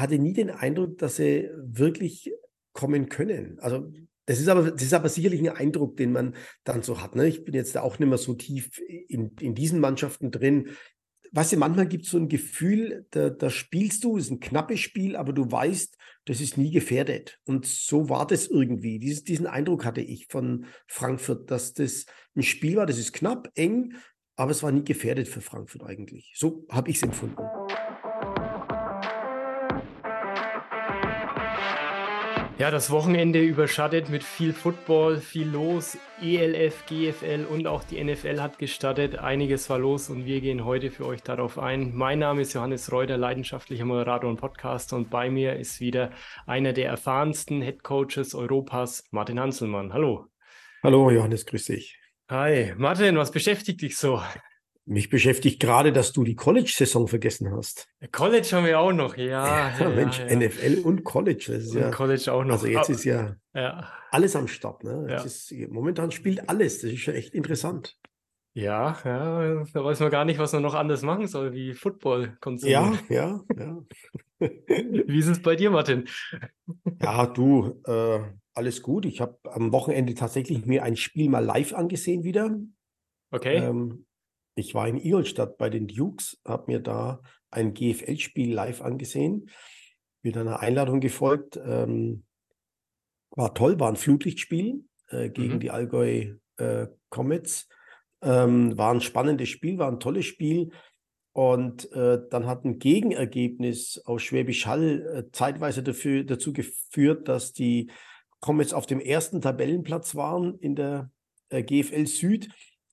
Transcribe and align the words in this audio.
hatte 0.00 0.18
nie 0.18 0.32
den 0.32 0.50
Eindruck, 0.50 0.98
dass 0.98 1.16
sie 1.16 1.50
wirklich 1.56 2.32
kommen 2.72 3.08
können. 3.08 3.58
Also 3.60 3.90
das 4.26 4.38
ist 4.38 4.48
aber, 4.48 4.70
das 4.70 4.82
ist 4.82 4.94
aber 4.94 5.08
sicherlich 5.08 5.40
ein 5.40 5.48
Eindruck, 5.48 5.96
den 5.96 6.12
man 6.12 6.36
dann 6.64 6.82
so 6.82 7.02
hat. 7.02 7.16
Ne? 7.16 7.26
Ich 7.26 7.44
bin 7.44 7.54
jetzt 7.54 7.76
auch 7.76 7.98
nicht 7.98 8.08
mehr 8.08 8.18
so 8.18 8.34
tief 8.34 8.80
in, 9.08 9.32
in 9.40 9.54
diesen 9.54 9.80
Mannschaften 9.80 10.30
drin. 10.30 10.68
Weißt 11.32 11.52
du, 11.52 11.56
manchmal 11.56 11.88
gibt 11.88 12.04
es 12.04 12.10
so 12.10 12.18
ein 12.18 12.28
Gefühl, 12.28 13.06
da, 13.10 13.30
da 13.30 13.50
spielst 13.50 14.04
du, 14.04 14.16
es 14.16 14.26
ist 14.26 14.30
ein 14.30 14.40
knappes 14.40 14.80
Spiel, 14.80 15.16
aber 15.16 15.32
du 15.32 15.50
weißt, 15.50 15.96
das 16.26 16.40
ist 16.40 16.58
nie 16.58 16.70
gefährdet. 16.70 17.40
Und 17.44 17.66
so 17.66 18.08
war 18.08 18.26
das 18.26 18.46
irgendwie. 18.46 18.98
Dieses, 18.98 19.24
diesen 19.24 19.46
Eindruck 19.46 19.84
hatte 19.84 20.00
ich 20.00 20.26
von 20.28 20.66
Frankfurt, 20.86 21.50
dass 21.50 21.72
das 21.72 22.06
ein 22.36 22.42
Spiel 22.42 22.76
war, 22.76 22.86
das 22.86 22.98
ist 22.98 23.12
knapp, 23.12 23.50
eng, 23.54 23.94
aber 24.36 24.52
es 24.52 24.62
war 24.62 24.72
nie 24.72 24.84
gefährdet 24.84 25.28
für 25.28 25.40
Frankfurt 25.40 25.82
eigentlich. 25.82 26.32
So 26.36 26.66
habe 26.70 26.90
ich 26.90 26.96
es 26.96 27.02
empfunden. 27.02 27.42
Ja, 32.60 32.70
das 32.70 32.90
Wochenende 32.90 33.40
überschattet 33.40 34.10
mit 34.10 34.22
viel 34.22 34.52
Football, 34.52 35.16
viel 35.16 35.48
los. 35.48 35.96
ELF, 36.20 36.84
GFL 36.84 37.46
und 37.48 37.66
auch 37.66 37.82
die 37.84 38.04
NFL 38.04 38.38
hat 38.42 38.58
gestartet. 38.58 39.18
Einiges 39.18 39.70
war 39.70 39.78
los 39.78 40.10
und 40.10 40.26
wir 40.26 40.42
gehen 40.42 40.66
heute 40.66 40.90
für 40.90 41.06
euch 41.06 41.22
darauf 41.22 41.58
ein. 41.58 41.94
Mein 41.94 42.18
Name 42.18 42.42
ist 42.42 42.52
Johannes 42.52 42.92
Reuter, 42.92 43.16
leidenschaftlicher 43.16 43.86
Moderator 43.86 44.28
und 44.28 44.36
Podcaster 44.36 44.96
und 44.96 45.08
bei 45.08 45.30
mir 45.30 45.56
ist 45.56 45.80
wieder 45.80 46.10
einer 46.46 46.74
der 46.74 46.90
erfahrensten 46.90 47.62
Head 47.62 47.82
Coaches 47.82 48.34
Europas, 48.34 49.08
Martin 49.10 49.40
Hanselmann. 49.40 49.94
Hallo. 49.94 50.26
Hallo 50.82 51.10
Johannes, 51.10 51.46
grüß 51.46 51.64
dich. 51.64 51.98
Hi, 52.28 52.74
Martin, 52.76 53.16
was 53.16 53.30
beschäftigt 53.30 53.80
dich 53.80 53.96
so? 53.96 54.20
Mich 54.86 55.08
beschäftigt 55.08 55.60
gerade, 55.60 55.92
dass 55.92 56.12
du 56.12 56.24
die 56.24 56.34
College-Saison 56.34 57.06
vergessen 57.06 57.52
hast. 57.52 57.88
College 58.12 58.48
haben 58.52 58.66
wir 58.66 58.80
auch 58.80 58.92
noch, 58.92 59.16
ja. 59.16 59.78
ja, 59.78 59.88
Mensch, 59.90 60.18
ja. 60.18 60.34
NFL 60.34 60.80
und 60.82 61.04
College. 61.04 61.44
Das 61.48 61.64
ist 61.64 61.74
und 61.74 61.82
ja, 61.82 61.90
College 61.90 62.32
auch 62.32 62.44
noch. 62.44 62.54
Also 62.54 62.66
jetzt 62.66 62.88
ist 62.88 63.04
ja, 63.04 63.36
alles 64.10 64.34
am 64.34 64.48
Start. 64.48 64.82
Ne? 64.82 65.20
Ist, 65.24 65.54
momentan 65.68 66.10
spielt 66.10 66.48
alles. 66.48 66.80
Das 66.80 66.90
ist 66.90 67.06
ja 67.06 67.12
echt 67.12 67.34
interessant. 67.34 67.98
Ja, 68.52 68.98
ja, 69.04 69.64
da 69.72 69.84
weiß 69.84 70.00
man 70.00 70.10
gar 70.10 70.24
nicht, 70.24 70.40
was 70.40 70.52
man 70.52 70.62
noch 70.62 70.74
anders 70.74 71.02
machen 71.02 71.28
soll, 71.28 71.52
wie 71.52 71.72
Football 71.72 72.36
konsumieren. 72.40 72.98
Ja, 73.08 73.40
ja, 73.56 73.80
ja. 74.40 74.48
wie 75.06 75.18
ist 75.18 75.28
es 75.28 75.40
bei 75.40 75.54
dir, 75.54 75.70
Martin? 75.70 76.08
Ja, 77.00 77.26
du, 77.26 77.80
äh, 77.86 78.18
alles 78.54 78.82
gut. 78.82 79.06
Ich 79.06 79.20
habe 79.20 79.38
am 79.44 79.72
Wochenende 79.72 80.14
tatsächlich 80.14 80.66
mir 80.66 80.82
ein 80.82 80.96
Spiel 80.96 81.30
mal 81.30 81.44
live 81.44 81.74
angesehen 81.74 82.24
wieder. 82.24 82.58
Okay. 83.30 83.58
Ähm, 83.58 84.06
ich 84.54 84.74
war 84.74 84.88
in 84.88 84.98
Ingolstadt 84.98 85.58
bei 85.58 85.70
den 85.70 85.88
Dukes, 85.88 86.40
habe 86.44 86.70
mir 86.70 86.80
da 86.80 87.22
ein 87.50 87.74
GFL-Spiel 87.74 88.52
live 88.52 88.82
angesehen, 88.82 89.50
bin 90.22 90.36
einer 90.36 90.60
Einladung 90.60 91.00
gefolgt. 91.00 91.56
Ähm, 91.56 92.24
war 93.30 93.54
toll, 93.54 93.78
war 93.80 93.88
ein 93.88 93.96
Flutlichtspiel 93.96 94.84
äh, 95.08 95.30
gegen 95.30 95.54
mhm. 95.54 95.60
die 95.60 95.70
Allgäu 95.70 96.34
äh, 96.56 96.86
Comets. 97.08 97.68
Ähm, 98.22 98.76
war 98.76 98.92
ein 98.92 99.00
spannendes 99.00 99.48
Spiel, 99.48 99.78
war 99.78 99.90
ein 99.90 100.00
tolles 100.00 100.26
Spiel. 100.26 100.70
Und 101.32 101.90
äh, 101.92 102.18
dann 102.28 102.46
hat 102.46 102.64
ein 102.64 102.78
Gegenergebnis 102.78 104.02
aus 104.04 104.22
Schwäbisch 104.22 104.66
Hall 104.66 105.26
äh, 105.28 105.30
zeitweise 105.32 105.82
dafür, 105.82 106.24
dazu 106.24 106.52
geführt, 106.52 107.28
dass 107.28 107.52
die 107.52 107.90
Comets 108.40 108.72
auf 108.72 108.86
dem 108.86 109.00
ersten 109.00 109.40
Tabellenplatz 109.40 110.16
waren 110.16 110.58
in 110.58 110.74
der 110.74 111.10
äh, 111.50 111.62
GFL 111.62 112.06
Süd 112.06 112.48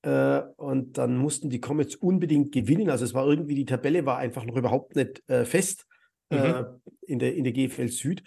äh, 0.08 0.44
und 0.56 0.98
dann 0.98 1.18
mussten 1.18 1.50
die 1.50 1.60
Comets 1.60 1.96
unbedingt 1.96 2.54
gewinnen. 2.54 2.90
Also 2.90 3.04
es 3.04 3.14
war 3.14 3.28
irgendwie, 3.28 3.56
die 3.56 3.66
Tabelle 3.66 4.06
war 4.06 4.18
einfach 4.18 4.46
noch 4.46 4.56
überhaupt 4.56 4.96
nicht 4.96 5.22
äh, 5.30 5.44
fest 5.44 5.86
mhm. 6.30 6.38
äh, 6.38 6.64
in, 7.02 7.20
der, 7.20 7.36
in 7.36 7.44
der 7.44 7.52
GFL 7.52 7.90
Süd. 7.90 8.24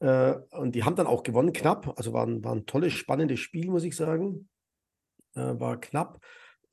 Äh, 0.00 0.34
und 0.50 0.74
die 0.74 0.82
haben 0.82 0.96
dann 0.96 1.06
auch 1.06 1.22
gewonnen, 1.22 1.52
knapp. 1.52 1.94
Also 1.96 2.12
war 2.12 2.26
ein, 2.26 2.42
war 2.42 2.56
ein 2.56 2.66
tolles, 2.66 2.94
spannendes 2.94 3.38
Spiel, 3.38 3.70
muss 3.70 3.84
ich 3.84 3.94
sagen. 3.94 4.48
War 5.34 5.80
knapp. 5.80 6.20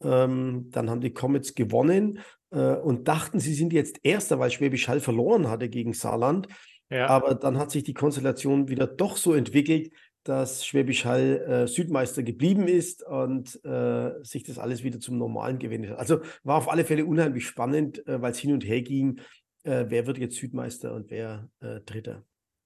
Ähm, 0.04 0.68
dann 0.72 0.90
haben 0.90 1.00
die 1.00 1.14
Comets 1.14 1.56
gewonnen 1.56 2.20
äh, 2.50 2.74
und 2.74 3.08
dachten, 3.08 3.40
sie 3.40 3.54
sind 3.54 3.72
jetzt 3.72 4.02
Erster, 4.04 4.38
weil 4.38 4.52
Schwäbisch 4.52 4.90
Hall 4.90 5.00
verloren 5.00 5.48
hatte 5.48 5.70
gegen 5.70 5.94
Saarland. 5.94 6.48
Ja. 6.90 7.08
Aber 7.08 7.36
dann 7.36 7.58
hat 7.58 7.72
sich 7.72 7.84
die 7.84 7.94
Konstellation 7.94 8.68
wieder 8.68 8.86
doch 8.86 9.16
so 9.16 9.34
entwickelt, 9.34 9.92
dass 10.24 10.66
Schwäbisch 10.66 11.06
Hall 11.06 11.42
äh, 11.48 11.68
Südmeister 11.68 12.24
geblieben 12.24 12.68
ist 12.68 13.04
und 13.04 13.64
äh, 13.64 14.12
sich 14.24 14.44
das 14.44 14.60
alles 14.60 14.84
wieder 14.84 15.00
zum 15.00 15.18
Normalen 15.18 15.60
gewendet 15.60 15.92
hat. 15.92 16.00
Also 16.00 16.20
war 16.44 16.58
auf 16.58 16.70
alle 16.70 16.86
Fälle 16.86 17.06
unheimlich 17.06 17.48
spannend, 17.48 18.06
äh, 18.08 18.22
weil 18.22 18.32
es 18.32 18.40
hin 18.40 18.54
und 18.54 18.66
her 18.66 18.82
ging, 18.82 19.20
äh, 19.64 19.86
wer 19.88 20.08
wird 20.08 20.18
jetzt 20.18 20.36
Südmeister 20.36 20.94
und 20.94 21.10
wer 21.10 21.50
äh, 21.62 21.80
Dritter. 21.82 22.24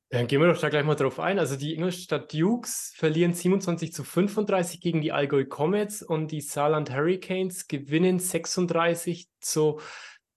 Dann 0.10 0.28
gehen 0.28 0.42
wir 0.42 0.48
doch 0.48 0.62
da 0.62 0.70
gleich 0.70 0.86
mal 0.86 0.94
drauf 0.94 1.20
ein. 1.20 1.40
Also 1.40 1.56
die 1.56 1.74
Ingolstadt 1.74 2.32
Dukes 2.32 2.94
verlieren 2.96 3.34
27 3.34 3.92
zu 3.94 4.04
35 4.04 4.80
gegen 4.80 5.02
die 5.02 5.12
Allgäu 5.12 5.44
Comets 5.44 6.04
und 6.04 6.32
die 6.32 6.42
Saarland 6.42 6.92
Hurricanes 6.92 7.68
gewinnen 7.68 8.20
36 8.20 9.28
zu 9.40 9.80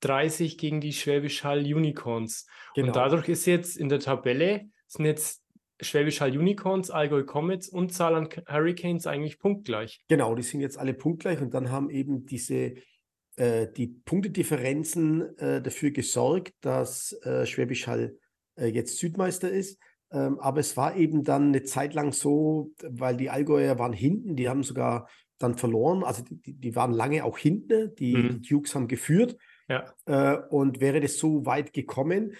30 0.01 0.57
gegen 0.57 0.81
die 0.81 0.95
Schwäbisch 0.95 1.45
Hall 1.45 1.61
Unicorns. 1.61 2.47
Genau. 2.75 2.89
Und 2.89 2.97
dadurch 2.97 3.29
ist 3.29 3.45
jetzt 3.45 3.77
in 3.77 3.91
der 3.91 4.01
Tabelle 4.01 4.71
sind 4.87 5.05
jetzt 5.05 5.43
Schwäbisch 5.81 6.21
Hall 6.21 6.37
Unicorns, 6.37 6.91
Allgäu 6.91 7.25
Comets 7.25 7.69
und 7.69 7.93
Saarland 7.93 8.43
Hurricanes 8.49 9.07
eigentlich 9.07 9.39
punktgleich. 9.39 10.03
Genau, 10.09 10.35
die 10.35 10.43
sind 10.43 10.61
jetzt 10.61 10.79
alle 10.79 10.95
punktgleich 10.95 11.41
und 11.41 11.53
dann 11.55 11.71
haben 11.71 11.91
eben 11.91 12.27
diese 12.27 12.75
äh, 13.37 13.69
die 13.77 13.89
Punktedifferenzen 13.89 15.37
äh, 15.39 15.61
dafür 15.61 15.91
gesorgt, 15.91 16.55
dass 16.63 17.13
äh, 17.23 17.45
Schwäbisch 17.45 17.87
Hall 17.87 18.17
äh, 18.57 18.67
jetzt 18.67 18.99
Südmeister 18.99 19.51
ist. 19.51 19.79
Ähm, 20.11 20.39
aber 20.41 20.61
es 20.61 20.77
war 20.77 20.97
eben 20.97 21.25
dann 21.25 21.49
eine 21.49 21.63
Zeit 21.65 21.93
lang 21.95 22.13
so, 22.13 22.73
weil 22.83 23.17
die 23.17 23.29
Allgäuer 23.29 23.79
waren 23.79 23.93
hinten, 23.93 24.37
die 24.37 24.49
haben 24.49 24.63
sogar 24.63 25.09
dann 25.39 25.57
verloren. 25.57 26.03
Also 26.03 26.23
die, 26.29 26.55
die 26.55 26.77
waren 26.77 26.93
lange 26.93 27.25
auch 27.25 27.37
hinten, 27.37 27.95
die, 27.97 28.17
mhm. 28.17 28.41
die 28.41 28.49
Dukes 28.49 28.75
haben 28.75 28.89
geführt. 28.89 29.37
Ja. 29.69 29.93
Äh, 30.07 30.39
und 30.49 30.81
wäre 30.81 31.01
das 31.01 31.19
so 31.19 31.45
weit 31.45 31.73
gekommen, 31.73 32.35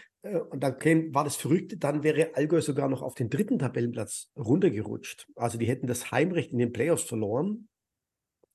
und 0.51 0.63
dann 0.63 0.75
war 1.15 1.25
das 1.25 1.37
Verrückte, 1.37 1.77
dann 1.77 2.03
wäre 2.03 2.35
Allgäu 2.35 2.61
sogar 2.61 2.89
noch 2.89 3.03
auf 3.03 3.15
den 3.15 3.31
dritten 3.31 3.59
Tabellenplatz 3.59 4.31
runtergerutscht. 4.37 5.29
Also 5.37 5.59
die 5.59 5.67
hätten 5.67 5.87
das 5.87 6.11
Heimrecht 6.11 6.53
in 6.53 6.59
den 6.59 6.73
Playoffs 6.73 7.05
verloren. 7.05 7.69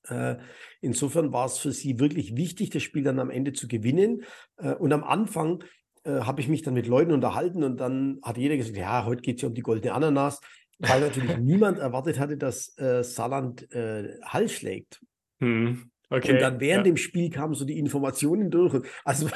Äh, 0.08 0.36
insofern 0.80 1.32
war 1.32 1.46
es 1.46 1.58
für 1.58 1.72
sie 1.72 2.00
wirklich 2.00 2.36
wichtig, 2.36 2.70
das 2.70 2.82
Spiel 2.82 3.02
dann 3.02 3.20
am 3.20 3.30
Ende 3.30 3.52
zu 3.52 3.68
gewinnen. 3.68 4.24
Äh, 4.56 4.74
und 4.74 4.92
am 4.92 5.04
Anfang 5.04 5.64
habe 6.04 6.40
ich 6.40 6.48
mich 6.48 6.62
dann 6.62 6.74
mit 6.74 6.88
Leuten 6.88 7.12
unterhalten 7.12 7.62
und 7.62 7.76
dann 7.76 8.18
hat 8.24 8.36
jeder 8.36 8.56
gesagt, 8.56 8.76
ja, 8.76 9.04
heute 9.04 9.22
geht 9.22 9.36
es 9.36 9.42
ja 9.42 9.48
um 9.48 9.54
die 9.54 9.62
goldene 9.62 9.94
Ananas, 9.94 10.40
weil 10.80 11.00
natürlich 11.00 11.36
niemand 11.38 11.78
erwartet 11.78 12.18
hatte, 12.18 12.36
dass 12.36 12.74
Saarland 12.74 13.68
Hall 13.72 14.48
schlägt. 14.48 15.00
Hm. 15.38 15.92
Okay, 16.12 16.32
und 16.32 16.40
dann 16.40 16.60
während 16.60 16.86
ja. 16.86 16.92
dem 16.92 16.96
Spiel 16.96 17.30
kamen 17.30 17.54
so 17.54 17.64
die 17.64 17.78
Informationen 17.78 18.50
durch. 18.50 18.82
Also 19.04 19.28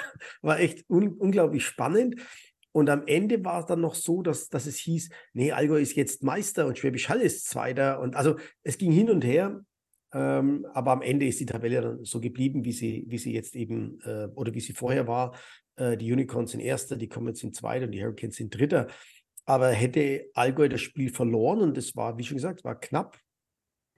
war 0.43 0.61
echt 0.61 0.89
un 0.89 1.09
unglaublich 1.09 1.65
spannend. 1.65 2.21
Und 2.73 2.91
am 2.91 3.07
Ende 3.07 3.43
war 3.43 3.61
es 3.61 3.67
dann 3.67 3.81
noch 3.81 3.95
so, 3.95 4.21
dass, 4.21 4.51
dass 4.51 4.67
es 4.67 4.77
hieß, 4.77 5.09
nee, 5.33 5.53
Allgäu 5.53 5.81
ist 5.81 5.97
jetzt 5.97 6.23
Meister 6.23 6.67
und 6.67 6.79
Schwäbisch 6.79 7.09
Hall 7.09 7.21
ist 7.21 7.47
Zweiter. 7.47 8.01
Und 8.01 8.17
also 8.17 8.37
es 8.63 8.77
ging 8.77 8.93
hin 8.93 9.09
und 9.09 9.25
her. 9.25 9.65
Ähm, 10.13 10.67
aber 10.75 10.93
am 10.93 11.03
Ende 11.03 11.27
ist 11.27 11.41
die 11.41 11.47
Tabelle 11.47 11.81
dann 11.81 12.05
so 12.05 12.21
geblieben, 12.21 12.65
wie 12.65 12.73
sie, 12.73 13.07
wie 13.09 13.19
sie 13.19 13.33
jetzt 13.33 13.57
eben 13.57 13.99
äh, 14.03 14.29
oder 14.35 14.53
wie 14.53 14.61
sie 14.61 14.75
vorher 14.75 15.09
war. 15.09 15.35
Äh, 15.77 15.97
die 15.97 16.13
Unicorns 16.13 16.51
sind 16.51 16.61
Erster, 16.61 16.97
die 16.97 17.09
Comets 17.09 17.41
sind 17.41 17.57
Zweiter 17.57 17.87
und 17.87 17.93
die 17.93 18.03
Hurricanes 18.03 18.37
sind 18.37 18.55
Dritter. 18.55 18.89
Aber 19.47 19.71
hätte 19.71 20.27
Allgäu 20.35 20.69
das 20.69 20.83
Spiel 20.83 21.11
verloren 21.11 21.61
und 21.61 21.77
das 21.77 21.97
war, 21.97 22.19
wie 22.19 22.25
schon 22.25 22.37
gesagt, 22.37 22.63
war 22.65 22.79
knapp, 22.79 23.19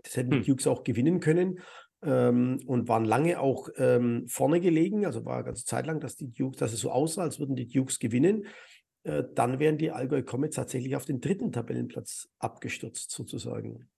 das 0.05 0.17
hätten 0.17 0.33
hm. 0.33 0.43
die 0.43 0.51
Dukes 0.51 0.67
auch 0.67 0.85
gewinnen 0.85 1.19
können 1.21 1.61
ähm, 2.03 2.61
und 2.67 2.89
waren 2.89 3.05
lange 3.05 3.41
auch 3.41 3.69
ähm, 3.77 4.27
vorne 4.29 4.61
gelegen. 4.61 5.07
Also 5.07 5.25
war 5.25 5.37
eine 5.37 5.45
ganze 5.45 5.65
Zeit 5.65 5.87
lang, 5.87 6.01
dass 6.01 6.17
die 6.17 6.33
Dukes, 6.33 6.59
dass 6.59 6.73
es 6.73 6.81
so 6.81 6.91
aussah, 6.91 7.23
als 7.23 7.39
würden 7.39 7.57
die 7.57 7.69
Dukes 7.69 7.99
gewinnen. 7.99 8.47
Äh, 9.05 9.25
dann 9.35 9.59
wären 9.59 9.79
die 9.79 9.91
Allgäu 9.91 10.23
Comets 10.23 10.57
tatsächlich 10.57 10.97
auf 10.97 11.05
den 11.05 11.21
dritten 11.21 11.53
Tabellenplatz 11.53 12.29
abgestürzt, 12.39 13.11
sozusagen. 13.11 13.89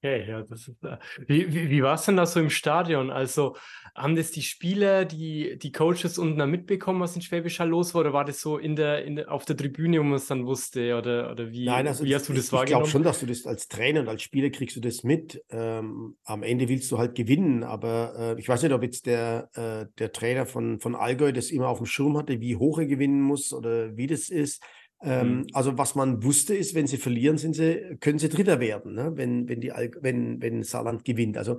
Okay, 0.00 0.28
ja, 0.28 0.42
das 0.42 0.68
ist, 0.68 0.84
äh, 0.84 0.96
wie, 1.26 1.52
wie, 1.52 1.70
wie 1.70 1.82
war 1.82 1.94
es 1.94 2.04
denn 2.04 2.16
da 2.16 2.24
so 2.24 2.38
im 2.38 2.50
Stadion? 2.50 3.10
Also 3.10 3.56
haben 3.96 4.14
das 4.14 4.30
die 4.30 4.42
Spieler, 4.42 5.04
die, 5.04 5.58
die 5.58 5.72
Coaches 5.72 6.18
unten 6.18 6.38
dann 6.38 6.52
mitbekommen, 6.52 7.00
was 7.00 7.16
in 7.16 7.22
Schwäbisch 7.22 7.58
Hall 7.58 7.70
los 7.70 7.94
war, 7.94 8.02
oder 8.02 8.12
war 8.12 8.24
das 8.24 8.40
so 8.40 8.58
in 8.58 8.76
der, 8.76 9.04
in 9.04 9.16
der, 9.16 9.32
auf 9.32 9.44
der 9.44 9.56
Tribüne, 9.56 9.98
wo 9.98 10.04
man 10.04 10.14
es 10.14 10.28
dann 10.28 10.46
wusste? 10.46 10.96
Oder, 10.96 11.32
oder 11.32 11.50
wie, 11.50 11.64
Nein, 11.64 11.88
also 11.88 12.04
wie 12.04 12.14
hast 12.14 12.28
du 12.28 12.32
das 12.32 12.46
ich, 12.46 12.52
wahrgenommen? 12.52 12.84
Ich 12.84 12.90
glaube 12.92 13.02
schon, 13.02 13.02
dass 13.02 13.18
du 13.18 13.26
das 13.26 13.44
als 13.44 13.66
Trainer 13.66 14.00
und 14.00 14.08
als 14.08 14.22
Spieler 14.22 14.50
kriegst 14.50 14.76
du 14.76 14.80
das 14.80 15.02
mit. 15.02 15.42
Ähm, 15.50 16.16
am 16.22 16.44
Ende 16.44 16.68
willst 16.68 16.92
du 16.92 16.98
halt 16.98 17.16
gewinnen, 17.16 17.64
aber 17.64 18.36
äh, 18.36 18.40
ich 18.40 18.48
weiß 18.48 18.62
nicht, 18.62 18.72
ob 18.72 18.84
jetzt 18.84 19.04
der, 19.06 19.50
äh, 19.54 19.86
der 19.98 20.12
Trainer 20.12 20.46
von, 20.46 20.78
von 20.78 20.94
Allgäu 20.94 21.32
das 21.32 21.50
immer 21.50 21.66
auf 21.66 21.78
dem 21.78 21.86
Schirm 21.86 22.16
hatte, 22.16 22.40
wie 22.40 22.54
hoch 22.54 22.78
er 22.78 22.86
gewinnen 22.86 23.20
muss 23.20 23.52
oder 23.52 23.96
wie 23.96 24.06
das 24.06 24.28
ist. 24.28 24.62
Ähm, 25.00 25.38
mhm. 25.38 25.46
Also 25.52 25.78
was 25.78 25.94
man 25.94 26.24
wusste 26.24 26.54
ist, 26.54 26.74
wenn 26.74 26.86
sie 26.86 26.96
verlieren, 26.96 27.38
sind 27.38 27.54
sie, 27.54 27.96
können 28.00 28.18
sie 28.18 28.28
Dritter 28.28 28.58
werden, 28.60 28.94
ne? 28.94 29.12
wenn, 29.14 29.48
wenn, 29.48 29.60
die, 29.60 29.72
wenn, 30.00 30.42
wenn 30.42 30.62
Saarland 30.62 31.04
gewinnt. 31.04 31.38
Also 31.38 31.58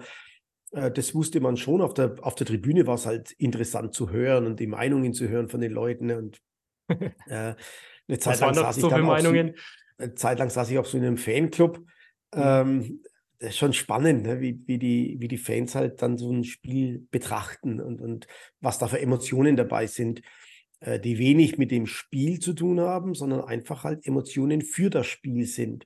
äh, 0.72 0.92
das 0.92 1.16
wusste 1.16 1.40
man 1.40 1.58
schon. 1.58 1.82
Auf 1.82 1.94
der, 1.94 2.16
auf 2.22 2.36
der 2.36 2.48
Tribüne 2.48 2.86
war 2.86 2.96
es 2.96 3.06
halt 3.06 3.32
interessant 3.32 3.94
zu 3.94 4.10
hören 4.10 4.46
und 4.46 4.60
die 4.60 4.68
Meinungen 4.68 5.14
zu 5.14 5.30
hören 5.30 5.48
von 5.48 5.62
den 5.62 5.72
Leuten. 5.72 6.08
Ne? 6.08 6.18
Und 6.18 6.42
äh, 6.90 7.56
eine 8.08 8.20
Zeit 8.20 8.40
lang 8.40 8.54
saß 8.54 8.78
ich 8.78 8.82
so 8.82 8.90
dann 8.90 9.02
auch 9.02 9.20
so, 9.20 9.30
Meinungen? 9.30 9.56
eine 9.98 10.16
Zeit 10.16 10.40
lang 10.40 10.50
saß 10.50 10.70
ich 10.72 10.78
auch 10.78 10.86
so 10.86 10.98
in 10.98 11.06
einem 11.06 11.18
Fanclub. 11.18 11.78
Mhm. 11.78 11.86
Ähm, 12.36 13.02
das 13.40 13.52
ist 13.52 13.58
schon 13.58 13.72
spannend, 13.72 14.24
ne? 14.24 14.42
wie, 14.42 14.62
wie, 14.68 14.78
die, 14.78 15.16
wie 15.20 15.30
die 15.30 15.38
Fans 15.38 15.74
halt 15.74 16.02
dann 16.02 16.18
so 16.18 16.30
ein 16.30 16.44
Spiel 16.44 17.08
betrachten 17.10 17.80
und, 17.80 18.02
und 18.02 18.28
was 18.60 18.80
da 18.80 18.88
für 18.90 19.00
Emotionen 19.00 19.56
dabei 19.56 19.88
sind, 19.88 20.22
äh, 20.82 21.00
die 21.00 21.18
wenig 21.18 21.58
mit 21.58 21.72
dem 21.72 21.86
Spiel 21.88 22.40
zu 22.40 22.54
tun 22.54 22.80
haben, 22.80 23.14
sondern 23.14 23.42
einfach 23.42 23.84
halt 23.84 24.06
Emotionen 24.06 24.62
für 24.62 24.90
das 24.90 25.08
Spiel 25.08 25.46
sind. 25.46 25.86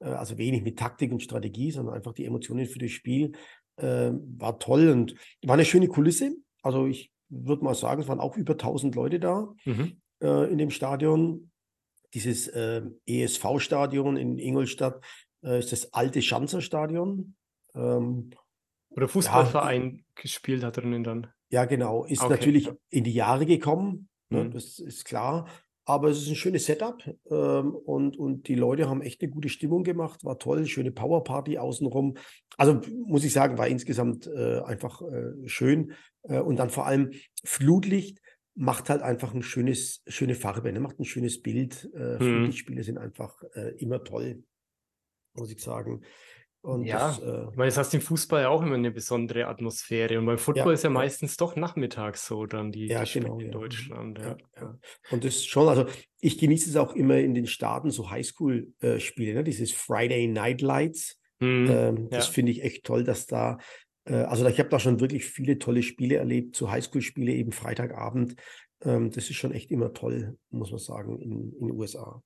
Äh, 0.00 0.06
also 0.08 0.38
wenig 0.38 0.62
mit 0.62 0.78
Taktik 0.78 1.12
und 1.12 1.22
Strategie, 1.22 1.70
sondern 1.70 1.94
einfach 1.94 2.12
die 2.14 2.24
Emotionen 2.24 2.66
für 2.66 2.78
das 2.78 2.90
Spiel. 2.90 3.32
Äh, 3.76 4.12
war 4.12 4.58
toll 4.58 4.88
und 4.88 5.14
war 5.42 5.54
eine 5.54 5.64
schöne 5.64 5.88
Kulisse. 5.88 6.32
Also 6.62 6.86
ich 6.86 7.12
würde 7.28 7.62
mal 7.64 7.74
sagen, 7.74 8.02
es 8.02 8.08
waren 8.08 8.20
auch 8.20 8.36
über 8.36 8.56
1000 8.56 8.94
Leute 8.94 9.20
da 9.20 9.54
Mhm. 9.64 10.00
äh, 10.22 10.50
in 10.50 10.58
dem 10.58 10.70
Stadion. 10.70 11.50
Dieses 12.14 12.48
äh, 12.48 12.82
ESV-Stadion 13.06 14.16
in 14.16 14.38
Ingolstadt 14.38 15.04
ist 15.42 15.70
das 15.70 15.92
alte 15.92 16.20
Schanzer-Stadion. 16.20 17.36
Ähm, 17.74 18.30
Oder 18.88 19.06
Fußballverein 19.06 20.04
gespielt 20.16 20.64
hat 20.64 20.78
drinnen 20.78 21.04
dann. 21.04 21.28
Ja, 21.50 21.64
genau. 21.64 22.04
Ist 22.04 22.22
Okay, 22.22 22.30
natürlich 22.30 22.70
in 22.90 23.04
die 23.04 23.14
Jahre 23.14 23.46
gekommen, 23.46 24.08
ne, 24.30 24.44
Mhm. 24.44 24.50
das 24.52 24.78
ist 24.78 25.04
klar. 25.04 25.48
Aber 25.84 26.10
es 26.10 26.18
ist 26.20 26.28
ein 26.28 26.36
schönes 26.36 26.66
Setup 26.66 27.02
ähm, 27.30 27.74
und, 27.74 28.18
und 28.18 28.46
die 28.48 28.56
Leute 28.56 28.90
haben 28.90 29.00
echt 29.00 29.22
eine 29.22 29.30
gute 29.30 29.48
Stimmung 29.48 29.84
gemacht. 29.84 30.22
War 30.22 30.38
toll, 30.38 30.66
schöne 30.66 30.90
Powerparty 30.92 31.56
außenrum. 31.56 32.18
Also 32.58 32.82
muss 33.06 33.24
ich 33.24 33.32
sagen, 33.32 33.56
war 33.56 33.68
insgesamt 33.68 34.26
äh, 34.26 34.60
einfach 34.60 35.00
äh, 35.00 35.32
schön. 35.48 35.92
Äh, 36.24 36.40
und 36.40 36.56
dann 36.58 36.68
vor 36.68 36.84
allem 36.86 37.12
Flutlicht 37.42 38.20
macht 38.54 38.90
halt 38.90 39.00
einfach 39.00 39.32
ein 39.32 39.42
schönes, 39.42 40.02
schöne 40.06 40.34
Farbe, 40.34 40.70
ne? 40.72 40.80
macht 40.80 40.98
ein 41.00 41.06
schönes 41.06 41.40
Bild. 41.40 41.88
Äh, 41.94 42.16
Mhm. 42.16 42.20
Flutlichtspiele 42.20 42.82
sind 42.82 42.98
einfach 42.98 43.42
äh, 43.54 43.74
immer 43.78 44.04
toll, 44.04 44.42
muss 45.34 45.50
ich 45.50 45.62
sagen. 45.62 46.02
Und 46.60 46.84
Ja, 46.84 47.08
das, 47.08 47.20
äh, 47.20 47.44
ich 47.50 47.56
meine, 47.56 47.68
das 47.68 47.78
hast 47.78 47.94
im 47.94 48.00
Fußball 48.00 48.42
ja 48.42 48.48
auch 48.48 48.62
immer 48.62 48.74
eine 48.74 48.90
besondere 48.90 49.46
Atmosphäre. 49.46 50.18
Und 50.18 50.26
beim 50.26 50.38
Football 50.38 50.74
ist 50.74 50.82
ja 50.84 50.90
ja. 50.90 50.94
meistens 50.94 51.36
doch 51.36 51.54
nachmittags 51.56 52.26
so 52.26 52.46
dann 52.46 52.72
die, 52.72 52.86
Ja, 52.86 53.00
die 53.00 53.06
Spiele 53.06 53.26
genau, 53.26 53.38
in 53.38 53.46
ja. 53.46 53.50
Deutschland. 53.52 54.18
Ja, 54.18 54.24
Ja, 54.24 54.36
ja. 54.56 54.62
ja. 54.62 54.78
Und 55.10 55.24
das 55.24 55.44
schon, 55.44 55.68
also 55.68 55.86
ich 56.20 56.38
genieße 56.38 56.68
es 56.70 56.76
auch 56.76 56.94
immer 56.94 57.16
in 57.18 57.34
den 57.34 57.46
Staaten, 57.46 57.90
so 57.90 58.10
Highschool-Spiele, 58.10 59.34
ne? 59.34 59.44
dieses 59.44 59.72
Friday 59.72 60.26
Night 60.26 60.60
Lights. 60.60 61.20
Mhm. 61.40 61.66
Ähm, 61.70 62.08
das 62.10 62.26
Ja. 62.26 62.32
finde 62.32 62.52
ich 62.52 62.62
echt 62.64 62.84
toll, 62.84 63.04
dass 63.04 63.26
da, 63.26 63.58
äh, 64.04 64.14
also 64.14 64.44
ich 64.46 64.58
habe 64.58 64.68
da 64.68 64.80
schon 64.80 64.98
wirklich 65.00 65.26
viele 65.26 65.58
tolle 65.58 65.82
Spiele 65.84 66.16
erlebt, 66.16 66.56
so 66.56 66.70
Highschool-Spiele 66.70 67.32
eben 67.32 67.52
Freitagabend. 67.52 68.34
Ähm, 68.82 69.10
das 69.10 69.30
ist 69.30 69.36
schon 69.36 69.52
echt 69.52 69.70
immer 69.70 69.92
toll, 69.92 70.36
muss 70.50 70.70
man 70.70 70.78
sagen, 70.80 71.20
in 71.20 71.52
in 71.60 71.66
den 71.68 71.70
USA. 71.72 72.22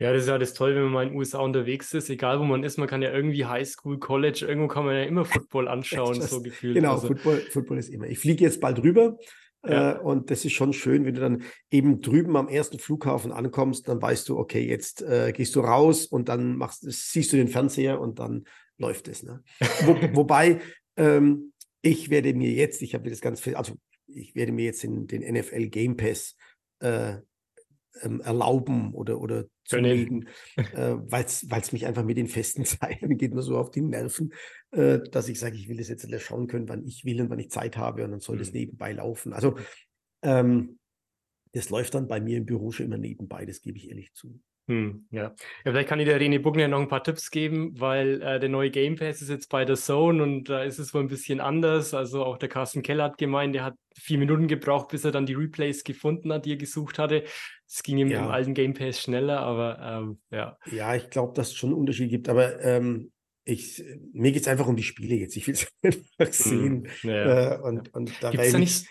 Ja, 0.00 0.12
das 0.12 0.22
ist 0.22 0.28
ja 0.28 0.38
das 0.38 0.54
Tolle, 0.54 0.74
wenn 0.74 0.82
man 0.84 0.92
mal 0.92 1.02
in 1.04 1.08
den 1.10 1.18
USA 1.18 1.38
unterwegs 1.38 1.94
ist, 1.94 2.10
egal 2.10 2.40
wo 2.40 2.44
man 2.44 2.64
ist, 2.64 2.78
man 2.78 2.88
kann 2.88 3.00
ja 3.00 3.12
irgendwie 3.12 3.44
Highschool, 3.46 3.98
College, 3.98 4.44
irgendwo 4.48 4.66
kann 4.68 4.84
man 4.84 4.96
ja 4.96 5.04
immer 5.04 5.24
Football 5.24 5.68
anschauen, 5.68 6.18
Das- 6.18 6.30
so 6.30 6.42
gefühlt. 6.42 6.74
Genau, 6.74 6.94
Also, 6.94 7.06
Football, 7.08 7.38
Football 7.50 7.78
ist 7.78 7.88
immer. 7.90 8.06
Ich 8.06 8.18
fliege 8.18 8.42
jetzt 8.44 8.60
bald 8.60 8.82
rüber 8.82 9.16
Ja. 9.64 9.92
äh, 9.92 9.98
und 10.00 10.30
das 10.32 10.44
ist 10.44 10.52
schon 10.52 10.72
schön, 10.72 11.04
wenn 11.04 11.14
du 11.14 11.20
dann 11.20 11.42
eben 11.70 12.00
drüben 12.00 12.36
am 12.36 12.48
ersten 12.48 12.78
Flughafen 12.80 13.30
ankommst, 13.30 13.86
dann 13.88 14.02
weißt 14.02 14.28
du, 14.28 14.36
okay, 14.36 14.66
jetzt 14.66 15.00
äh, 15.02 15.32
gehst 15.32 15.54
du 15.54 15.60
raus 15.60 16.06
und 16.06 16.28
dann 16.28 16.56
machst, 16.56 16.82
siehst 16.90 17.32
du 17.32 17.36
den 17.36 17.48
Fernseher 17.48 18.00
und 18.00 18.18
dann 18.18 18.44
läuft 18.78 19.06
es. 19.08 19.22
Ne? 19.22 19.42
Wo, 19.84 19.94
wobei 20.16 20.60
ähm, 20.96 21.52
ich 21.82 22.10
werde 22.10 22.34
mir 22.34 22.50
jetzt, 22.50 22.82
ich 22.82 22.94
habe 22.94 23.04
mir 23.04 23.10
das 23.10 23.20
ganz 23.20 23.40
viel, 23.40 23.54
also 23.54 23.74
ich 24.08 24.34
werde 24.34 24.50
mir 24.52 24.64
jetzt 24.64 24.82
den, 24.82 25.06
den 25.06 25.22
NFL 25.22 25.68
Game 25.68 25.96
Pass 25.96 26.36
äh, 26.80 27.18
ähm, 28.02 28.20
erlauben 28.20 28.92
oder, 28.94 29.20
oder 29.20 29.44
zulegen, 29.64 30.28
äh, 30.72 30.94
weil 30.96 31.24
es 31.24 31.72
mich 31.72 31.86
einfach 31.86 32.04
mit 32.04 32.16
den 32.16 32.28
festen 32.28 32.64
Zeiten 32.64 33.16
geht 33.16 33.34
mir 33.34 33.42
so 33.42 33.56
auf 33.58 33.70
die 33.70 33.82
Nerven, 33.82 34.32
äh, 34.72 35.00
dass 35.10 35.28
ich 35.28 35.38
sage, 35.38 35.56
ich 35.56 35.68
will 35.68 35.78
das 35.78 35.88
jetzt 35.88 36.08
schauen 36.22 36.46
können, 36.46 36.68
wann 36.68 36.84
ich 36.84 37.04
will 37.04 37.20
und 37.20 37.30
wann 37.30 37.38
ich 37.38 37.50
Zeit 37.50 37.76
habe 37.76 38.04
und 38.04 38.10
dann 38.10 38.20
soll 38.20 38.38
das 38.38 38.48
Mhm. 38.48 38.58
nebenbei 38.58 38.92
laufen. 38.92 39.32
Also 39.32 39.56
ähm, 40.22 40.78
das 41.52 41.70
läuft 41.70 41.94
dann 41.94 42.08
bei 42.08 42.20
mir 42.20 42.38
im 42.38 42.46
Büro 42.46 42.72
schon 42.72 42.86
immer 42.86 42.98
nebenbei, 42.98 43.46
das 43.46 43.62
gebe 43.62 43.78
ich 43.78 43.88
ehrlich 43.88 44.12
zu. 44.14 44.40
Hm, 44.66 45.06
ja. 45.10 45.22
ja, 45.24 45.34
vielleicht 45.64 45.88
kann 45.88 46.00
ich 46.00 46.06
der 46.06 46.18
René 46.20 46.38
Bugner 46.38 46.68
noch 46.68 46.80
ein 46.80 46.88
paar 46.88 47.02
Tipps 47.02 47.30
geben, 47.30 47.78
weil 47.78 48.22
äh, 48.22 48.40
der 48.40 48.48
neue 48.48 48.70
Game 48.70 48.96
Pass 48.96 49.20
ist 49.20 49.28
jetzt 49.28 49.48
bei 49.50 49.64
der 49.64 49.76
Zone 49.76 50.22
und 50.22 50.48
da 50.48 50.62
ist 50.62 50.78
es 50.78 50.94
wohl 50.94 51.02
ein 51.02 51.08
bisschen 51.08 51.40
anders. 51.40 51.92
Also 51.92 52.24
auch 52.24 52.38
der 52.38 52.48
Carsten 52.48 52.82
Keller 52.82 53.04
hat 53.04 53.18
gemeint, 53.18 53.54
der 53.54 53.64
hat 53.64 53.74
vier 53.94 54.18
Minuten 54.18 54.48
gebraucht, 54.48 54.88
bis 54.88 55.04
er 55.04 55.12
dann 55.12 55.26
die 55.26 55.34
Replays 55.34 55.84
gefunden 55.84 56.32
hat, 56.32 56.46
die 56.46 56.52
er 56.52 56.56
gesucht 56.56 56.98
hatte. 56.98 57.24
Es 57.68 57.82
ging 57.82 57.98
im, 57.98 58.08
im 58.08 58.12
Ja. 58.12 58.30
alten 58.30 58.54
Game 58.54 58.72
Pass 58.74 59.00
schneller, 59.00 59.40
aber 59.40 59.78
ähm, 59.82 60.20
ja. 60.30 60.56
Ja, 60.70 60.94
ich 60.94 61.10
glaube, 61.10 61.34
dass 61.34 61.48
es 61.48 61.54
schon 61.54 61.70
einen 61.70 61.78
Unterschied 61.78 62.08
gibt, 62.10 62.28
aber 62.28 62.60
ähm, 62.62 63.10
ich, 63.44 63.84
mir 64.14 64.32
geht 64.32 64.42
es 64.42 64.48
einfach 64.48 64.66
um 64.66 64.76
die 64.76 64.82
Spiele 64.82 65.16
jetzt. 65.16 65.36
Ich 65.36 65.46
will 65.46 65.54
es 65.54 65.68
einfach 66.18 66.32
sehen. 66.32 66.88
Hm, 67.02 67.10
ja. 67.10 67.56
Äh, 67.56 67.60
und, 67.60 67.92
und 67.94 68.22
da 68.22 68.30
Gibt's 68.30 68.52
da 68.52 68.58
ich 68.58 68.64
nicht, 68.64 68.86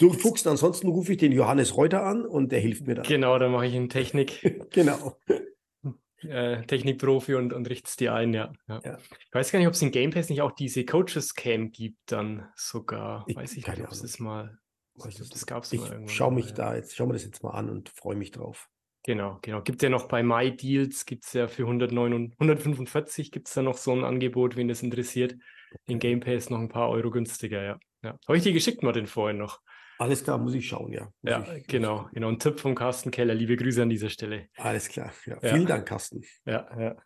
mich 0.00 0.12
durchfuchsen. 0.12 0.50
Ansonsten 0.50 0.88
rufe 0.88 1.12
ich 1.12 1.18
den 1.18 1.32
Johannes 1.32 1.76
Reuter 1.76 2.04
an 2.04 2.24
und 2.24 2.52
der 2.52 2.60
hilft 2.60 2.86
mir 2.86 2.96
da. 2.96 3.02
genau, 3.02 3.38
da 3.38 3.48
mache 3.48 3.66
ich 3.66 3.74
einen 3.74 3.88
Technik. 3.88 4.66
genau. 4.70 5.16
äh, 6.22 6.62
Technikprofi 6.66 7.34
und, 7.34 7.52
und 7.52 7.68
richtest 7.68 8.00
die 8.00 8.08
ein, 8.08 8.32
ja. 8.32 8.52
ja. 8.68 8.80
Ja. 8.84 8.98
Ich 9.20 9.34
weiß 9.34 9.52
gar 9.52 9.58
nicht, 9.58 9.68
ob 9.68 9.74
es 9.74 9.82
in 9.82 9.90
Game 9.90 10.10
Pass 10.10 10.28
nicht 10.28 10.42
auch 10.42 10.52
diese 10.52 10.84
Coaches 10.84 11.34
Cam 11.34 11.72
gibt, 11.72 11.98
dann 12.06 12.48
sogar. 12.54 13.24
Ich- 13.26 13.36
weiß 13.36 13.56
ich 13.56 13.66
nicht, 13.66 13.80
ob 13.80 13.92
es 13.92 14.02
das 14.02 14.18
mal. 14.18 14.58
Weiß 14.94 15.16
das 15.16 15.28
nicht. 15.30 15.46
gab 15.46 15.64
es 15.64 15.72
mal 15.74 15.84
irgendwann. 15.84 16.08
schaue 16.08 16.30
mal, 16.30 16.36
mich 16.36 16.48
ja. 16.48 16.54
da 16.54 16.74
jetzt, 16.74 16.96
schau 16.96 17.06
mir 17.06 17.12
das 17.12 17.24
jetzt 17.24 17.42
mal 17.42 17.50
an 17.50 17.68
und 17.68 17.90
freue 17.90 18.16
mich 18.16 18.30
drauf. 18.30 18.70
Genau, 19.02 19.38
genau. 19.42 19.60
Gibt 19.60 19.82
ja 19.82 19.90
noch 19.90 20.08
bei 20.08 20.22
MyDeals, 20.22 21.04
gibt 21.04 21.26
es 21.26 21.34
ja 21.34 21.46
für 21.48 21.62
109 21.62 22.14
und 22.14 22.32
145 22.40 23.30
gibt 23.30 23.46
es 23.46 23.54
da 23.54 23.62
noch 23.62 23.76
so 23.76 23.92
ein 23.92 24.04
Angebot, 24.04 24.56
wen 24.56 24.68
das 24.68 24.82
interessiert. 24.82 25.36
In 25.84 25.98
Game 25.98 26.20
Pass 26.20 26.48
noch 26.48 26.58
ein 26.58 26.70
paar 26.70 26.88
Euro 26.88 27.10
günstiger, 27.10 27.62
ja. 27.62 27.78
ja. 28.02 28.18
Habe 28.26 28.38
ich 28.38 28.42
dir 28.42 28.52
geschickt, 28.52 28.82
Martin, 28.82 29.06
vorhin 29.06 29.36
noch. 29.36 29.60
Alles 29.98 30.24
klar, 30.24 30.38
muss 30.38 30.54
ich 30.54 30.68
schauen, 30.68 30.92
ja. 30.92 31.04
Muss 31.22 31.30
Ja, 31.30 31.54
ich, 31.54 31.66
genau, 31.66 32.08
genau. 32.12 32.28
Ein 32.28 32.38
Tipp 32.38 32.60
vom 32.60 32.74
Carsten 32.74 33.10
Keller. 33.10 33.34
Liebe 33.34 33.56
Grüße 33.56 33.82
an 33.82 33.88
dieser 33.88 34.10
Stelle. 34.10 34.48
Alles 34.56 34.88
klar. 34.88 35.12
Ja. 35.24 35.38
Ja. 35.42 35.54
Vielen 35.54 35.66
Dank, 35.66 35.86
Carsten. 35.88 36.22
Ja, 36.44 36.68
ja. 36.78 36.96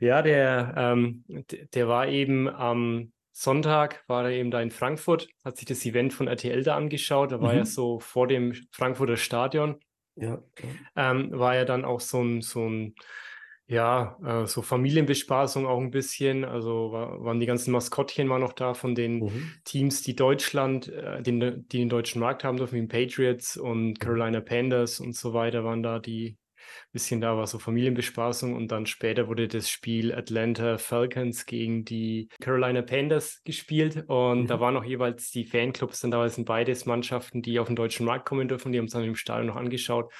Ja, 0.00 0.22
der, 0.22 0.74
ähm, 0.76 1.24
der 1.74 1.88
war 1.88 2.08
eben 2.08 2.48
am 2.48 3.12
Sonntag, 3.32 4.02
war 4.08 4.24
er 4.24 4.30
eben 4.30 4.50
da 4.50 4.60
in 4.60 4.70
Frankfurt, 4.70 5.28
hat 5.44 5.56
sich 5.58 5.66
das 5.66 5.84
Event 5.84 6.12
von 6.14 6.26
RTL 6.26 6.62
da 6.62 6.76
angeschaut. 6.76 7.32
Da 7.32 7.40
war 7.40 7.52
Mhm. 7.52 7.58
ja 7.58 7.64
so 7.66 8.00
vor 8.00 8.26
dem 8.26 8.54
Frankfurter 8.72 9.16
Stadion, 9.16 9.78
Ja, 10.16 10.42
ja. 10.96 11.10
ähm, 11.10 11.30
war 11.32 11.54
ja 11.54 11.64
dann 11.64 11.84
auch 11.84 12.00
so 12.00 12.22
ein, 12.22 12.40
so 12.40 12.66
ein, 12.68 12.94
ja, 13.68 14.18
äh, 14.44 14.46
so 14.46 14.62
Familienbespaßung 14.62 15.66
auch 15.66 15.78
ein 15.80 15.90
bisschen. 15.90 16.44
Also 16.44 16.90
war, 16.92 17.22
waren 17.24 17.38
die 17.40 17.46
ganzen 17.46 17.70
Maskottchen 17.72 18.28
waren 18.30 18.40
noch 18.40 18.54
da 18.54 18.72
von 18.74 18.94
den 18.94 19.26
Mhm. 19.26 19.58
Teams, 19.64 20.02
die 20.02 20.16
Deutschland, 20.16 20.88
äh, 20.88 21.22
den, 21.22 21.40
die 21.68 21.78
den 21.78 21.88
deutschen 21.90 22.20
Markt 22.20 22.44
haben 22.44 22.56
dürfen, 22.56 22.80
wie 22.80 22.86
Patriots 22.86 23.56
und 23.58 24.00
Carolina 24.00 24.40
Panthers 24.40 25.00
und 25.00 25.14
so 25.14 25.34
weiter, 25.34 25.64
waren 25.64 25.82
da 25.82 25.98
die 25.98 26.38
bisschen 26.92 27.20
da 27.20 27.36
war 27.36 27.46
so 27.46 27.58
Familienbespaßung 27.58 28.54
und 28.54 28.70
dann 28.72 28.86
später 28.86 29.28
wurde 29.28 29.48
das 29.48 29.70
Spiel 29.70 30.12
Atlanta 30.14 30.78
Falcons 30.78 31.46
gegen 31.46 31.84
die 31.84 32.28
Carolina 32.40 32.82
Panthers 32.82 33.42
gespielt 33.44 34.04
und 34.08 34.48
da 34.48 34.60
Mhm. 34.60 34.60
waren 34.60 34.76
auch 34.76 34.84
jeweils 34.84 35.30
die 35.30 35.44
Fanclubs, 35.44 36.00
dann 36.00 36.10
da 36.10 36.28
sind 36.28 36.44
beides 36.46 36.86
Mannschaften, 36.86 37.42
die 37.42 37.58
auf 37.58 37.68
den 37.68 37.76
deutschen 37.76 38.06
Markt 38.06 38.26
kommen 38.26 38.48
dürfen, 38.48 38.72
die 38.72 38.78
haben 38.78 38.86
es 38.86 38.92
dann 38.92 39.04
im 39.04 39.16
Stadion 39.16 39.46
noch 39.48 39.56
angeschaut. 39.56 40.12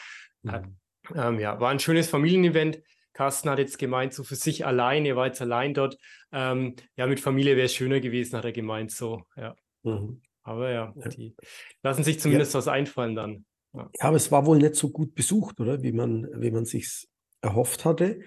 Mhm. 0.42 0.78
ähm, 1.14 1.38
ja, 1.38 1.60
war 1.60 1.70
ein 1.70 1.78
schönes 1.80 2.08
Familienevent. 2.10 2.80
Carsten 3.18 3.50
hat 3.50 3.58
jetzt 3.58 3.80
gemeint, 3.80 4.14
so 4.14 4.22
für 4.22 4.36
sich 4.36 4.64
allein, 4.64 5.04
er 5.04 5.16
war 5.16 5.26
jetzt 5.26 5.40
allein 5.40 5.74
dort. 5.74 5.98
Ähm, 6.30 6.76
ja, 6.94 7.08
mit 7.08 7.18
Familie 7.18 7.56
wäre 7.56 7.66
es 7.66 7.74
schöner 7.74 7.98
gewesen, 7.98 8.36
hat 8.36 8.44
er 8.44 8.52
gemeint, 8.52 8.92
so, 8.92 9.24
ja. 9.36 9.56
Mhm. 9.82 10.22
Aber 10.44 10.70
ja, 10.70 10.94
Ja. 10.96 11.08
die 11.08 11.34
lassen 11.82 12.04
sich 12.04 12.20
zumindest 12.20 12.54
was 12.54 12.68
einfallen 12.68 13.16
dann. 13.16 13.44
Ja, 13.72 13.90
aber 13.98 14.14
es 14.16 14.30
war 14.30 14.46
wohl 14.46 14.58
nicht 14.58 14.76
so 14.76 14.90
gut 14.90 15.16
besucht, 15.16 15.58
oder? 15.58 15.82
Wie 15.82 15.90
man, 15.90 16.28
wie 16.40 16.52
man 16.52 16.64
sich 16.64 17.08
erhofft 17.40 17.84
hatte. 17.84 18.20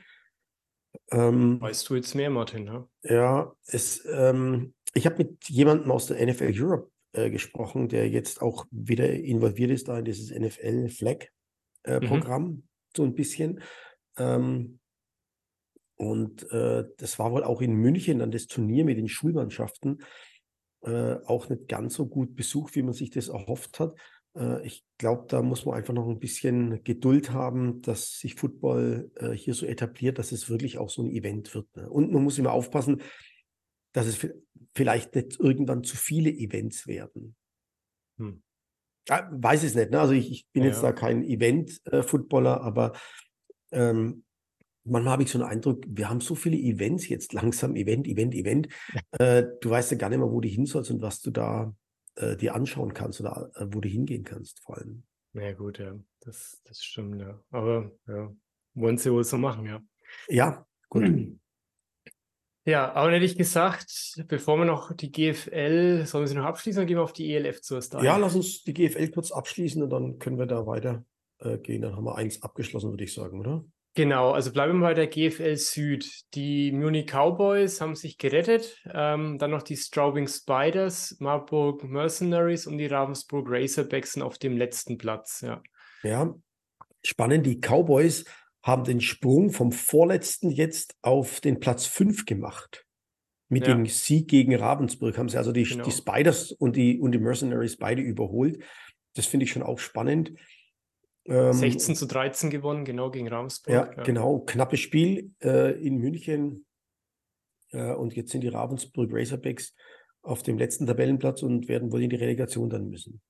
Ähm, 1.09 1.61
Weißt 1.61 1.89
du 1.89 1.95
jetzt 1.95 2.13
mehr, 2.13 2.29
Martin? 2.29 2.65
Ja? 2.65 2.87
ja, 3.03 3.55
es, 3.67 4.05
ähm, 4.11 4.73
ich 4.93 5.05
habe 5.05 5.19
mit 5.19 5.47
jemandem 5.47 5.89
aus 5.89 6.07
der 6.07 6.21
NFL 6.27 6.51
Europe 6.53 6.91
äh, 7.13 7.29
gesprochen, 7.29 7.87
der 7.87 8.09
jetzt 8.09 8.41
auch 8.41 8.65
wieder 8.71 9.09
involviert 9.09 9.71
ist 9.71 9.87
da 9.87 9.99
in 9.99 10.03
dieses 10.03 10.37
NFL 10.37 10.89
Flag 10.89 11.27
äh, 11.83 12.01
Mhm. 12.01 12.63
So 12.93 13.03
ein 13.03 13.15
bisschen. 13.15 13.61
Ähm, 14.17 14.80
und 16.01 16.51
äh, 16.51 16.85
das 16.97 17.19
war 17.19 17.31
wohl 17.31 17.43
auch 17.43 17.61
in 17.61 17.73
München 17.75 18.17
dann 18.17 18.31
das 18.31 18.47
Turnier 18.47 18.85
mit 18.85 18.97
den 18.97 19.07
Schulmannschaften 19.07 19.99
äh, 20.83 21.17
auch 21.27 21.47
nicht 21.47 21.67
ganz 21.67 21.93
so 21.93 22.07
gut 22.07 22.35
besucht, 22.35 22.75
wie 22.75 22.81
man 22.81 22.93
sich 22.93 23.11
das 23.11 23.27
erhofft 23.27 23.79
hat. 23.79 23.93
Äh, 24.35 24.65
ich 24.65 24.83
glaube, 24.97 25.25
da 25.27 25.43
muss 25.43 25.63
man 25.63 25.75
einfach 25.75 25.93
noch 25.93 26.09
ein 26.09 26.17
bisschen 26.17 26.83
Geduld 26.83 27.31
haben, 27.33 27.83
dass 27.83 28.17
sich 28.17 28.33
Football 28.33 29.11
äh, 29.17 29.29
hier 29.29 29.53
so 29.53 29.67
etabliert, 29.67 30.17
dass 30.17 30.31
es 30.31 30.49
wirklich 30.49 30.79
auch 30.79 30.89
so 30.89 31.03
ein 31.03 31.11
Event 31.11 31.53
wird. 31.53 31.67
Ne? 31.75 31.87
Und 31.87 32.11
man 32.11 32.23
muss 32.23 32.39
immer 32.39 32.51
aufpassen, 32.51 33.03
dass 33.93 34.07
es 34.07 34.17
vi- 34.17 34.33
vielleicht 34.73 35.13
nicht 35.13 35.39
irgendwann 35.39 35.83
zu 35.83 35.97
viele 35.97 36.31
Events 36.31 36.87
werden. 36.87 37.35
Hm. 38.17 38.41
Ah, 39.07 39.29
weiß 39.31 39.63
es 39.65 39.75
nicht. 39.75 39.91
Ne? 39.91 39.99
Also 39.99 40.13
ich, 40.13 40.31
ich 40.31 40.47
bin 40.51 40.63
Ja. 40.63 40.69
jetzt 40.69 40.81
da 40.81 40.93
kein 40.93 41.23
Event-Footballer, 41.23 42.61
aber 42.61 42.93
ähm, 43.71 44.23
manchmal 44.83 45.13
habe 45.13 45.23
ich 45.23 45.31
so 45.31 45.39
einen 45.39 45.49
Eindruck, 45.49 45.83
wir 45.87 46.09
haben 46.09 46.21
so 46.21 46.35
viele 46.35 46.57
Events 46.57 47.07
jetzt 47.07 47.33
langsam, 47.33 47.75
Event, 47.75 48.07
Event, 48.07 48.33
Event. 48.33 48.67
Äh, 49.11 49.43
du 49.61 49.69
weißt 49.69 49.91
ja 49.91 49.97
gar 49.97 50.09
nicht 50.09 50.19
mehr, 50.19 50.31
wo 50.31 50.41
du 50.41 50.47
hin 50.47 50.65
sollst 50.65 50.91
und 50.91 51.01
was 51.01 51.21
du 51.21 51.31
da 51.31 51.73
äh, 52.15 52.35
dir 52.35 52.55
anschauen 52.55 52.93
kannst 52.93 53.21
oder 53.21 53.51
äh, 53.55 53.65
wo 53.69 53.81
du 53.81 53.89
hingehen 53.89 54.23
kannst, 54.23 54.59
vor 54.61 54.77
allem. 54.77 55.03
Ja, 55.33 55.53
gut, 55.53 55.79
ja. 55.79 55.97
Das, 56.19 56.61
das 56.65 56.83
stimmt, 56.83 57.21
ja. 57.21 57.41
Aber 57.49 57.91
ja, 58.07 58.33
wollen 58.73 58.97
sie 58.97 59.11
wohl 59.11 59.23
so 59.23 59.37
machen, 59.37 59.65
ja. 59.65 59.81
Ja, 60.27 60.65
gut. 60.89 61.03
Ja, 62.63 62.91
aber 62.91 63.05
dann 63.05 63.13
hätte 63.15 63.25
ich 63.25 63.39
gesagt, 63.39 64.23
bevor 64.27 64.55
wir 64.57 64.65
noch 64.65 64.95
die 64.95 65.11
GFL, 65.11 66.05
sollen 66.05 66.23
wir 66.23 66.27
sie 66.27 66.35
noch 66.35 66.45
abschließen, 66.45 66.81
dann 66.81 66.87
gehen 66.87 66.97
wir 66.97 67.03
auf 67.03 67.11
die 67.11 67.33
ELF 67.33 67.61
zuerst 67.61 67.95
ein. 67.95 68.05
Ja, 68.05 68.17
lass 68.17 68.35
uns 68.35 68.63
die 68.63 68.75
GFL 68.75 69.09
kurz 69.09 69.31
abschließen 69.31 69.81
und 69.81 69.89
dann 69.89 70.19
können 70.19 70.37
wir 70.37 70.45
da 70.45 70.67
weiter 70.67 71.03
äh, 71.39 71.57
gehen. 71.57 71.81
Dann 71.81 71.95
haben 71.95 72.03
wir 72.03 72.15
eins 72.15 72.43
abgeschlossen, 72.43 72.91
würde 72.91 73.03
ich 73.03 73.15
sagen, 73.15 73.39
oder? 73.39 73.65
Genau, 73.93 74.31
also 74.31 74.53
bleiben 74.53 74.79
wir 74.79 74.87
bei 74.87 74.93
der 74.93 75.07
GFL 75.07 75.57
Süd. 75.57 76.09
Die 76.33 76.71
Munich 76.71 77.07
Cowboys 77.07 77.81
haben 77.81 77.95
sich 77.95 78.17
gerettet. 78.17 78.81
Ähm, 78.93 79.37
dann 79.37 79.51
noch 79.51 79.63
die 79.63 79.75
Straubing 79.75 80.27
Spiders, 80.29 81.17
Marburg 81.19 81.83
Mercenaries 81.83 82.67
und 82.67 82.77
die 82.77 82.85
Ravensburg 82.85 83.47
Razorbacks 83.49 84.13
sind 84.13 84.21
auf 84.21 84.37
dem 84.37 84.55
letzten 84.55 84.97
Platz. 84.97 85.41
Ja. 85.41 85.61
Ja, 86.03 86.33
spannend. 87.03 87.45
Die 87.45 87.59
Cowboys 87.59 88.23
haben 88.63 88.85
den 88.85 89.01
Sprung 89.01 89.49
vom 89.51 89.73
vorletzten 89.73 90.51
jetzt 90.51 90.95
auf 91.01 91.41
den 91.41 91.59
Platz 91.59 91.85
5 91.85 92.25
gemacht. 92.25 92.85
Mit 93.49 93.67
Ja. 93.67 93.73
dem 93.73 93.85
Sieg 93.87 94.29
gegen 94.29 94.55
Ravensburg 94.55 95.17
haben 95.17 95.27
sie 95.27 95.37
also 95.37 95.51
die, 95.51 95.63
Genau. 95.63 95.83
die 95.83 95.91
Spiders 95.91 96.53
und 96.53 96.77
die, 96.77 96.97
und 97.01 97.11
die 97.11 97.19
Mercenaries 97.19 97.75
beide 97.75 98.01
überholt. 98.01 98.63
Das 99.15 99.25
finde 99.25 99.43
ich 99.43 99.51
schon 99.51 99.63
auch 99.63 99.79
spannend. 99.79 100.31
Ähm, 101.25 101.53
16 101.53 101.95
zu 101.95 102.05
13 102.07 102.49
gewonnen, 102.49 102.85
genau 102.85 103.11
gegen 103.11 103.27
Ravensburg. 103.27 103.73
Ja, 103.73 104.03
genau. 104.03 104.39
Knappes 104.39 104.79
Spiel 104.79 105.33
äh, 105.41 105.79
in 105.79 105.97
München. 105.97 106.65
Äh, 107.69 107.93
und 107.93 108.15
jetzt 108.15 108.31
sind 108.31 108.41
die 108.41 108.47
Ravensburg 108.47 109.11
Razorbacks 109.13 109.75
auf 110.23 110.43
dem 110.43 110.57
letzten 110.57 110.87
Tabellenplatz 110.87 111.43
und 111.43 111.67
werden 111.67 111.91
wohl 111.91 112.03
in 112.03 112.09
die 112.09 112.15
Relegation 112.15 112.69
dann 112.69 112.87
müssen. 112.87 113.21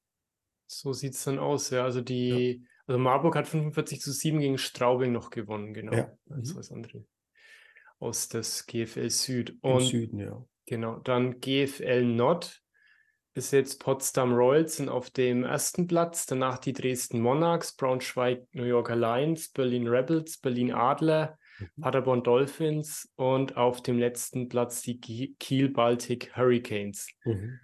So 0.67 0.93
sieht 0.93 1.13
es 1.13 1.23
dann 1.23 1.39
aus, 1.39 1.69
ja. 1.69 1.83
Also 1.83 2.01
die, 2.01 2.65
also 2.87 2.97
Marburg 2.97 3.35
hat 3.35 3.47
45 3.47 3.99
zu 3.99 4.11
7 4.11 4.39
gegen 4.39 4.57
Straubing 4.57 5.11
noch 5.11 5.29
gewonnen, 5.29 5.73
genau. 5.73 5.93
Ja. 5.93 6.11
Mhm. 6.25 6.53
das 6.55 6.71
andere 6.71 7.05
aus 8.01 8.27
des 8.27 8.65
GFL 8.65 9.09
Süd. 9.09 9.51
Im 9.61 9.71
Und 9.71 9.81
Süden, 9.81 10.19
ja. 10.19 10.43
Genau, 10.65 10.99
dann 10.99 11.39
GFL 11.39 12.03
Nord 12.03 12.60
ist 13.33 13.51
jetzt 13.51 13.79
Potsdam 13.79 14.33
Royals 14.33 14.75
sind 14.77 14.89
auf 14.89 15.09
dem 15.09 15.43
ersten 15.43 15.87
Platz, 15.87 16.25
danach 16.25 16.57
die 16.57 16.73
Dresden 16.73 17.21
Monarchs, 17.21 17.73
Braunschweig 17.73 18.45
New 18.51 18.63
Yorker 18.65 18.95
Lions, 18.95 19.49
Berlin 19.49 19.87
Rebels, 19.87 20.37
Berlin 20.37 20.73
Adler, 20.73 21.37
Mhm. 21.59 21.81
Paderborn 21.81 22.23
Dolphins 22.23 23.11
und 23.15 23.55
auf 23.55 23.81
dem 23.83 23.99
letzten 23.99 24.49
Platz 24.49 24.81
die 24.81 24.99
Ki- 24.99 25.35
Kiel 25.39 25.69
Baltic 25.69 26.35
Hurricanes. 26.35 27.07
Mhm. 27.23 27.59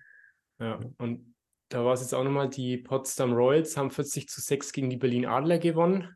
Ja, 0.59 0.79
Ja. 0.79 0.79
und 0.99 1.33
da 1.69 1.83
war 1.83 1.93
es 1.93 2.01
jetzt 2.01 2.13
auch 2.13 2.23
nochmal, 2.23 2.49
die 2.49 2.77
Potsdam 2.77 3.33
Royals 3.33 3.75
haben 3.75 3.89
40 3.91 4.29
zu 4.29 4.39
6 4.39 4.71
gegen 4.71 4.89
die 4.89 4.97
Berlin 4.97 5.25
Adler 5.25 5.57
gewonnen. 5.57 6.15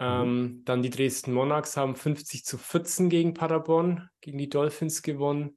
Ähm, 0.00 0.62
dann 0.64 0.82
die 0.82 0.90
Dresden 0.90 1.32
Monarchs 1.32 1.76
haben 1.76 1.94
50 1.94 2.44
zu 2.44 2.58
14 2.58 3.08
gegen 3.08 3.32
Paderborn, 3.32 4.08
gegen 4.20 4.38
die 4.38 4.48
Dolphins 4.48 5.02
gewonnen. 5.02 5.56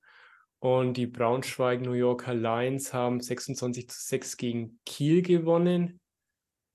Und 0.59 0.97
die 0.97 1.07
Braunschweig 1.07 1.81
New 1.81 1.93
Yorker 1.93 2.33
Lions 2.33 2.93
haben 2.93 3.21
26 3.21 3.89
zu 3.89 3.99
6 3.99 4.37
gegen 4.37 4.79
Kiel 4.85 5.21
gewonnen. 5.21 5.99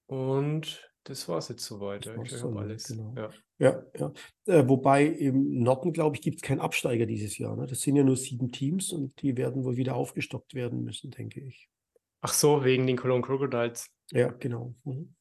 Und 0.06 0.92
das 1.04 1.28
war 1.28 1.38
es 1.38 1.48
jetzt 1.48 1.64
soweit. 1.64 2.06
Ja. 2.06 2.22
Ich 2.22 2.30
dann, 2.40 2.56
alles. 2.56 2.84
genau. 2.84 3.14
Ja. 3.16 3.30
Ja, 3.58 3.82
ja. 3.96 4.12
Äh, 4.46 4.68
wobei 4.68 5.06
im 5.06 5.62
Norden, 5.62 5.92
glaube 5.92 6.16
ich, 6.16 6.22
gibt 6.22 6.36
es 6.36 6.42
keinen 6.42 6.60
Absteiger 6.60 7.06
dieses 7.06 7.38
Jahr. 7.38 7.56
Ne? 7.56 7.66
Das 7.66 7.80
sind 7.80 7.94
ja 7.94 8.02
nur 8.02 8.16
sieben 8.16 8.50
Teams 8.50 8.92
und 8.92 9.20
die 9.22 9.36
werden 9.36 9.64
wohl 9.64 9.76
wieder 9.76 9.94
aufgestockt 9.94 10.54
werden 10.54 10.82
müssen, 10.82 11.12
denke 11.12 11.40
ich. 11.40 11.68
Ach 12.22 12.32
so, 12.32 12.64
wegen 12.64 12.86
den 12.86 12.96
Cologne 12.96 13.22
Crocodiles. 13.22 13.88
Ja, 14.10 14.28
genau. 14.32 14.74
Mhm. 14.84 15.14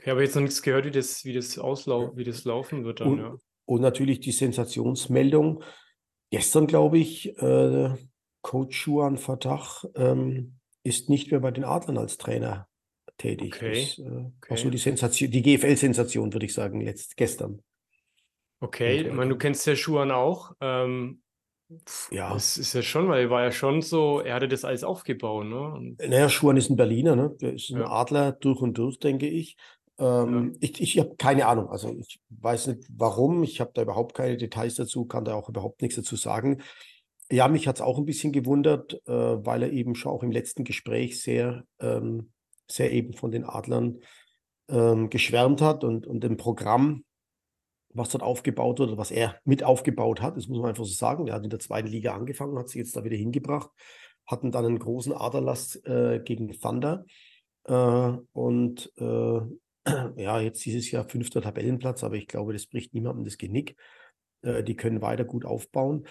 Ich 0.00 0.08
habe 0.08 0.22
jetzt 0.22 0.34
noch 0.34 0.42
nichts 0.42 0.62
gehört, 0.62 0.84
wie 0.84 0.90
das, 0.90 1.24
wie 1.24 1.32
das 1.32 1.58
auslau 1.58 2.16
wie 2.16 2.24
das 2.24 2.44
laufen 2.44 2.84
wird 2.84 3.00
dann, 3.00 3.08
Und, 3.08 3.18
ja. 3.18 3.36
und 3.66 3.80
natürlich 3.80 4.20
die 4.20 4.32
Sensationsmeldung. 4.32 5.62
Gestern, 6.30 6.66
glaube 6.66 6.98
ich, 6.98 7.36
äh, 7.38 7.90
Coach 8.42 8.76
Schuan 8.76 9.16
Fatah 9.16 9.66
ähm, 9.94 10.58
ist 10.82 11.08
nicht 11.08 11.30
mehr 11.30 11.40
bei 11.40 11.50
den 11.50 11.64
Adlern 11.64 11.98
als 11.98 12.16
Trainer 12.18 12.68
tätig. 13.18 13.54
Okay, 13.54 13.80
Das 13.96 13.98
äh, 13.98 14.30
okay. 14.38 14.56
so 14.56 14.70
die 14.70 14.78
Sensation, 14.78 15.30
die 15.30 15.42
GFL-Sensation, 15.42 16.32
würde 16.32 16.46
ich 16.46 16.54
sagen, 16.54 16.80
letzt, 16.80 17.16
gestern. 17.16 17.62
Okay, 18.60 19.02
ich 19.02 19.12
meine, 19.12 19.30
du 19.30 19.38
kennst 19.38 19.66
ja 19.66 19.76
Schuhan 19.76 20.10
auch. 20.10 20.52
Ähm, 20.60 21.22
Ja. 22.12 22.32
Das 22.34 22.56
ist 22.56 22.72
ja 22.74 22.82
schon, 22.82 23.08
weil 23.08 23.24
er 23.24 23.30
war 23.30 23.42
ja 23.42 23.52
schon 23.52 23.82
so, 23.82 24.20
er 24.20 24.34
hatte 24.34 24.48
das 24.48 24.64
alles 24.64 24.84
aufgebaut, 24.84 25.46
ne? 25.46 25.58
Und, 25.60 25.98
Naja, 25.98 26.28
Schuan 26.28 26.56
ist 26.56 26.70
ein 26.70 26.76
Berliner, 26.76 27.16
ne? 27.16 27.36
Der 27.40 27.54
ist 27.54 27.70
ein 27.70 27.80
Ja. 27.80 27.88
Adler 27.90 28.32
durch 28.32 28.60
und 28.60 28.78
durch, 28.78 28.98
denke 28.98 29.26
ich. 29.28 29.56
Ähm, 29.98 30.56
Ich, 30.60 30.80
ich 30.80 30.98
habe 30.98 31.16
keine 31.16 31.46
Ahnung. 31.46 31.68
Also 31.68 31.94
ich 31.96 32.20
weiß 32.30 32.68
nicht 32.68 32.86
warum. 32.90 33.42
Ich 33.42 33.60
habe 33.60 33.70
da 33.74 33.82
überhaupt 33.82 34.14
keine 34.14 34.36
Details 34.36 34.74
dazu, 34.76 35.06
kann 35.06 35.24
da 35.24 35.34
auch 35.34 35.48
überhaupt 35.48 35.82
nichts 35.82 35.96
dazu 35.96 36.16
sagen. 36.16 36.62
Ja, 37.30 37.48
mich 37.48 37.66
hat 37.66 37.76
es 37.76 37.82
auch 37.82 37.98
ein 37.98 38.04
bisschen 38.04 38.32
gewundert, 38.32 39.02
äh, 39.06 39.12
weil 39.44 39.62
er 39.64 39.72
eben 39.72 39.96
schon 39.96 40.12
auch 40.12 40.22
im 40.22 40.30
letzten 40.30 40.62
Gespräch 40.62 41.20
sehr, 41.20 41.64
ähm, 41.80 42.30
sehr 42.70 42.92
eben 42.92 43.14
von 43.14 43.32
den 43.32 43.44
Adlern 43.44 43.98
ähm, 44.68 45.10
geschwärmt 45.10 45.60
hat 45.60 45.82
und, 45.82 46.06
und 46.06 46.22
dem 46.22 46.36
Programm, 46.36 47.04
was 47.92 48.10
dort 48.10 48.22
aufgebaut 48.22 48.78
wird, 48.78 48.90
oder 48.90 48.98
was 48.98 49.10
er 49.10 49.40
mit 49.44 49.64
aufgebaut 49.64 50.20
hat, 50.22 50.36
das 50.36 50.46
muss 50.48 50.58
man 50.58 50.68
einfach 50.68 50.84
so 50.84 50.92
sagen. 50.92 51.26
Er 51.26 51.34
hat 51.34 51.44
in 51.44 51.50
der 51.50 51.58
zweiten 51.58 51.88
Liga 51.88 52.14
angefangen, 52.14 52.58
hat 52.58 52.68
sich 52.68 52.78
jetzt 52.78 52.94
da 52.94 53.02
wieder 53.02 53.16
hingebracht, 53.16 53.70
hatten 54.26 54.52
dann 54.52 54.66
einen 54.66 54.78
großen 54.78 55.12
Aderlass 55.12 55.76
äh, 55.84 56.20
gegen 56.24 56.52
Thunder 56.52 57.06
äh, 57.64 58.12
und 58.32 58.92
äh, 58.98 59.40
ja, 60.16 60.40
jetzt 60.40 60.64
dieses 60.64 60.90
Jahr 60.90 61.08
fünfter 61.08 61.42
Tabellenplatz, 61.42 62.04
aber 62.04 62.16
ich 62.16 62.26
glaube, 62.26 62.52
das 62.52 62.66
bricht 62.66 62.94
niemandem 62.94 63.24
das 63.24 63.38
Genick. 63.38 63.76
Äh, 64.42 64.62
die 64.62 64.76
können 64.76 65.02
weiter 65.02 65.24
gut 65.24 65.44
aufbauen. 65.44 66.06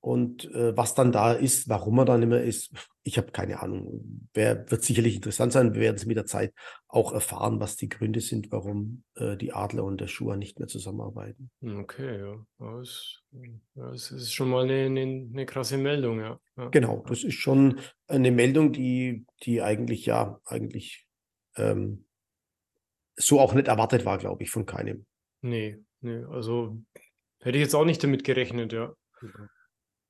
Und 0.00 0.44
äh, 0.54 0.76
was 0.76 0.94
dann 0.94 1.10
da 1.10 1.32
ist, 1.32 1.68
warum 1.68 1.98
er 1.98 2.04
da 2.04 2.16
nicht 2.16 2.28
mehr 2.28 2.44
ist, 2.44 2.70
ich 3.02 3.18
habe 3.18 3.32
keine 3.32 3.60
Ahnung. 3.60 4.28
Wer, 4.34 4.70
wird 4.70 4.84
sicherlich 4.84 5.16
interessant 5.16 5.52
sein. 5.52 5.74
Wir 5.74 5.80
werden 5.80 5.96
es 5.96 6.06
mit 6.06 6.16
der 6.16 6.26
Zeit 6.26 6.54
auch 6.86 7.12
erfahren, 7.12 7.58
was 7.58 7.76
die 7.76 7.88
Gründe 7.88 8.20
sind, 8.20 8.52
warum 8.52 9.02
äh, 9.16 9.36
die 9.36 9.52
Adler 9.52 9.82
und 9.82 10.00
der 10.00 10.06
Schuher 10.06 10.36
nicht 10.36 10.60
mehr 10.60 10.68
zusammenarbeiten. 10.68 11.50
hm, 11.60 11.80
okay, 11.80 12.20
ja. 12.20 12.46
Das, 12.58 13.24
das 13.74 14.12
ist 14.12 14.32
schon 14.32 14.50
mal 14.50 14.62
eine, 14.62 14.86
eine, 14.86 15.28
eine 15.32 15.46
krasse 15.46 15.76
Meldung, 15.76 16.20
ja. 16.20 16.38
ja. 16.56 16.68
Genau, 16.68 17.04
das 17.08 17.24
ist 17.24 17.34
schon 17.34 17.80
eine 18.06 18.30
Meldung, 18.30 18.72
die, 18.72 19.26
die 19.42 19.60
eigentlich 19.60 20.06
ja, 20.06 20.40
eigentlich 20.44 21.04
ähm, 21.56 22.06
so 23.16 23.40
auch 23.40 23.54
nicht 23.54 23.68
erwartet 23.68 24.04
war, 24.04 24.18
glaube 24.18 24.42
ich, 24.42 24.50
von 24.50 24.66
keinem. 24.66 25.06
Nee, 25.40 25.78
nee, 26.00 26.22
also 26.24 26.78
hätte 27.40 27.58
ich 27.58 27.64
jetzt 27.64 27.74
auch 27.74 27.84
nicht 27.84 28.02
damit 28.02 28.24
gerechnet, 28.24 28.72
ja. 28.72 28.94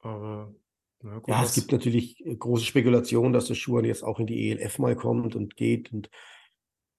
Aber, 0.00 0.54
na 1.02 1.18
gut, 1.18 1.28
Ja, 1.28 1.42
es 1.42 1.54
gibt 1.54 1.72
natürlich 1.72 2.25
äh, 2.25 2.36
große 2.36 2.64
Spekulationen, 2.64 3.32
dass 3.32 3.46
der 3.46 3.54
Schuhan 3.54 3.84
jetzt 3.84 4.02
auch 4.02 4.18
in 4.18 4.26
die 4.26 4.50
ELF 4.50 4.78
mal 4.78 4.96
kommt 4.96 5.36
und 5.36 5.56
geht. 5.56 5.92
Und 5.92 6.10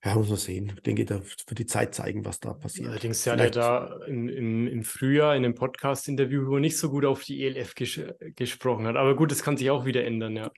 ja, 0.03 0.15
muss 0.15 0.29
man 0.29 0.37
sehen. 0.37 0.73
Ich 0.75 0.83
denke, 0.83 1.05
da 1.05 1.19
wird 1.19 1.59
die 1.59 1.65
Zeit 1.65 1.95
zeigen, 1.95 2.23
was 2.23 2.39
da 2.39 2.53
passiert. 2.53 2.89
Allerdings 2.89 3.25
hat 3.25 3.39
er 3.39 3.49
da 3.49 3.99
im, 4.05 4.29
im, 4.29 4.67
im 4.67 4.83
Frühjahr 4.83 5.35
in 5.35 5.43
einem 5.43 5.55
Podcast-Interview, 5.55 6.47
wo 6.47 6.55
er 6.55 6.61
nicht 6.61 6.77
so 6.77 6.89
gut 6.89 7.05
auf 7.05 7.23
die 7.23 7.43
ELF 7.45 7.75
ges 7.75 7.99
gesprochen 8.35 8.85
hat. 8.85 8.95
Aber 8.95 9.15
gut, 9.15 9.31
das 9.31 9.43
kann 9.43 9.57
sich 9.57 9.69
auch 9.69 9.85
wieder 9.85 10.05
ändern, 10.05 10.35
ja. 10.35 10.51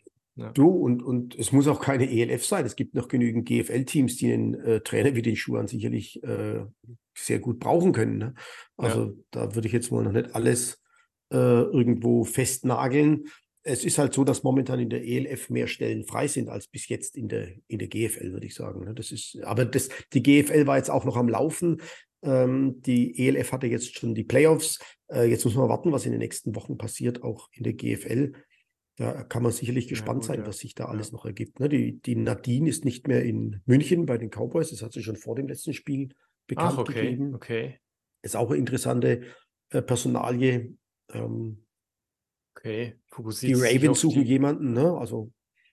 Du, 0.54 0.70
und, 0.70 1.04
und 1.04 1.36
es 1.38 1.52
muss 1.52 1.68
auch 1.68 1.82
keine 1.82 2.10
ELF 2.10 2.46
sein. 2.46 2.66
Es 2.66 2.76
gibt 2.76 2.96
noch 2.96 3.08
genügend 3.08 3.48
GFL-Teams, 3.48 4.18
die 4.18 4.32
einen 4.32 4.54
äh, 4.56 4.82
Trainer 4.82 5.16
wie 5.16 5.22
den 5.22 5.36
Schuhan 5.36 5.68
sicherlich 5.68 6.24
äh, 6.24 6.66
sehr 7.18 7.40
gut 7.40 7.60
brauchen 7.60 7.92
können. 7.92 8.18
Ne? 8.18 8.34
Also 8.78 9.18
da 9.32 9.54
würde 9.56 9.68
ich 9.68 9.74
jetzt 9.74 9.92
mal 9.92 10.04
noch 10.04 10.14
nicht 10.14 10.34
alles 10.36 10.82
äh, 11.32 11.36
irgendwo 11.36 12.24
festnageln. 12.24 13.26
Es 13.64 13.84
ist 13.84 13.98
halt 13.98 14.14
so, 14.14 14.24
dass 14.24 14.44
momentan 14.44 14.80
in 14.80 14.90
der 14.90 15.06
ELF 15.06 15.50
mehr 15.50 15.68
Stellen 15.68 16.06
frei 16.06 16.28
sind 16.28 16.50
als 16.50 16.68
bis 16.68 16.88
jetzt 16.88 17.18
in 17.18 17.28
der, 17.28 17.50
in 17.68 17.80
der 17.80 17.90
GFL, 17.90 18.32
würde 18.32 18.46
ich 18.46 18.56
sagen. 18.56 18.86
ne? 18.86 18.94
Das 18.94 19.12
ist, 19.12 19.38
aber 19.44 19.66
das, 19.66 19.90
die 20.14 20.24
GFL 20.24 20.66
war 20.66 20.78
jetzt 20.78 20.90
auch 20.90 21.06
noch 21.06 21.18
am 21.18 21.28
Laufen. 21.28 21.82
Ähm, 22.22 22.82
die 22.82 23.28
ELF 23.28 23.52
hatte 23.52 23.68
jetzt 23.68 23.98
schon 23.98 24.16
die 24.16 24.24
Playoffs. 24.24 24.80
Äh, 25.12 25.30
jetzt 25.30 25.46
muss 25.46 25.56
man 25.56 25.70
warten, 25.70 25.92
was 25.92 26.06
in 26.06 26.12
den 26.12 26.20
nächsten 26.20 26.56
Wochen 26.56 26.78
passiert, 26.78 27.24
auch 27.24 27.50
in 27.52 27.64
der 27.64 27.74
GFL. 27.74 28.34
Da 29.00 29.24
kann 29.24 29.44
man 29.44 29.54
sicherlich 29.54 29.86
Ja, 29.86 29.92
gespannt 29.92 30.20
gut, 30.22 30.28
sein, 30.28 30.40
ja. 30.42 30.48
was 30.48 30.60
sich 30.60 30.76
da 30.76 30.84
Ja. 30.84 30.90
alles 30.90 31.14
noch 31.14 31.26
ergibt. 31.26 31.60
Ne? 31.62 31.70
Die, 31.70 32.02
die 32.02 32.16
Nadine 32.18 32.70
ist 32.70 32.84
nicht 32.84 33.08
mehr 33.08 33.24
in 33.24 33.62
München 33.66 34.06
bei 34.06 34.18
den 34.18 34.30
Cowboys. 34.30 34.72
Das 34.72 34.84
hat 34.84 34.92
sie 34.92 35.02
schon 35.02 35.16
vor 35.16 35.36
dem 35.36 35.48
letzten 35.48 35.74
Spiel 35.74 36.10
bekannt 36.48 36.74
Ach, 36.74 36.80
okay, 36.80 37.06
gegeben. 37.06 37.34
okay, 37.34 37.80
Ist 38.22 38.36
auch 38.36 38.50
eine 38.50 38.60
interessante 38.60 39.22
äh, 39.70 39.82
Personalie. 39.82 40.76
Ähm, 41.14 41.64
okay. 42.56 42.96
die 42.98 43.14
Fokussiert 43.16 43.58
sich 43.58 43.76
Ravens 43.82 44.02
suchen 44.02 44.24
die, 44.24 44.30
jemanden, 44.30 44.74
ne? 44.74 44.98
Also 44.98 45.32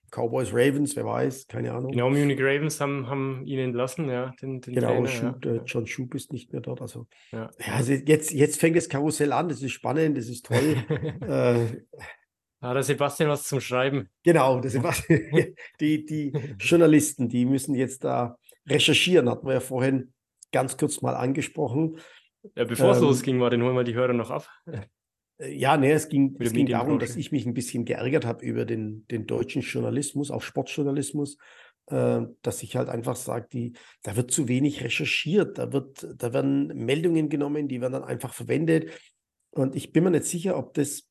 Cowboys, 0.09 0.53
Ravens, 0.53 0.95
wer 0.95 1.03
weiß, 1.03 1.47
keine 1.47 1.73
Ahnung. 1.73 1.91
Genau, 1.91 2.09
Munich 2.09 2.39
Ravens 2.39 2.79
haben, 2.79 3.07
haben 3.07 3.45
ihn 3.45 3.59
entlassen, 3.59 4.07
ja, 4.07 4.33
den, 4.41 4.61
den 4.61 4.75
genau, 4.75 4.87
Trainer, 5.03 5.07
Schub, 5.09 5.45
ja. 5.45 5.55
äh, 5.55 5.61
John 5.65 5.85
Schub 5.85 6.15
ist 6.15 6.31
nicht 6.31 6.53
mehr 6.53 6.61
dort. 6.61 6.79
Also, 6.81 7.07
Ja. 7.33 7.51
ja, 7.59 7.73
also 7.73 7.91
jetzt, 7.91 8.31
jetzt 8.31 8.57
fängt 8.57 8.77
das 8.77 8.87
Karussell 8.87 9.33
an, 9.33 9.49
das 9.49 9.61
ist 9.61 9.71
spannend, 9.73 10.17
das 10.17 10.29
ist 10.29 10.45
toll. 10.45 10.77
äh, 11.27 11.81
Hat 12.61 12.75
der 12.75 12.83
Sebastian 12.83 13.29
was 13.29 13.43
zum 13.43 13.61
Schreiben? 13.61 14.09
genau, 14.23 14.59
ist 14.59 14.81
was, 14.81 15.03
die, 15.79 16.05
die 16.05 16.33
Journalisten, 16.59 17.29
die 17.29 17.45
müssen 17.45 17.75
jetzt 17.75 18.03
da 18.03 18.37
recherchieren, 18.67 19.29
hatten 19.29 19.45
wir 19.45 19.53
ja 19.53 19.59
vorhin 19.59 20.13
ganz 20.51 20.77
kurz 20.77 21.01
mal 21.01 21.15
angesprochen. 21.15 21.99
Ja, 22.55 22.65
bevor 22.65 22.91
es 22.91 22.97
Ähm, 22.97 23.03
losging, 23.03 23.39
war 23.39 23.49
den 23.49 23.63
holen 23.63 23.75
wir 23.75 23.83
die 23.83 23.95
Hörer 23.95 24.13
noch 24.13 24.31
ab. 24.31 24.49
Äh, 24.65 24.81
Ja, 25.53 25.77
nee, 25.77 25.91
es 25.91 26.09
ging, 26.09 26.35
der 26.37 26.47
es 26.47 26.53
ging 26.53 26.65
darum, 26.67 26.97
dass 26.99 27.15
ich 27.15 27.31
mich 27.31 27.45
ein 27.45 27.53
bisschen 27.53 27.85
geärgert 27.85 28.25
habe 28.25 28.43
über 28.45 28.65
den, 28.65 29.05
den 29.07 29.27
deutschen 29.27 29.61
Journalismus, 29.61 30.31
auch 30.31 30.41
Sportjournalismus, 30.41 31.37
äh, 31.87 32.21
dass 32.41 32.63
ich 32.63 32.75
halt 32.75 32.89
einfach 32.89 33.15
sage, 33.15 33.47
die, 33.51 33.73
da 34.03 34.15
wird 34.15 34.31
zu 34.31 34.47
wenig 34.47 34.83
recherchiert, 34.83 35.57
da 35.57 35.71
wird, 35.73 36.07
da 36.15 36.33
werden 36.33 36.67
Meldungen 36.69 37.29
genommen, 37.29 37.67
die 37.67 37.81
werden 37.81 37.93
dann 37.93 38.03
einfach 38.03 38.33
verwendet. 38.33 38.89
Und 39.51 39.75
ich 39.75 39.91
bin 39.91 40.03
mir 40.05 40.11
nicht 40.11 40.25
sicher, 40.25 40.57
ob 40.57 40.73
das, 40.73 41.07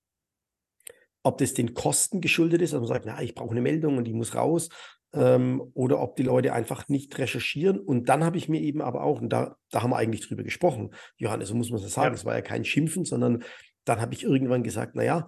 ob 1.26 1.38
das 1.38 1.54
den 1.54 1.74
Kosten 1.74 2.20
geschuldet 2.20 2.62
ist, 2.62 2.72
dass 2.72 2.78
man 2.80 2.88
sagt, 2.88 3.04
na, 3.04 3.20
ich 3.20 3.34
brauche 3.34 3.50
eine 3.50 3.60
Meldung 3.60 3.96
und 3.98 4.04
die 4.04 4.12
muss 4.12 4.36
raus, 4.36 4.68
ähm, 5.12 5.60
oder 5.74 6.00
ob 6.00 6.14
die 6.14 6.22
Leute 6.22 6.52
einfach 6.52 6.88
nicht 6.88 7.18
recherchieren. 7.18 7.80
Und 7.80 8.08
dann 8.08 8.22
habe 8.22 8.38
ich 8.38 8.48
mir 8.48 8.60
eben 8.60 8.80
aber 8.80 9.02
auch, 9.02 9.20
und 9.20 9.30
da, 9.30 9.56
da 9.70 9.82
haben 9.82 9.90
wir 9.90 9.96
eigentlich 9.96 10.26
drüber 10.28 10.44
gesprochen, 10.44 10.94
Johannes, 11.16 11.48
so 11.48 11.56
muss 11.56 11.70
man 11.70 11.82
es 11.82 11.92
sagen, 11.92 12.10
Ja. 12.10 12.14
es 12.14 12.24
war 12.24 12.36
ja 12.36 12.42
kein 12.42 12.64
Schimpfen, 12.64 13.04
sondern 13.04 13.42
dann 13.84 14.00
habe 14.00 14.14
ich 14.14 14.22
irgendwann 14.22 14.62
gesagt, 14.62 14.94
naja, 14.94 15.26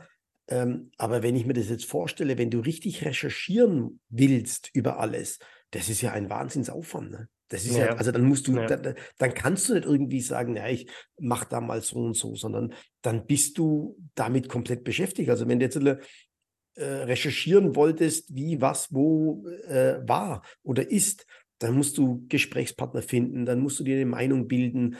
ähm, 0.48 0.92
aber 0.98 1.24
wenn 1.24 1.34
ich 1.34 1.46
mir 1.46 1.52
das 1.54 1.68
jetzt 1.68 1.84
vorstelle, 1.84 2.38
wenn 2.38 2.50
du 2.50 2.60
richtig 2.60 3.04
recherchieren 3.04 4.00
willst 4.08 4.70
über 4.72 5.00
alles, 5.00 5.40
das 5.72 5.88
ist 5.88 6.00
ja 6.00 6.12
ein 6.12 6.30
Wahnsinnsaufwand. 6.30 7.10
Ne? 7.10 7.28
Das 7.48 7.64
ist 7.64 7.76
ja, 7.76 7.86
Ja. 7.86 7.94
also 7.96 8.12
dann 8.12 8.24
musst 8.24 8.46
du, 8.46 8.56
Ja. 8.56 8.66
dann, 8.66 8.94
dann 9.18 9.34
kannst 9.34 9.68
du 9.68 9.74
nicht 9.74 9.86
irgendwie 9.86 10.20
sagen, 10.20 10.56
ja, 10.56 10.68
ich 10.68 10.88
mach 11.18 11.44
da 11.44 11.60
mal 11.60 11.80
so 11.82 11.96
und 11.96 12.14
so, 12.14 12.34
sondern 12.34 12.74
dann 13.02 13.26
bist 13.26 13.58
du 13.58 13.96
damit 14.14 14.48
komplett 14.48 14.84
beschäftigt. 14.84 15.30
Also 15.30 15.48
wenn 15.48 15.58
du 15.58 15.64
jetzt 15.64 15.76
äh, 15.76 16.84
recherchieren 16.84 17.74
wolltest, 17.74 18.34
wie, 18.34 18.60
was, 18.60 18.92
wo 18.92 19.46
äh, 19.66 19.98
war 20.06 20.42
oder 20.62 20.90
ist, 20.90 21.26
dann 21.58 21.74
musst 21.74 21.98
du 21.98 22.24
Gesprächspartner 22.28 23.02
finden, 23.02 23.46
dann 23.46 23.60
musst 23.60 23.80
du 23.80 23.84
dir 23.84 23.96
eine 23.96 24.06
Meinung 24.06 24.46
bilden 24.46 24.96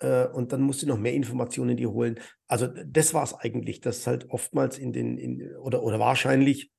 äh, 0.00 0.26
und 0.26 0.52
dann 0.52 0.60
musst 0.60 0.82
du 0.82 0.86
noch 0.86 0.98
mehr 0.98 1.14
Informationen 1.14 1.76
dir 1.76 1.92
holen. 1.92 2.20
Also 2.46 2.66
das 2.66 3.14
war 3.14 3.24
es 3.24 3.32
eigentlich, 3.34 3.80
dass 3.80 4.06
halt 4.06 4.28
oftmals 4.28 4.76
in 4.78 4.92
den, 4.92 5.16
in, 5.16 5.56
oder, 5.56 5.82
oder 5.82 5.98
wahrscheinlich 5.98 6.70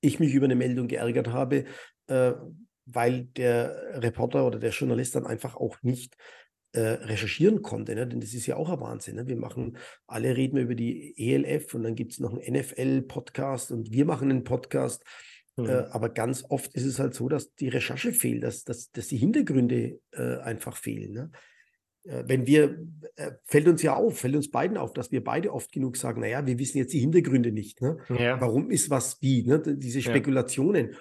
ich 0.00 0.20
mich 0.20 0.32
über 0.34 0.44
eine 0.44 0.54
Meldung 0.54 0.86
geärgert 0.86 1.28
habe, 1.28 1.64
äh, 2.06 2.32
weil 2.90 3.24
der 3.24 4.02
Reporter 4.02 4.46
oder 4.46 4.58
der 4.58 4.70
Journalist 4.70 5.14
dann 5.14 5.26
einfach 5.26 5.56
auch 5.56 5.76
nicht 5.82 6.16
äh, 6.72 6.80
recherchieren 6.80 7.62
konnte. 7.62 7.94
Ne? 7.94 8.06
Denn 8.06 8.20
das 8.20 8.34
ist 8.34 8.46
ja 8.46 8.56
auch 8.56 8.70
ein 8.70 8.80
Wahnsinn. 8.80 9.16
Ne? 9.16 9.26
Wir 9.26 9.36
machen, 9.36 9.78
alle 10.06 10.36
reden 10.36 10.58
über 10.58 10.74
die 10.74 11.14
ELF 11.16 11.74
und 11.74 11.82
dann 11.82 11.94
gibt 11.94 12.12
es 12.12 12.20
noch 12.20 12.32
einen 12.32 12.56
NFL-Podcast 12.56 13.72
und 13.72 13.92
wir 13.92 14.04
machen 14.04 14.30
einen 14.30 14.44
Podcast. 14.44 15.04
Mhm. 15.56 15.66
Äh, 15.66 15.84
aber 15.90 16.08
ganz 16.10 16.44
oft 16.48 16.74
ist 16.74 16.84
es 16.84 16.98
halt 16.98 17.14
so, 17.14 17.28
dass 17.28 17.54
die 17.54 17.68
Recherche 17.68 18.12
fehlt, 18.12 18.42
dass, 18.42 18.64
dass, 18.64 18.90
dass 18.90 19.08
die 19.08 19.16
Hintergründe 19.16 20.00
äh, 20.12 20.38
einfach 20.38 20.76
fehlen. 20.76 21.12
Ne? 21.12 21.30
Äh, 22.04 22.24
Wenn 22.26 22.46
wir, 22.46 22.86
äh, 23.16 23.32
fällt 23.44 23.68
uns 23.68 23.82
ja 23.82 23.94
auf, 23.94 24.18
fällt 24.18 24.36
uns 24.36 24.50
beiden 24.50 24.76
auf, 24.76 24.92
dass 24.92 25.10
wir 25.10 25.24
beide 25.24 25.52
oft 25.52 25.72
genug 25.72 25.96
sagen, 25.96 26.20
naja, 26.20 26.46
wir 26.46 26.58
wissen 26.58 26.78
jetzt 26.78 26.92
die 26.92 27.00
Hintergründe 27.00 27.52
nicht. 27.52 27.82
Ne? 27.82 27.98
Ja. 28.18 28.40
Warum 28.40 28.70
ist 28.70 28.90
was 28.90 29.20
wie? 29.20 29.42
Ne? 29.42 29.60
Diese 29.60 30.00
Ja. 30.92 30.98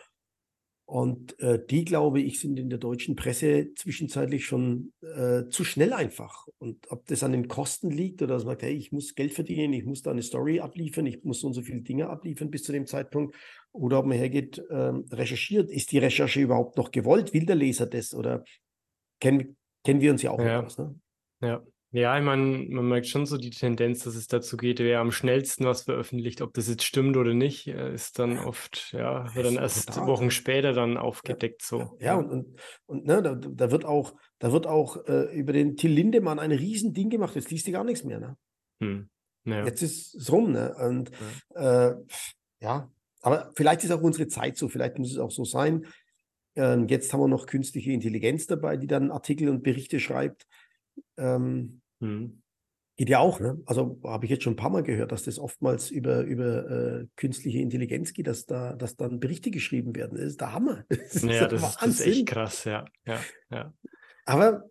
Und 0.89 1.37
äh, 1.41 1.59
die, 1.69 1.83
glaube 1.83 2.21
ich, 2.21 2.39
sind 2.39 2.57
in 2.57 2.69
der 2.69 2.79
deutschen 2.79 3.17
Presse 3.17 3.73
zwischenzeitlich 3.75 4.45
schon 4.45 4.93
äh, 5.01 5.43
zu 5.49 5.65
schnell 5.65 5.91
einfach. 5.91 6.47
Und 6.59 6.89
ob 6.89 7.05
das 7.07 7.23
an 7.23 7.33
den 7.33 7.49
Kosten 7.49 7.91
liegt 7.91 8.21
oder 8.21 8.35
dass 8.35 8.45
man 8.45 8.53
sagt, 8.53 8.63
hey, 8.63 8.73
ich 8.73 8.93
muss 8.93 9.13
Geld 9.13 9.33
verdienen, 9.33 9.73
ich 9.73 9.83
muss 9.83 10.01
da 10.01 10.11
eine 10.11 10.21
Story 10.23 10.61
abliefern, 10.61 11.05
ich 11.05 11.25
muss 11.25 11.41
so 11.41 11.47
und 11.47 11.53
so 11.53 11.61
viele 11.61 11.81
Dinge 11.81 12.09
abliefern 12.09 12.49
bis 12.49 12.63
zu 12.63 12.71
dem 12.71 12.85
Zeitpunkt, 12.85 13.35
oder 13.73 13.99
ob 13.99 14.05
man 14.05 14.17
hergeht, 14.17 14.63
ähm, 14.71 15.05
recherchiert, 15.11 15.69
ist 15.69 15.91
die 15.91 15.97
Recherche 15.97 16.39
überhaupt 16.39 16.77
noch 16.77 16.91
gewollt? 16.91 17.33
Will 17.33 17.45
der 17.45 17.57
Leser 17.57 17.85
das? 17.85 18.13
Oder 18.15 18.45
kennen, 19.19 19.57
kennen 19.83 19.99
wir 19.99 20.11
uns 20.11 20.21
ja 20.21 20.31
auch 20.31 20.39
Ja. 20.39 20.63
aus, 20.63 20.77
ne? 20.77 20.95
Ja. 21.41 21.63
Ja, 21.91 22.17
ich 22.17 22.23
meine, 22.23 22.65
man 22.69 22.89
merkt 22.89 23.07
schon 23.07 23.25
so 23.25 23.37
die 23.37 23.49
Tendenz, 23.49 24.03
dass 24.03 24.15
es 24.15 24.27
dazu 24.27 24.57
geht, 24.57 24.79
wer 24.79 24.99
am 24.99 25.11
schnellsten 25.11 25.63
was 25.63 25.83
veröffentlicht, 25.83 26.41
ob 26.41 26.53
das 26.53 26.67
jetzt 26.67 26.83
stimmt 26.83 27.15
oder 27.15 27.33
nicht, 27.33 27.67
äh, 27.67 27.93
ist 27.93 28.19
dann 28.19 28.39
oft, 28.39 28.91
ja, 28.91 29.33
wird 29.33 29.45
dann 29.45 29.55
erst 29.55 29.87
brutal, 29.87 30.07
Wochen 30.07 30.31
später 30.31 30.73
dann 30.73 30.97
aufgedeckt 30.97 31.61
so. 31.61 31.97
Ja, 32.01 32.15
und, 32.15 32.29
und, 32.29 32.59
und 32.87 33.05
ne, 33.05 33.21
da, 33.21 33.35
da 33.35 33.71
wird 33.71 33.85
auch, 33.85 34.15
da 34.39 34.51
wird 34.51 34.67
auch 34.67 35.05
äh, 35.07 35.33
über 35.33 35.53
den 35.53 35.77
Till 35.77 35.91
Lindemann 35.91 36.39
ein 36.39 36.51
Riesending 36.51 37.09
gemacht. 37.09 37.35
Jetzt 37.35 37.51
liest 37.51 37.67
du 37.67 37.71
gar 37.71 37.85
nichts 37.85 38.03
mehr. 38.03 38.19
Ne? 38.19 38.37
Hm. 38.81 39.09
Ja. 39.45 39.65
Jetzt 39.65 39.81
ist 39.81 40.13
es 40.13 40.29
rum. 40.29 40.51
Ne? 40.51 40.75
Und 40.75 41.11
äh, 41.55 41.93
ja, 42.59 42.91
aber 43.21 43.51
vielleicht 43.55 43.85
ist 43.85 43.91
auch 43.91 44.01
unsere 44.01 44.27
Zeit 44.27 44.57
so, 44.57 44.67
vielleicht 44.67 44.99
muss 44.99 45.11
es 45.11 45.17
auch 45.17 45.31
so 45.31 45.45
sein. 45.45 45.85
Ähm, 46.55 46.87
jetzt 46.89 47.13
haben 47.13 47.21
wir 47.21 47.27
noch 47.27 47.45
künstliche 47.45 47.91
Intelligenz 47.91 48.45
dabei, 48.45 48.75
die 48.75 48.87
dann 48.87 49.09
Artikel 49.11 49.47
und 49.47 49.63
Berichte 49.63 49.99
schreibt. 50.01 50.47
Ähm, 51.17 51.81
Hm. 51.99 52.41
geht 52.95 53.09
ja 53.09 53.19
auch, 53.19 53.39
ne? 53.39 53.61
Also 53.65 53.99
habe 54.03 54.25
ich 54.25 54.31
jetzt 54.31 54.43
schon 54.43 54.53
ein 54.53 54.57
paar 54.57 54.69
Mal 54.69 54.83
gehört, 54.83 55.11
dass 55.11 55.23
das 55.23 55.39
oftmals 55.39 55.89
über, 55.91 56.21
über 56.21 56.69
äh, 57.01 57.07
künstliche 57.15 57.59
Intelligenz 57.59 58.13
geht, 58.13 58.27
dass 58.27 58.45
da, 58.45 58.73
dass 58.75 58.95
dann 58.95 59.19
Berichte 59.19 59.49
geschrieben 59.51 59.95
werden. 59.95 60.17
Das 60.17 60.27
ist 60.27 60.41
der 60.41 60.53
Hammer. 60.53 60.85
Das 60.89 61.15
ist 61.15 61.23
Ja, 61.23 61.29
der 61.29 61.47
das, 61.47 61.63
ist- 61.69 61.81
das 61.81 61.89
ist 61.89 62.05
echt 62.07 62.27
krass, 62.27 62.63
ja. 62.65 62.85
Ja, 63.05 63.19
ja. 63.51 63.73
Aber 64.25 64.69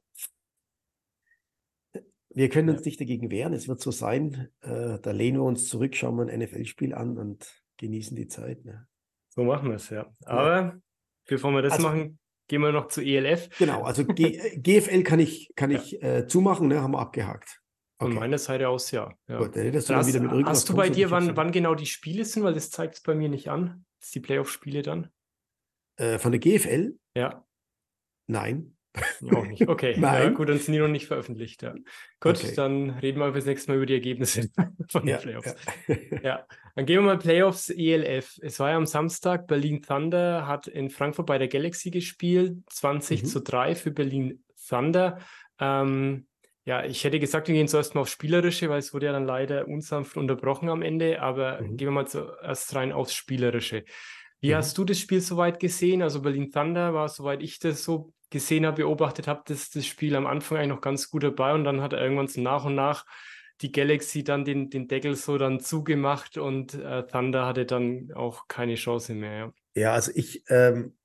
wir 2.30 2.48
können 2.48 2.68
uns 2.68 2.80
Ja. 2.80 2.84
nicht 2.86 3.00
dagegen 3.00 3.30
wehren. 3.30 3.52
Es 3.54 3.66
wird 3.68 3.80
so 3.80 3.90
sein. 3.90 4.48
Äh, 4.60 4.98
da 5.00 5.10
lehnen 5.10 5.38
wir 5.38 5.44
uns 5.44 5.68
zurück, 5.68 5.94
schauen 5.96 6.16
wir 6.16 6.26
ein 6.26 6.38
NFL-Spiel 6.40 6.94
an 6.94 7.16
und 7.16 7.62
genießen 7.78 8.16
die 8.16 8.28
Zeit. 8.28 8.64
Ne? 8.64 8.86
So 9.30 9.44
machen 9.44 9.68
wir 9.68 9.76
es, 9.76 9.88
ja. 9.90 10.14
Aber 10.24 10.78
bevor 11.26 11.52
wir 11.52 11.62
das 11.62 11.74
Also- 11.74 11.88
machen, 11.88 12.18
gehen 12.48 12.62
wir 12.62 12.72
noch 12.72 12.88
zu 12.88 13.00
ELF. 13.02 13.48
Genau, 13.58 13.82
also 13.82 14.04
G 14.04 14.36
äh, 14.36 14.58
GFL 14.58 15.02
kann 15.02 15.20
ich, 15.20 15.52
kann 15.56 15.70
Ja. 15.70 15.78
ich 15.80 16.02
äh, 16.02 16.26
zumachen, 16.26 16.68
ne? 16.68 16.80
haben 16.82 16.92
wir 16.92 16.98
abgehakt. 17.00 17.60
Von 17.98 18.10
Okay. 18.12 18.20
meiner 18.20 18.38
Seite 18.38 18.68
aus, 18.68 18.90
ja. 18.90 19.14
ja. 19.28 19.38
Gut, 19.38 19.56
dann 19.56 19.72
du 19.72 19.80
Dann 19.92 19.96
hast, 19.96 20.06
wieder 20.08 20.20
mit 20.20 20.30
irgendwas 20.32 20.58
hast 20.58 20.68
du 20.68 20.76
bei 20.76 20.90
dir, 20.90 21.10
wann, 21.10 21.36
wann 21.36 21.50
genau 21.50 21.74
die 21.74 21.86
Spiele 21.86 22.24
sind? 22.24 22.42
Weil 22.44 22.52
das 22.54 22.70
zeigt 22.70 22.96
es 22.96 23.00
bei 23.00 23.14
mir 23.14 23.28
nicht 23.28 23.48
an. 23.48 23.86
Das 24.00 24.10
die 24.10 24.20
Playoff-Spiele 24.20 24.82
dann? 24.82 25.10
Äh, 25.96 26.18
von 26.18 26.30
der 26.30 26.38
GFL? 26.40 26.98
Ja, 27.16 27.46
Nein. 28.28 28.75
Auch 29.32 29.44
nicht. 29.46 29.68
Okay, 29.68 29.92
ja, 29.92 29.98
Nein. 30.00 30.34
gut, 30.34 30.48
dann 30.48 30.58
sind 30.58 30.72
die 30.74 30.78
noch 30.80 30.88
nicht 30.88 31.06
veröffentlicht. 31.06 31.62
Ja. 31.62 31.72
Gut, 32.20 32.36
Okay. 32.42 32.52
dann 32.54 32.90
reden 32.90 33.18
wir 33.20 33.30
das 33.32 33.44
nächste 33.46 33.70
Mal 33.70 33.76
über 33.76 33.86
die 33.86 33.94
Ergebnisse 33.94 34.48
von 34.90 35.02
den 35.02 35.08
Ja, 35.08 35.16
Playoffs. 35.18 35.54
ja. 35.88 35.96
Ja, 36.22 36.46
dann 36.74 36.86
gehen 36.86 36.96
wir 36.96 37.02
mal 37.02 37.18
Playoffs 37.18 37.70
ELF. 37.70 38.38
Es 38.42 38.58
war 38.60 38.70
ja 38.70 38.76
am 38.76 38.86
Samstag, 38.86 39.46
Berlin 39.46 39.82
Thunder 39.82 40.46
hat 40.46 40.66
in 40.66 40.90
Frankfurt 40.90 41.26
bei 41.26 41.38
der 41.38 41.48
Galaxy 41.48 41.90
gespielt, 41.90 42.58
20 42.70 43.22
Mhm. 43.22 43.26
zu 43.26 43.40
3 43.40 43.74
für 43.74 43.90
Berlin 43.90 44.42
Thunder. 44.68 45.18
Ähm, 45.58 46.26
ja, 46.64 46.84
ich 46.84 47.04
hätte 47.04 47.20
gesagt, 47.20 47.46
wir 47.48 47.54
gehen 47.54 47.68
zuerst 47.68 47.94
mal 47.94 48.00
aufs 48.00 48.10
Spielerische, 48.10 48.68
weil 48.68 48.80
es 48.80 48.92
wurde 48.92 49.06
ja 49.06 49.12
dann 49.12 49.24
leider 49.24 49.68
unsanft 49.68 50.16
unterbrochen 50.16 50.68
am 50.68 50.82
Ende, 50.82 51.22
aber 51.22 51.60
Mhm. 51.62 51.76
gehen 51.76 51.86
wir 51.88 51.92
mal 51.92 52.06
zuerst 52.08 52.74
rein 52.74 52.92
aufs 52.92 53.14
Spielerische. 53.14 53.84
Wie 54.40 54.50
Mhm. 54.50 54.56
hast 54.56 54.76
du 54.76 54.84
das 54.84 54.98
Spiel 54.98 55.20
soweit 55.20 55.60
gesehen? 55.60 56.02
Also 56.02 56.20
Berlin 56.22 56.50
Thunder 56.50 56.92
war, 56.92 57.08
soweit 57.08 57.42
ich 57.42 57.58
das 57.58 57.84
so 57.84 58.12
gesehen 58.30 58.66
habe, 58.66 58.82
beobachtet 58.82 59.28
habe, 59.28 59.42
das, 59.46 59.70
das 59.70 59.86
Spiel 59.86 60.16
am 60.16 60.26
Anfang 60.26 60.58
eigentlich 60.58 60.68
noch 60.70 60.80
ganz 60.80 61.10
gut 61.10 61.22
dabei 61.22 61.54
und 61.54 61.64
dann 61.64 61.80
hat 61.80 61.92
irgendwann 61.92 62.28
so 62.28 62.40
nach 62.40 62.64
und 62.64 62.74
nach 62.74 63.04
die 63.60 63.72
Galaxy 63.72 64.22
dann 64.22 64.44
den, 64.44 64.68
den 64.68 64.88
Deckel 64.88 65.14
so 65.16 65.38
dann 65.38 65.60
zugemacht 65.60 66.36
und 66.36 66.74
äh, 66.74 67.06
Thunder 67.06 67.46
hatte 67.46 67.64
dann 67.64 68.12
auch 68.14 68.48
keine 68.48 68.74
Chance 68.74 69.14
mehr. 69.14 69.32
Ja. 69.32 69.52
Ja, 69.76 69.92
also 69.92 70.10
ich, 70.14 70.42
ähm, 70.48 70.96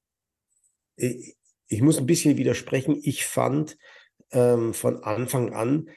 ich, 0.95 1.36
ich 1.67 1.81
muss 1.81 1.97
ein 1.97 2.05
bisschen 2.05 2.38
widersprechen. 2.38 2.97
Ich 3.03 3.25
fand, 3.25 3.77
ähm, 4.31 4.73
von 4.73 5.03
Anfang 5.03 5.53
an 5.53 5.89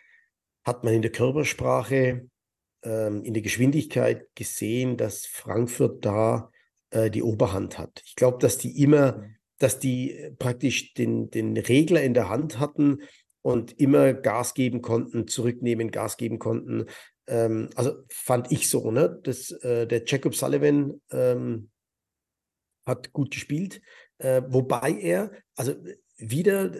hat 0.64 0.82
man 0.82 0.94
in 0.94 1.02
der 1.02 1.12
Körpersprache, 1.12 2.28
ähm, 2.82 3.22
in 3.22 3.32
der 3.32 3.42
Geschwindigkeit 3.42 4.26
gesehen, 4.34 4.96
dass 4.96 5.24
Frankfurt 5.24 6.04
da 6.04 6.50
äh, 6.90 7.10
die 7.10 7.22
Oberhand 7.22 7.78
hat. 7.78 8.02
Ich 8.04 8.16
glaube, 8.16 8.38
dass 8.38 8.58
die 8.58 8.82
immer, 8.82 9.24
dass 9.64 9.78
die 9.78 10.12
äh, 10.12 10.30
praktisch 10.32 10.92
den, 10.92 11.30
den 11.30 11.56
Regler 11.56 12.02
in 12.02 12.12
der 12.12 12.28
Hand 12.28 12.60
hatten 12.60 12.98
und 13.40 13.80
immer 13.80 14.12
Gas 14.12 14.52
geben 14.52 14.82
konnten, 14.82 15.26
zurücknehmen, 15.26 15.90
Gas 15.90 16.18
geben 16.18 16.38
konnten. 16.38 16.84
Ähm, 17.26 17.70
also 17.74 17.94
fand 18.10 18.52
ich 18.52 18.68
so, 18.68 18.90
ne? 18.90 19.18
Das, 19.22 19.50
äh, 19.50 19.86
der 19.86 20.04
Jacob 20.04 20.34
Sullivan 20.34 21.00
ähm, 21.10 21.70
hat 22.86 23.12
gut 23.14 23.30
gespielt, 23.30 23.80
äh, 24.18 24.42
wobei 24.48 24.98
er, 25.00 25.32
also 25.56 25.72
äh, 25.72 25.96
wieder, 26.18 26.70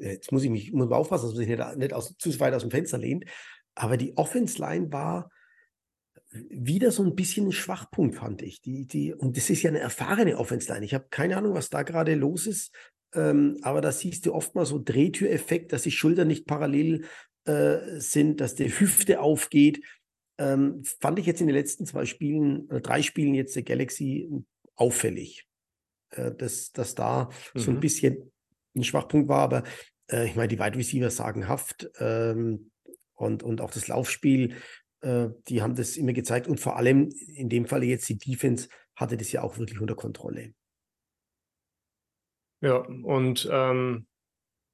jetzt 0.00 0.32
muss 0.32 0.42
ich 0.42 0.50
mich 0.50 0.72
muss 0.72 0.88
man 0.88 0.98
aufpassen, 0.98 1.26
dass 1.26 1.34
man 1.34 1.46
sich 1.46 1.48
nicht, 1.48 1.76
nicht 1.76 1.92
aus, 1.92 2.16
zu 2.16 2.40
weit 2.40 2.54
aus 2.54 2.62
dem 2.62 2.70
Fenster 2.70 2.96
lehnt, 2.96 3.26
aber 3.74 3.98
die 3.98 4.16
Offense 4.16 4.58
Line 4.58 4.90
war 4.90 5.30
wieder 6.32 6.90
so 6.90 7.02
ein 7.02 7.14
bisschen 7.14 7.48
ein 7.48 7.52
Schwachpunkt, 7.52 8.16
fand 8.16 8.42
ich. 8.42 8.60
Die, 8.60 8.86
die, 8.86 9.12
und 9.12 9.36
das 9.36 9.50
ist 9.50 9.62
ja 9.62 9.70
eine 9.70 9.80
erfahrene 9.80 10.38
Offense-Line. 10.38 10.84
Ich 10.84 10.94
habe 10.94 11.06
keine 11.10 11.36
Ahnung, 11.36 11.54
was 11.54 11.70
da 11.70 11.82
gerade 11.82 12.14
los 12.14 12.46
ist. 12.46 12.72
Ähm, 13.14 13.58
aber 13.62 13.80
da 13.80 13.92
siehst 13.92 14.24
du 14.26 14.34
oft 14.34 14.54
mal 14.54 14.64
so 14.64 14.80
Drehtüreffekt, 14.82 15.72
dass 15.72 15.82
die 15.82 15.90
Schultern 15.90 16.28
nicht 16.28 16.46
parallel 16.46 17.04
äh, 17.44 17.98
sind, 17.98 18.40
dass 18.40 18.54
die 18.54 18.68
Hüfte 18.70 19.20
aufgeht. 19.20 19.84
Ähm, 20.38 20.82
fand 21.00 21.18
ich 21.18 21.26
jetzt 21.26 21.40
in 21.42 21.46
den 21.46 21.56
letzten 21.56 21.84
zwei 21.84 22.06
Spielen, 22.06 22.70
äh, 22.70 22.80
drei 22.80 23.02
Spielen 23.02 23.34
jetzt 23.34 23.54
der 23.54 23.64
Galaxy 23.64 24.30
auffällig. 24.76 25.46
Äh, 26.12 26.32
dass, 26.34 26.72
dass 26.72 26.94
da 26.94 27.30
mhm. 27.54 27.58
so 27.58 27.70
ein 27.70 27.76
mhm. 27.76 27.80
bisschen 27.80 28.32
ein 28.74 28.84
Schwachpunkt 28.84 29.28
war, 29.28 29.40
aber 29.40 29.64
äh, 30.10 30.26
ich 30.26 30.36
meine, 30.36 30.48
die 30.48 30.58
Wide 30.58 30.76
Receiver 30.76 31.10
sagenhaft 31.10 31.90
ähm, 31.98 32.70
und, 33.14 33.42
und 33.42 33.60
auch 33.60 33.70
das 33.70 33.88
Laufspiel, 33.88 34.56
äh, 35.02 35.28
die 35.48 35.62
haben 35.62 35.74
das 35.74 35.96
immer 35.96 36.12
gezeigt 36.12 36.48
und 36.48 36.60
vor 36.60 36.76
allem 36.76 37.10
in 37.26 37.48
dem 37.48 37.66
Fall 37.66 37.82
jetzt 37.84 38.08
die 38.08 38.18
Defense 38.18 38.68
hatte 38.96 39.16
das 39.16 39.32
ja 39.32 39.42
auch 39.42 39.58
wirklich 39.58 39.80
unter 39.80 39.94
Kontrolle. 39.94 40.54
Ja, 42.60 42.76
und 42.76 43.48
ähm, 43.50 44.06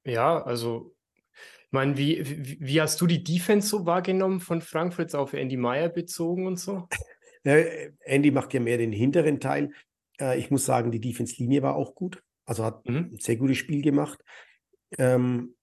ja, 0.05 0.41
also 0.41 0.95
ich 1.33 1.71
meine, 1.71 1.97
wie, 1.97 2.23
wie, 2.25 2.57
wie, 2.59 2.81
hast 2.81 2.99
du 3.01 3.07
die 3.07 3.23
Defense 3.23 3.67
so 3.67 3.85
wahrgenommen 3.85 4.39
von 4.39 4.61
Frankfurt 4.61 5.13
auf 5.15 5.33
Andy 5.33 5.57
Meyer 5.57 5.89
bezogen 5.89 6.47
und 6.47 6.59
so? 6.59 6.87
Ja, 7.45 7.55
Andy 8.01 8.31
macht 8.31 8.53
ja 8.53 8.59
mehr 8.59 8.77
den 8.77 8.91
hinteren 8.91 9.39
Teil. 9.39 9.71
Äh, 10.19 10.37
ich 10.37 10.51
muss 10.51 10.65
sagen, 10.65 10.91
die 10.91 10.99
Defense-Linie 10.99 11.61
war 11.61 11.73
auch 11.77 11.95
gut. 11.95 12.21
Also 12.45 12.65
hat 12.65 12.85
mhm. 12.85 13.11
ein 13.13 13.19
sehr 13.19 13.37
gutes 13.37 13.55
Spiel 13.55 13.81
gemacht. 13.81 14.21
Ähm, 14.97 15.55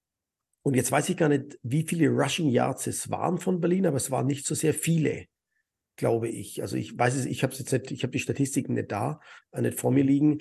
und 0.66 0.74
jetzt 0.74 0.90
weiß 0.90 1.10
ich 1.10 1.16
gar 1.16 1.28
nicht, 1.28 1.60
wie 1.62 1.84
viele 1.84 2.08
Rushing 2.08 2.48
Yards 2.48 2.88
es 2.88 3.08
waren 3.08 3.38
von 3.38 3.60
Berlin, 3.60 3.86
aber 3.86 3.98
es 3.98 4.10
waren 4.10 4.26
nicht 4.26 4.44
so 4.44 4.56
sehr 4.56 4.74
viele, 4.74 5.26
glaube 5.94 6.28
ich. 6.28 6.60
Also 6.60 6.76
ich 6.76 6.98
weiß 6.98 7.14
es, 7.14 7.24
ich 7.24 7.44
habe 7.44 7.54
jetzt 7.54 7.70
nicht, 7.70 7.92
ich 7.92 8.02
habe 8.02 8.10
die 8.10 8.18
Statistiken 8.18 8.74
nicht 8.74 8.90
da, 8.90 9.20
äh, 9.52 9.62
nicht 9.62 9.78
vor 9.78 9.92
mir 9.92 10.02
liegen. 10.02 10.40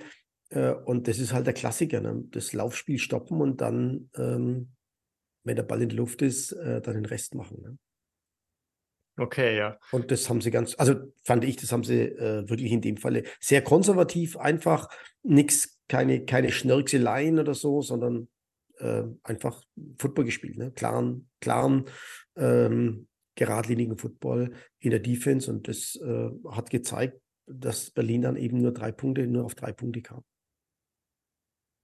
Äh, 0.49 0.71
und 0.71 1.07
das 1.07 1.19
ist 1.19 1.31
halt 1.31 1.45
der 1.45 1.53
Klassiker, 1.53 2.01
ne? 2.01 2.23
das 2.31 2.53
Laufspiel 2.53 2.97
stoppen 2.97 3.39
und 3.39 3.61
dann, 3.61 4.09
ähm, 4.15 4.71
wenn 5.43 5.57
der 5.57 5.61
Ball 5.61 5.83
in 5.83 5.89
der 5.89 5.99
Luft 5.99 6.23
ist, 6.23 6.53
äh, 6.53 6.81
dann 6.81 6.95
den 6.95 7.05
Rest 7.05 7.35
machen. 7.35 7.61
Ne? 7.61 7.77
Okay, 9.17 9.55
ja. 9.55 9.77
Und 9.91 10.09
das 10.09 10.27
haben 10.27 10.41
sie 10.41 10.49
ganz, 10.49 10.73
also 10.79 10.95
fand 11.23 11.43
ich, 11.43 11.57
das 11.57 11.71
haben 11.71 11.83
sie 11.83 12.01
äh, 12.01 12.49
wirklich 12.49 12.71
in 12.71 12.81
dem 12.81 12.97
Falle 12.97 13.25
sehr 13.39 13.61
konservativ, 13.61 14.37
einfach 14.37 14.89
nichts, 15.21 15.79
keine, 15.87 16.25
keine 16.25 16.51
Schnörkseleien 16.51 17.37
oder 17.37 17.53
so, 17.53 17.83
sondern 17.83 18.27
äh, 18.79 19.03
einfach 19.23 19.63
Football 19.97 20.25
gespielt, 20.25 20.57
ne? 20.57 20.71
klaren, 20.71 21.29
klaren, 21.39 21.85
ähm, 22.35 23.07
geradlinigen 23.35 23.97
Football 23.97 24.53
in 24.79 24.91
der 24.91 24.99
Defense 24.99 25.51
und 25.51 25.67
das 25.67 25.95
äh, 25.97 26.29
hat 26.49 26.69
gezeigt, 26.69 27.19
dass 27.47 27.91
Berlin 27.91 28.21
dann 28.21 28.37
eben 28.37 28.61
nur 28.61 28.71
drei 28.71 28.91
Punkte, 28.91 29.27
nur 29.27 29.45
auf 29.45 29.55
drei 29.55 29.71
Punkte 29.71 30.01
kam. 30.01 30.23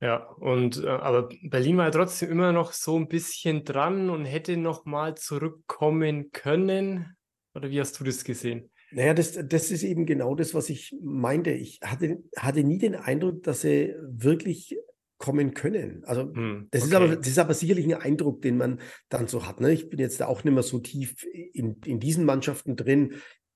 Ja, 0.02 0.26
und 0.40 0.84
äh, 0.84 0.88
aber 0.88 1.30
Berlin 1.44 1.78
war 1.78 1.86
ja 1.86 1.92
trotzdem 1.92 2.32
immer 2.32 2.52
noch 2.52 2.74
so 2.74 2.98
ein 2.98 3.08
bisschen 3.08 3.64
dran 3.64 4.10
und 4.10 4.26
hätte 4.26 4.58
noch 4.58 4.86
mal 4.86 5.16
zurückkommen 5.16 6.32
können. 6.32 7.16
Oder 7.54 7.70
wie 7.70 7.80
hast 7.80 8.00
du 8.00 8.04
das 8.04 8.24
gesehen? 8.24 8.72
Naja, 8.92 9.14
das, 9.14 9.40
das 9.48 9.72
ist 9.72 9.84
eben 9.84 10.06
genau 10.06 10.36
das, 10.36 10.54
was 10.54 10.70
ich 10.70 10.96
meinte. 11.02 11.52
Ich 11.52 11.80
hatte, 11.84 12.24
hatte 12.36 12.64
nie 12.64 12.80
den 12.80 12.96
Eindruck, 12.96 13.44
dass 13.44 13.62
sie 13.62 13.96
wirklich 14.02 14.76
kommen 15.22 15.54
können. 15.54 16.04
Also 16.04 16.34
hm, 16.34 16.68
das, 16.72 16.82
okay. 16.82 16.90
ist 16.90 16.96
aber, 16.96 17.16
das 17.16 17.28
ist 17.28 17.40
aber 17.40 17.54
sicherlich 17.54 17.86
ein 17.86 17.94
Eindruck, 17.94 18.42
den 18.42 18.58
man 18.58 18.82
dann 19.08 19.28
so 19.28 19.48
hat. 19.48 19.62
Ne? 19.62 19.72
Ich 19.72 19.90
bin 19.90 20.00
jetzt 20.00 20.22
auch 20.22 20.44
nicht 20.44 20.54
mehr 20.54 20.64
so 20.64 20.80
tief 20.80 21.24
in, 21.54 21.80
in 21.86 22.00
diesen 22.00 22.26
Mannschaften 22.26 22.76
drin. 22.76 23.14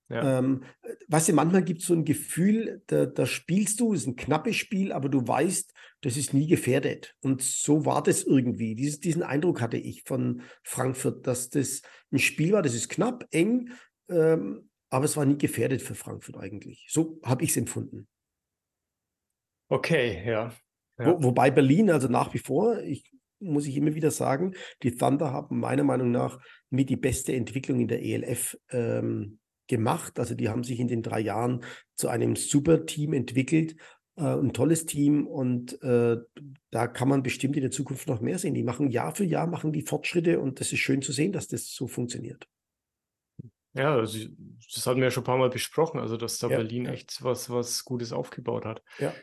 Ja. 0.07 0.37
Ähm, 0.37 0.63
weißt 1.07 1.29
du, 1.29 1.33
manchmal 1.33 1.63
gibt 1.63 1.81
es 1.81 1.87
so 1.87 1.95
ein 1.95 2.05
Gefühl, 2.05 2.83
da, 2.85 3.07
da 3.07 3.25
spielst 3.25 3.79
du, 3.79 3.93
es 3.93 4.01
ist 4.01 4.07
ein 4.07 4.15
knappes 4.15 4.55
Spiel, 4.55 4.91
aber 4.91 5.09
du 5.09 5.27
weißt, 5.27 5.73
das 6.01 6.15
ist 6.15 6.35
nie 6.35 6.45
gefährdet. 6.45 7.15
Und 7.21 7.41
so 7.41 7.85
war 7.85 8.03
das 8.03 8.23
irgendwie. 8.23 8.75
Dieses, 8.75 8.99
diesen 8.99 9.23
Eindruck 9.23 9.59
hatte 9.59 9.77
ich 9.77 10.03
von 10.03 10.43
Frankfurt, 10.63 11.25
dass 11.25 11.49
das 11.49 11.81
ein 12.11 12.19
Spiel 12.19 12.53
war, 12.53 12.61
das 12.61 12.75
ist 12.75 12.89
knapp, 12.89 13.25
eng, 13.31 13.71
ähm, 14.07 14.69
aber 14.91 15.05
es 15.05 15.17
war 15.17 15.25
nie 15.25 15.39
gefährdet 15.39 15.81
für 15.81 15.95
Frankfurt 15.95 16.37
eigentlich. 16.37 16.85
So 16.89 17.19
habe 17.23 17.43
ich 17.43 17.49
es 17.49 17.57
empfunden. 17.57 18.07
Okay, 19.67 20.23
ja. 20.29 20.53
Ja. 20.97 21.07
Wo, 21.07 21.23
wobei 21.23 21.51
Berlin, 21.51 21.89
also 21.89 22.07
nach 22.07 22.33
wie 22.33 22.39
vor, 22.39 22.79
ich 22.81 23.11
muss 23.39 23.67
ich 23.67 23.75
immer 23.75 23.95
wieder 23.95 24.11
sagen, 24.11 24.53
die 24.83 24.95
Thunder 24.95 25.31
haben 25.31 25.59
meiner 25.59 25.83
Meinung 25.83 26.11
nach 26.11 26.39
mit 26.69 26.89
die 26.89 26.95
beste 26.95 27.33
Entwicklung 27.33 27.79
in 27.79 27.87
der 27.87 28.03
ELF 28.03 28.57
ähm, 28.69 29.39
gemacht. 29.67 30.19
Also 30.19 30.35
die 30.35 30.49
haben 30.49 30.63
sich 30.63 30.79
in 30.79 30.87
den 30.87 31.03
drei 31.03 31.19
Jahren 31.19 31.63
zu 31.95 32.07
einem 32.07 32.35
super 32.35 32.85
Team 32.85 33.13
entwickelt, 33.13 33.75
äh, 34.17 34.23
ein 34.23 34.53
tolles 34.53 34.85
Team 34.85 35.27
und 35.27 35.81
äh, 35.83 36.17
da 36.71 36.87
kann 36.87 37.09
man 37.09 37.23
bestimmt 37.23 37.55
in 37.55 37.61
der 37.61 37.71
Zukunft 37.71 38.07
noch 38.07 38.21
mehr 38.21 38.39
sehen. 38.39 38.53
Die 38.53 38.63
machen 38.63 38.89
Jahr 38.89 39.13
für 39.13 39.25
Jahr 39.25 39.47
machen 39.47 39.73
die 39.73 39.81
Fortschritte 39.81 40.39
und 40.39 40.59
das 40.59 40.71
ist 40.71 40.79
schön 40.79 41.01
zu 41.01 41.11
sehen, 41.11 41.31
dass 41.31 41.47
das 41.47 41.67
so 41.67 41.87
funktioniert. 41.87 42.47
Ja, 43.73 43.93
also 43.93 44.17
das 44.73 44.87
hatten 44.87 44.99
wir 44.99 45.05
ja 45.05 45.11
schon 45.11 45.23
ein 45.23 45.25
paar 45.25 45.37
Mal 45.37 45.49
besprochen, 45.49 45.99
also 45.99 46.15
dass 46.15 46.39
da 46.39 46.47
ja, 46.47 46.55
Berlin 46.55 46.85
echt 46.85 47.21
was, 47.23 47.49
was 47.49 47.83
Gutes 47.83 48.13
aufgebaut 48.13 48.63
hat. 48.63 48.81
Ja. 48.99 49.13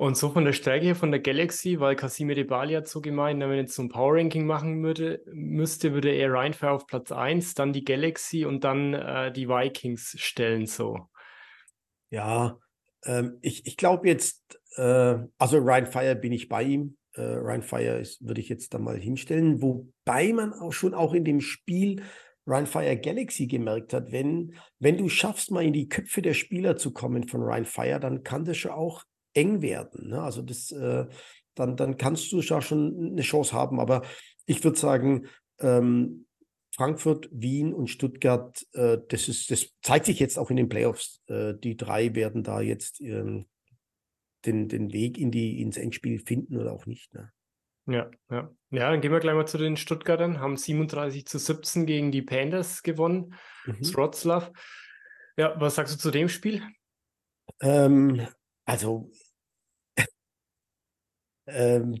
Und 0.00 0.16
so 0.16 0.30
von 0.30 0.44
der 0.44 0.52
Stärke 0.52 0.86
her 0.86 0.94
von 0.94 1.10
der 1.10 1.18
Galaxy, 1.18 1.80
weil 1.80 1.96
Casimir 1.96 2.36
de 2.36 2.44
Bali 2.44 2.74
hat 2.74 2.86
so 2.86 3.00
gemeint, 3.00 3.40
wenn 3.40 3.48
man 3.48 3.58
jetzt 3.58 3.74
so 3.74 3.82
ein 3.82 3.88
Power 3.88 4.14
Ranking 4.14 4.46
machen 4.46 4.80
würde, 4.80 5.20
müsste, 5.26 5.92
würde 5.92 6.12
er 6.12 6.32
Rheinfire 6.32 6.70
auf 6.70 6.86
Platz 6.86 7.10
1, 7.10 7.54
dann 7.54 7.72
die 7.72 7.84
Galaxy 7.84 8.44
und 8.44 8.62
dann 8.62 8.94
äh, 8.94 9.32
die 9.32 9.48
Vikings 9.48 10.14
stellen 10.16 10.66
so. 10.66 11.08
Ja, 12.10 12.60
ähm, 13.06 13.38
ich, 13.42 13.66
ich 13.66 13.76
glaube 13.76 14.06
jetzt, 14.06 14.60
äh, 14.76 15.16
also 15.36 15.58
Rheinfire 15.58 16.14
bin 16.14 16.30
ich 16.30 16.48
bei 16.48 16.62
ihm. 16.62 16.96
Äh, 17.14 17.22
Rheinfire 17.22 18.00
würde 18.20 18.40
ich 18.40 18.48
jetzt 18.48 18.74
da 18.74 18.78
mal 18.78 18.96
hinstellen, 18.96 19.60
wobei 19.60 20.32
man 20.32 20.52
auch 20.52 20.72
schon 20.72 20.94
auch 20.94 21.12
in 21.12 21.24
dem 21.24 21.40
Spiel 21.40 22.04
Rheinfire 22.46 22.96
Galaxy 22.96 23.48
gemerkt 23.48 23.92
hat, 23.92 24.12
wenn, 24.12 24.54
wenn 24.78 24.96
du 24.96 25.08
schaffst, 25.08 25.50
mal 25.50 25.64
in 25.64 25.72
die 25.72 25.88
Köpfe 25.88 26.22
der 26.22 26.34
Spieler 26.34 26.76
zu 26.76 26.92
kommen 26.92 27.26
von 27.26 27.42
Rheinfire, 27.42 27.98
dann 27.98 28.22
kann 28.22 28.44
das 28.44 28.58
schon 28.58 28.70
auch 28.70 29.02
eng 29.38 29.62
werden. 29.62 30.08
Ne? 30.08 30.20
Also 30.20 30.42
das, 30.42 30.70
äh, 30.72 31.06
dann, 31.54 31.76
dann 31.76 31.96
kannst 31.96 32.32
du 32.32 32.40
ja 32.40 32.60
schon 32.60 33.12
eine 33.12 33.22
Chance 33.22 33.52
haben. 33.52 33.80
Aber 33.80 34.02
ich 34.46 34.62
würde 34.64 34.78
sagen, 34.78 35.26
ähm, 35.60 36.26
Frankfurt, 36.74 37.28
Wien 37.32 37.72
und 37.72 37.88
Stuttgart, 37.88 38.66
äh, 38.72 38.98
das, 39.08 39.28
ist, 39.28 39.50
das 39.50 39.68
zeigt 39.82 40.06
sich 40.06 40.18
jetzt 40.18 40.38
auch 40.38 40.50
in 40.50 40.56
den 40.56 40.68
Playoffs. 40.68 41.22
Äh, 41.26 41.54
die 41.54 41.76
drei 41.76 42.14
werden 42.14 42.42
da 42.42 42.60
jetzt 42.60 43.00
ähm, 43.00 43.46
den, 44.44 44.68
den 44.68 44.92
Weg 44.92 45.18
in 45.18 45.30
die, 45.30 45.60
ins 45.60 45.76
Endspiel 45.76 46.20
finden 46.20 46.56
oder 46.56 46.72
auch 46.72 46.86
nicht. 46.86 47.12
Ne? 47.14 47.32
Ja, 47.86 48.10
ja. 48.30 48.50
Ja, 48.70 48.90
dann 48.90 49.00
gehen 49.00 49.12
wir 49.12 49.20
gleich 49.20 49.34
mal 49.34 49.46
zu 49.46 49.56
den 49.56 49.76
Stuttgartern. 49.76 50.40
Haben 50.40 50.56
37 50.56 51.26
zu 51.26 51.38
17 51.38 51.86
gegen 51.86 52.12
die 52.12 52.22
Panthers 52.22 52.82
gewonnen. 52.82 53.34
Mhm. 53.64 53.94
Wroclaw. 53.94 54.52
Ja, 55.38 55.58
was 55.58 55.76
sagst 55.76 55.94
du 55.94 55.98
zu 55.98 56.10
dem 56.10 56.28
Spiel? 56.28 56.62
Ähm, 57.60 58.26
also 58.66 59.10
ähm, 61.48 62.00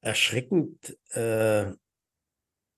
erschreckend, 0.00 0.98
äh, 1.10 1.72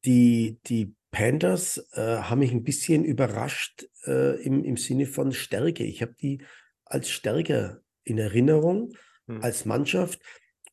die, 0.04 0.58
die 0.66 0.94
Panthers 1.10 1.78
äh, 1.92 2.18
haben 2.18 2.40
mich 2.40 2.52
ein 2.52 2.64
bisschen 2.64 3.04
überrascht 3.04 3.88
äh, 4.04 4.40
im, 4.42 4.64
im 4.64 4.76
Sinne 4.76 5.06
von 5.06 5.32
Stärke. 5.32 5.84
Ich 5.84 6.02
habe 6.02 6.14
die 6.20 6.42
als 6.84 7.10
stärker 7.10 7.80
in 8.04 8.18
Erinnerung 8.18 8.92
hm. 9.26 9.42
als 9.42 9.64
Mannschaft. 9.64 10.20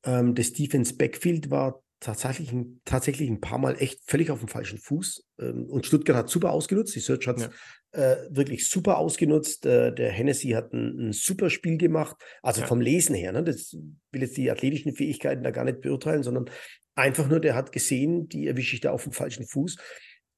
Ähm, 0.03 0.35
das 0.35 0.53
Defense 0.53 0.95
Backfield 0.95 1.49
war 1.49 1.83
tatsächlich 2.03 2.51
ein, 2.51 2.81
tatsächlich 2.85 3.29
ein 3.29 3.41
paar 3.41 3.57
Mal 3.57 3.75
echt 3.79 4.01
völlig 4.05 4.29
auf 4.29 4.39
dem 4.39 4.47
falschen 4.47 4.77
Fuß. 4.77 5.25
Ähm, 5.39 5.65
und 5.69 5.85
Stuttgart 5.85 6.17
hat 6.17 6.29
super 6.29 6.51
ausgenutzt. 6.51 6.95
Die 6.95 6.99
Search 6.99 7.27
hat 7.27 7.37
es 7.37 7.49
ja. 7.93 8.11
äh, 8.11 8.17
wirklich 8.29 8.69
super 8.69 8.97
ausgenutzt. 8.97 9.65
Äh, 9.65 9.93
der 9.93 10.11
Hennessy 10.11 10.49
hat 10.49 10.73
ein, 10.73 11.09
ein, 11.09 11.11
super 11.13 11.49
Spiel 11.49 11.77
gemacht. 11.77 12.17
Also 12.41 12.61
ja. 12.61 12.67
vom 12.67 12.81
Lesen 12.81 13.15
her. 13.15 13.31
Ne? 13.31 13.43
Das 13.43 13.73
will 14.11 14.21
jetzt 14.21 14.37
die 14.37 14.51
athletischen 14.51 14.93
Fähigkeiten 14.93 15.43
da 15.43 15.51
gar 15.51 15.65
nicht 15.65 15.81
beurteilen, 15.81 16.23
sondern 16.23 16.49
einfach 16.95 17.27
nur, 17.27 17.39
der 17.39 17.55
hat 17.55 17.71
gesehen, 17.71 18.27
die 18.27 18.47
erwische 18.47 18.75
ich 18.75 18.81
da 18.81 18.91
auf 18.91 19.03
dem 19.03 19.13
falschen 19.13 19.47
Fuß. 19.47 19.77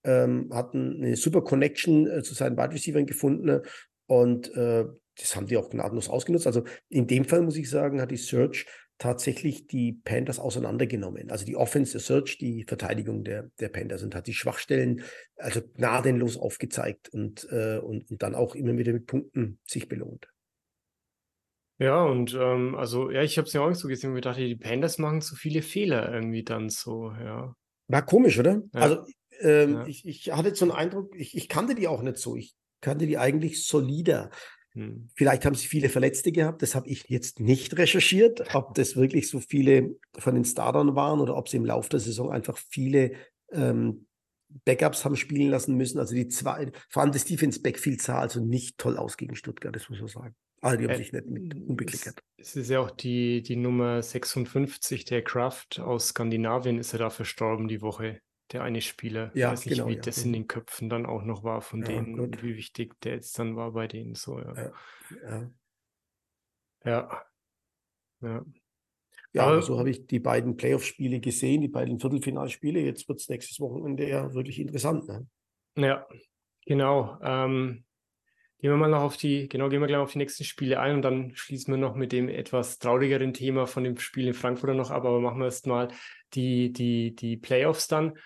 Ähm, 0.03 0.49
hat 0.53 0.73
eine 0.75 1.15
super 1.15 1.41
Connection 1.41 2.07
äh, 2.07 2.21
zu 2.21 2.35
seinen 2.35 2.57
Wide 2.57 2.73
Receivers 2.73 3.07
gefunden. 3.07 3.61
Und 4.07 4.55
äh, 4.55 4.85
das 5.17 5.35
haben 5.35 5.47
die 5.47 5.57
auch 5.57 5.69
gnadenlos 5.69 6.09
ausgenutzt. 6.09 6.47
Also 6.47 6.63
in 6.89 7.07
dem 7.07 7.25
Fall 7.25 7.41
muss 7.41 7.57
ich 7.57 7.69
sagen, 7.69 8.01
hat 8.01 8.11
die 8.11 8.17
Search 8.17 8.65
tatsächlich 8.97 9.67
die 9.67 9.93
Panthers 9.93 10.39
auseinandergenommen. 10.39 11.29
Also 11.29 11.45
die 11.45 11.55
Offense 11.55 11.99
Search, 11.99 12.37
die 12.37 12.63
Verteidigung 12.63 13.23
der, 13.23 13.49
der 13.59 13.69
Panthers 13.69 14.03
und 14.03 14.15
hat 14.15 14.27
die 14.27 14.33
Schwachstellen 14.33 15.03
also 15.37 15.61
gnadenlos 15.61 16.37
aufgezeigt 16.37 17.09
und, 17.09 17.47
äh, 17.51 17.77
und, 17.77 18.09
und 18.09 18.23
dann 18.23 18.35
auch 18.35 18.55
immer 18.55 18.77
wieder 18.77 18.93
mit 18.93 19.05
Punkten 19.05 19.59
sich 19.65 19.89
belohnt. 19.89 20.29
Ja, 21.77 22.05
und 22.05 22.33
ähm, 22.39 22.75
also, 22.75 23.11
ja, 23.11 23.21
ich 23.21 23.37
habe 23.37 23.47
es 23.47 23.53
ja 23.53 23.59
auch 23.59 23.73
so 23.73 23.89
gesehen 23.89 24.13
und 24.13 24.23
dachte, 24.23 24.47
die 24.47 24.55
Panthers 24.55 24.97
machen 24.97 25.21
zu 25.21 25.35
viele 25.35 25.61
Fehler 25.61 26.09
irgendwie 26.13 26.43
dann 26.43 26.69
so, 26.69 27.11
ja. 27.11 27.53
War 27.87 28.05
komisch, 28.05 28.39
oder? 28.39 28.61
Ja. 28.73 28.79
Also, 28.79 29.05
ähm, 29.41 29.73
ja. 29.73 29.87
ich, 29.87 30.05
ich 30.05 30.31
hatte 30.31 30.55
so 30.55 30.63
einen 30.63 30.71
Eindruck, 30.71 31.13
ich, 31.15 31.35
ich 31.35 31.49
kannte 31.49 31.75
die 31.75 31.89
auch 31.89 32.01
nicht 32.01 32.17
so. 32.17 32.37
Ich 32.37 32.55
kannte 32.79 33.07
die 33.07 33.17
eigentlich 33.17 33.65
solider. 33.65 34.29
Hm. 34.75 35.09
Vielleicht 35.15 35.45
haben 35.45 35.55
sie 35.55 35.67
viele 35.67 35.89
Verletzte 35.89 36.31
gehabt, 36.31 36.61
das 36.61 36.75
habe 36.75 36.89
ich 36.89 37.05
jetzt 37.07 37.39
nicht 37.39 37.77
recherchiert, 37.77 38.53
ob 38.53 38.75
das 38.75 38.95
wirklich 38.95 39.29
so 39.29 39.39
viele 39.39 39.95
von 40.17 40.35
den 40.35 40.45
Startern 40.45 40.95
waren 40.95 41.21
oder 41.21 41.37
ob 41.37 41.47
sie 41.47 41.57
im 41.57 41.65
Laufe 41.65 41.89
der 41.89 42.01
Saison 42.01 42.31
einfach 42.31 42.57
viele 42.57 43.13
ähm, 43.51 44.05
Backups 44.65 45.05
haben 45.05 45.15
spielen 45.15 45.49
lassen 45.49 45.75
müssen. 45.75 45.97
Also 45.97 46.13
die 46.13 46.27
zwei, 46.27 46.71
vor 46.89 47.01
allem 47.01 47.13
das 47.13 47.25
Defense 47.25 47.61
Backfield 47.61 48.01
sah 48.01 48.19
also 48.19 48.43
nicht 48.43 48.77
toll 48.77 48.97
aus 48.97 49.17
gegen 49.17 49.35
Stuttgart, 49.35 49.75
das 49.75 49.89
muss 49.89 49.99
man 49.99 50.09
sagen. 50.09 50.35
Also 50.61 50.77
die 50.77 50.85
haben 50.85 50.91
äh, 50.91 50.97
sich 50.97 51.13
nicht 51.13 51.27
mit 51.27 51.53
unbekleckert. 51.53 52.19
Es, 52.37 52.55
ist 52.55 52.69
ja 52.69 52.79
auch 52.79 52.91
die, 52.91 53.43
die 53.43 53.55
Nummer 53.55 54.01
56, 54.01 55.05
der 55.05 55.23
Kraft 55.23 55.79
aus 55.79 56.09
Skandinavien, 56.09 56.79
ist 56.79 56.91
ja 56.91 56.99
da 56.99 57.09
verstorben 57.09 57.67
die 57.67 57.81
Woche 57.81 58.19
der 58.51 58.63
eine 58.63 58.81
Spieler. 58.81 59.31
Ja, 59.33 59.47
ich 59.47 59.51
weiß 59.53 59.65
nicht, 59.65 59.75
genau, 59.77 59.89
wie 59.89 59.95
ja. 59.95 60.01
das 60.01 60.23
in 60.23 60.33
den 60.33 60.47
Köpfen 60.47 60.89
dann 60.89 61.05
auch 61.05 61.23
noch 61.23 61.43
war 61.43 61.61
von 61.61 61.81
Ja, 61.81 61.87
denen 61.87 62.19
und 62.19 62.43
wie 62.43 62.55
wichtig 62.55 62.99
der 63.01 63.15
jetzt 63.15 63.37
dann 63.39 63.55
war 63.55 63.71
bei 63.71 63.87
denen. 63.87 64.15
So, 64.15 64.39
ja. 64.39 64.53
Ja, 64.55 65.51
ja. 66.85 67.25
Ja. 68.21 68.45
ja. 69.33 69.61
So 69.61 69.79
habe 69.79 69.89
ich 69.89 70.07
die 70.07 70.19
beiden 70.19 70.55
Playoff-Spiele 70.57 71.19
gesehen, 71.19 71.61
die 71.61 71.67
beiden 71.67 71.99
Viertelfinalspiele. 71.99 72.79
Jetzt 72.79 73.07
wird 73.07 73.19
es 73.19 73.29
nächstes 73.29 73.59
Wochenende 73.59 74.07
ja 74.07 74.33
wirklich 74.33 74.59
interessant. 74.59 75.07
Ne? 75.07 75.27
Ja, 75.77 76.07
genau. 76.65 77.17
Ähm, 77.21 77.83
gehen 78.59 78.71
wir 78.71 78.77
mal 78.77 78.89
noch 78.89 79.01
auf 79.01 79.17
die, 79.17 79.49
genau, 79.49 79.69
gehen 79.69 79.81
wir 79.81 79.87
gleich 79.87 79.99
auf 79.99 80.13
die 80.13 80.17
nächsten 80.17 80.43
Spiele 80.43 80.79
ein 80.79 80.95
und 80.95 81.01
dann 81.01 81.35
schließen 81.35 81.73
wir 81.73 81.77
noch 81.77 81.95
mit 81.95 82.11
dem 82.11 82.29
etwas 82.29 82.79
traurigeren 82.79 83.33
Thema 83.33 83.67
von 83.67 83.83
dem 83.83 83.97
Spiel 83.97 84.27
in 84.27 84.33
Frankfurt 84.33 84.75
noch 84.75 84.91
ab, 84.91 85.05
aber 85.05 85.19
machen 85.19 85.39
wir 85.39 85.45
erst 85.45 85.67
mal 85.67 85.89
die, 86.33 86.71
die, 86.71 87.15
die 87.15 87.37
Playoffs 87.37 87.87
dann. 87.87 88.17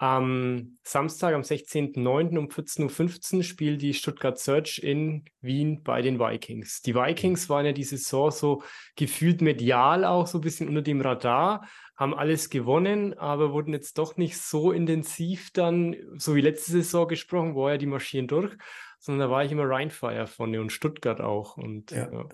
Am 0.00 0.78
Samstag, 0.84 1.34
am 1.34 1.42
16.09. 1.42 2.38
um 2.38 2.46
14.15 2.46 3.36
Uhr 3.36 3.42
spielt 3.42 3.82
die 3.82 3.94
Stuttgart 3.94 4.38
Search 4.38 4.78
in 4.78 5.24
Wien 5.40 5.82
bei 5.82 6.02
den 6.02 6.20
Vikings. 6.20 6.82
Die 6.82 6.94
Vikings 6.94 7.48
waren 7.48 7.66
ja 7.66 7.72
die 7.72 7.82
Saison 7.82 8.30
so 8.30 8.62
gefühlt 8.94 9.42
medial 9.42 10.04
auch 10.04 10.28
so 10.28 10.38
ein 10.38 10.42
bisschen 10.42 10.68
unter 10.68 10.82
dem 10.82 11.00
Radar, 11.00 11.66
haben 11.96 12.14
alles 12.14 12.48
gewonnen, 12.48 13.18
aber 13.18 13.52
wurden 13.52 13.72
jetzt 13.72 13.98
doch 13.98 14.16
nicht 14.16 14.38
so 14.38 14.70
intensiv 14.70 15.50
dann, 15.52 15.96
so 16.16 16.36
wie 16.36 16.42
letzte 16.42 16.70
Saison 16.70 17.08
gesprochen, 17.08 17.56
wo 17.56 17.68
ja 17.68 17.76
die 17.76 17.86
marschieren 17.86 18.28
durch, 18.28 18.56
sondern 19.00 19.28
da 19.28 19.34
war 19.34 19.44
ich 19.44 19.50
immer 19.50 19.68
Rheinfire 19.68 20.28
vorne 20.28 20.60
und 20.60 20.70
Stuttgart 20.70 21.20
auch. 21.20 21.56
Und 21.56 21.90
Ja, 21.90 22.08
ja. 22.12 22.28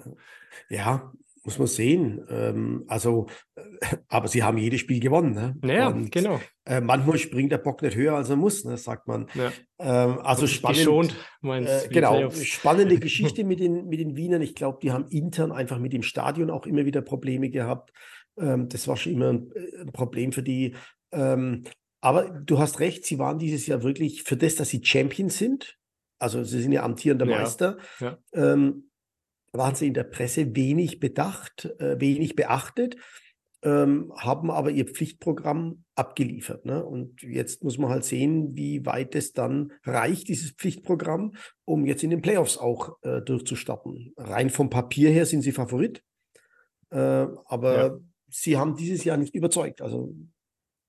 ja, 0.68 1.12
muss 1.44 1.58
man 1.58 1.66
sehen. 1.66 2.24
Ähm, 2.30 2.84
also, 2.88 3.26
äh, 3.54 3.62
aber 4.08 4.28
sie 4.28 4.42
haben 4.42 4.56
jedes 4.58 4.80
Spiel 4.80 4.98
gewonnen. 5.00 5.34
Ne? 5.34 5.56
Naja, 5.62 5.88
Und, 5.88 6.10
genau. 6.10 6.40
Äh, 6.64 6.80
manchmal 6.80 7.18
springt 7.18 7.52
der 7.52 7.58
Bock 7.58 7.82
nicht 7.82 7.96
höher, 7.96 8.14
als 8.16 8.30
er 8.30 8.36
muss, 8.36 8.64
ne, 8.64 8.76
sagt 8.78 9.06
man. 9.06 9.28
Ja. 9.34 9.52
Ähm, 9.78 10.18
also 10.20 10.46
spannend. 10.46 10.78
geschont, 10.78 11.16
meinst 11.42 11.86
Äh, 11.86 11.88
genau, 11.90 12.12
Playoffs. 12.12 12.44
spannende 12.46 12.98
Geschichte 13.00 13.44
mit 13.44 13.60
den, 13.60 13.86
mit 13.86 14.00
den 14.00 14.16
Wienern. 14.16 14.42
Ich 14.42 14.54
glaube, 14.54 14.78
die 14.82 14.90
haben 14.92 15.06
intern 15.08 15.52
einfach 15.52 15.78
mit 15.78 15.92
dem 15.92 16.02
Stadion 16.02 16.50
auch 16.50 16.66
immer 16.66 16.86
wieder 16.86 17.02
Probleme 17.02 17.50
gehabt. 17.50 17.92
Ähm, 18.38 18.68
das 18.68 18.88
war 18.88 18.96
schon 18.96 19.12
immer 19.12 19.28
ein, 19.30 19.52
ein 19.80 19.92
Problem 19.92 20.32
für 20.32 20.42
die. 20.42 20.74
Ähm, 21.12 21.64
aber 22.00 22.28
du 22.30 22.58
hast 22.58 22.80
recht, 22.80 23.04
sie 23.06 23.18
waren 23.18 23.38
dieses 23.38 23.66
Jahr 23.66 23.82
wirklich 23.82 24.24
für 24.24 24.36
das, 24.36 24.56
dass 24.56 24.70
sie 24.70 24.82
Champions 24.84 25.38
sind. 25.38 25.78
Also 26.18 26.42
sie 26.44 26.60
sind 26.62 26.72
ja 26.72 26.82
amtierender 26.84 27.26
Ja, 27.26 27.38
Meister. 27.38 27.78
ja. 28.00 28.18
Waren 29.56 29.76
sie 29.76 29.86
in 29.86 29.94
der 29.94 30.04
Presse 30.04 30.54
wenig 30.56 30.98
bedacht, 30.98 31.66
äh, 31.78 32.00
wenig 32.00 32.34
beachtet, 32.34 32.96
ähm, 33.62 34.12
haben 34.18 34.50
aber 34.50 34.72
ihr 34.72 34.84
Pflichtprogramm 34.86 35.84
abgeliefert. 35.94 36.66
Ne? 36.66 36.84
Und 36.84 37.22
jetzt 37.22 37.62
muss 37.62 37.78
man 37.78 37.88
halt 37.90 38.04
sehen, 38.04 38.56
wie 38.56 38.84
weit 38.84 39.14
es 39.14 39.32
dann 39.32 39.72
reicht, 39.84 40.28
dieses 40.28 40.50
Pflichtprogramm, 40.50 41.34
um 41.64 41.86
jetzt 41.86 42.02
in 42.02 42.10
den 42.10 42.20
Playoffs 42.20 42.58
auch 42.58 42.96
äh, 43.02 43.22
durchzustarten. 43.22 44.12
Rein 44.16 44.50
vom 44.50 44.70
Papier 44.70 45.10
her 45.10 45.24
sind 45.24 45.42
sie 45.42 45.52
Favorit, 45.52 46.02
äh, 46.90 46.96
aber 46.98 47.76
Ja. 47.86 47.98
sie 48.28 48.56
haben 48.58 48.74
dieses 48.76 49.04
Jahr 49.04 49.16
nicht 49.16 49.34
überzeugt. 49.34 49.80
Also 49.80 50.14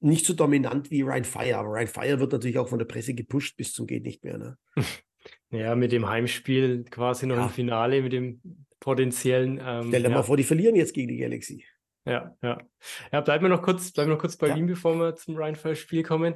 nicht 0.01 0.25
so 0.25 0.33
dominant 0.33 0.91
wie 0.91 1.01
Ryan 1.03 1.23
Fire. 1.23 1.57
Aber 1.57 1.69
Ryan 1.69 1.87
Fire 1.87 2.19
wird 2.19 2.31
natürlich 2.31 2.57
auch 2.57 2.67
von 2.67 2.79
der 2.79 2.85
Presse 2.85 3.13
gepusht 3.13 3.57
bis 3.57 3.73
zum 3.73 3.87
geht 3.87 4.03
nicht 4.03 4.23
mehr. 4.23 4.37
Ne? 4.37 4.57
Ja, 5.51 5.75
mit 5.75 5.91
dem 5.91 6.07
Heimspiel 6.09 6.83
quasi 6.89 7.27
noch 7.27 7.37
Ja. 7.37 7.43
im 7.43 7.49
Finale, 7.49 8.01
mit 8.01 8.13
dem 8.13 8.41
potenziellen. 8.79 9.59
Ähm, 9.63 9.85
Stell 9.87 10.03
dir 10.03 10.09
ja. 10.09 10.15
mal 10.15 10.23
vor, 10.23 10.37
die 10.37 10.43
verlieren 10.43 10.75
jetzt 10.75 10.93
gegen 10.93 11.07
die 11.07 11.17
Galaxy. 11.17 11.65
Ja, 12.05 12.35
ja. 12.43 12.59
Ja, 13.11 13.21
bleiben 13.21 13.45
wir 13.45 13.49
noch 13.49 13.63
kurz, 13.63 13.91
bleiben 13.91 14.09
wir 14.09 14.15
noch 14.15 14.21
kurz 14.21 14.37
bei 14.37 14.49
Ja. 14.49 14.55
Wien, 14.55 14.67
bevor 14.67 14.95
wir 14.99 15.15
zum 15.15 15.35
Rheinfall-Spiel 15.37 16.03
kommen. 16.03 16.35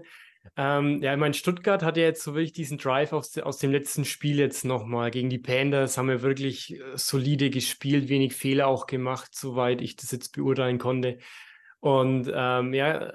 Ähm, 0.55 1.01
ja, 1.03 1.13
ich 1.13 1.19
meine, 1.19 1.33
Stuttgart 1.33 1.83
hat 1.83 1.97
ja 1.97 2.03
jetzt 2.03 2.23
so 2.23 2.33
wirklich 2.33 2.53
diesen 2.53 2.77
Drive 2.77 3.11
aus, 3.13 3.37
aus 3.37 3.57
dem 3.57 3.71
letzten 3.71 4.05
Spiel 4.05 4.39
jetzt 4.39 4.63
nochmal. 4.65 5.11
Gegen 5.11 5.29
die 5.29 5.37
Panthers 5.37 5.97
haben 5.97 6.07
wir 6.07 6.21
wirklich 6.21 6.73
äh, 6.79 6.81
solide 6.95 7.49
gespielt, 7.49 8.09
wenig 8.09 8.33
Fehler 8.33 8.67
auch 8.67 8.87
gemacht, 8.87 9.35
soweit 9.35 9.81
ich 9.81 9.95
das 9.95 10.11
jetzt 10.11 10.29
beurteilen 10.29 10.79
konnte. 10.79 11.19
Und 11.81 12.29
ähm, 12.33 12.73
ja, 12.73 13.13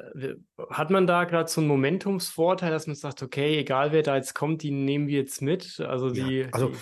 hat 0.71 0.89
man 0.89 1.07
da 1.07 1.25
gerade 1.25 1.51
so 1.51 1.61
einen 1.61 1.69
Momentumsvorteil, 1.69 2.71
dass 2.71 2.87
man 2.87 2.97
sagt, 2.97 3.23
okay, 3.23 3.59
egal 3.59 3.93
wer 3.93 4.03
da 4.03 4.17
jetzt 4.17 4.35
kommt, 4.35 4.63
die 4.63 4.71
nehmen 4.71 5.07
wir 5.07 5.19
jetzt 5.19 5.43
mit. 5.43 5.81
Also 5.81 6.09
Ja, 6.09 6.27
die, 6.27 6.47
also 6.51 6.73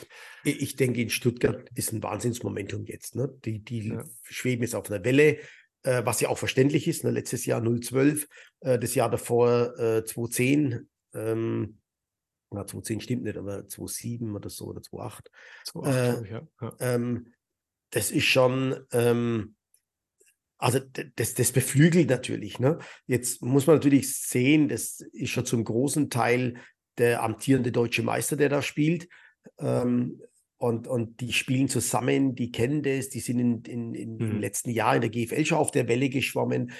die 0.44 0.62
Ich 0.62 0.76
denke, 0.76 1.02
in 1.02 1.10
Stuttgart 1.10 1.68
ist 1.74 1.92
ein 1.92 2.02
Wahnsinnsmomentum 2.02 2.86
jetzt. 2.86 3.16
Ne? 3.16 3.34
Die, 3.44 3.58
die 3.58 3.88
Ja. 3.88 4.04
schweben 4.22 4.62
jetzt 4.62 4.76
auf 4.76 4.88
einer 4.90 5.04
Welle, 5.04 5.38
äh, 5.82 6.02
was 6.04 6.20
ja 6.20 6.28
auch 6.28 6.38
verständlich 6.38 6.86
ist. 6.86 7.02
Ne? 7.02 7.10
Letztes 7.10 7.46
Jahr 7.46 7.60
012, 7.60 8.28
äh, 8.60 8.78
das 8.78 8.94
Jahr 8.94 9.10
davor 9.10 9.76
äh, 9.76 10.04
210. 10.04 10.88
Ähm, 11.14 11.78
na, 12.50 12.64
210 12.64 13.00
stimmt 13.00 13.24
nicht, 13.24 13.36
aber 13.36 13.64
27 13.68 14.22
oder 14.32 14.50
so 14.50 14.66
oder 14.66 14.80
28. 14.80 15.32
so, 15.64 15.82
äh, 15.82 15.88
ach, 15.88 16.12
glaub 16.12 16.24
ich, 16.24 16.30
ja. 16.30 16.48
Ja. 16.60 16.76
Ähm, 16.78 17.32
das 17.90 18.12
ist 18.12 18.24
schon, 18.26 18.78
ähm, 18.92 19.56
also 20.62 20.78
das, 21.16 21.34
das 21.34 21.50
beflügelt 21.50 22.08
natürlich. 22.08 22.60
Ne? 22.60 22.78
Jetzt 23.06 23.42
muss 23.42 23.66
man 23.66 23.76
natürlich 23.76 24.16
sehen, 24.16 24.68
das 24.68 25.00
ist 25.12 25.30
schon 25.30 25.44
zum 25.44 25.64
großen 25.64 26.08
Teil 26.08 26.54
der 26.98 27.22
amtierende 27.22 27.72
deutsche 27.72 28.02
Meister, 28.02 28.36
der 28.36 28.48
da 28.48 28.62
spielt. 28.62 29.08
Ähm, 29.58 30.20
und, 30.58 30.86
und 30.86 31.20
die 31.20 31.32
spielen 31.32 31.68
zusammen, 31.68 32.36
die 32.36 32.52
kennen 32.52 32.84
das, 32.84 33.08
die 33.08 33.18
sind 33.18 33.40
in, 33.40 33.62
in, 33.64 33.94
in, 33.94 34.18
im 34.20 34.34
Mhm. 34.34 34.40
letzten 34.40 34.70
Jahr 34.70 34.94
in 34.94 35.00
der 35.00 35.10
GFL 35.10 35.44
schon 35.44 35.58
auf 35.58 35.72
der 35.72 35.88
Welle 35.88 36.08
geschwommen. 36.08 36.70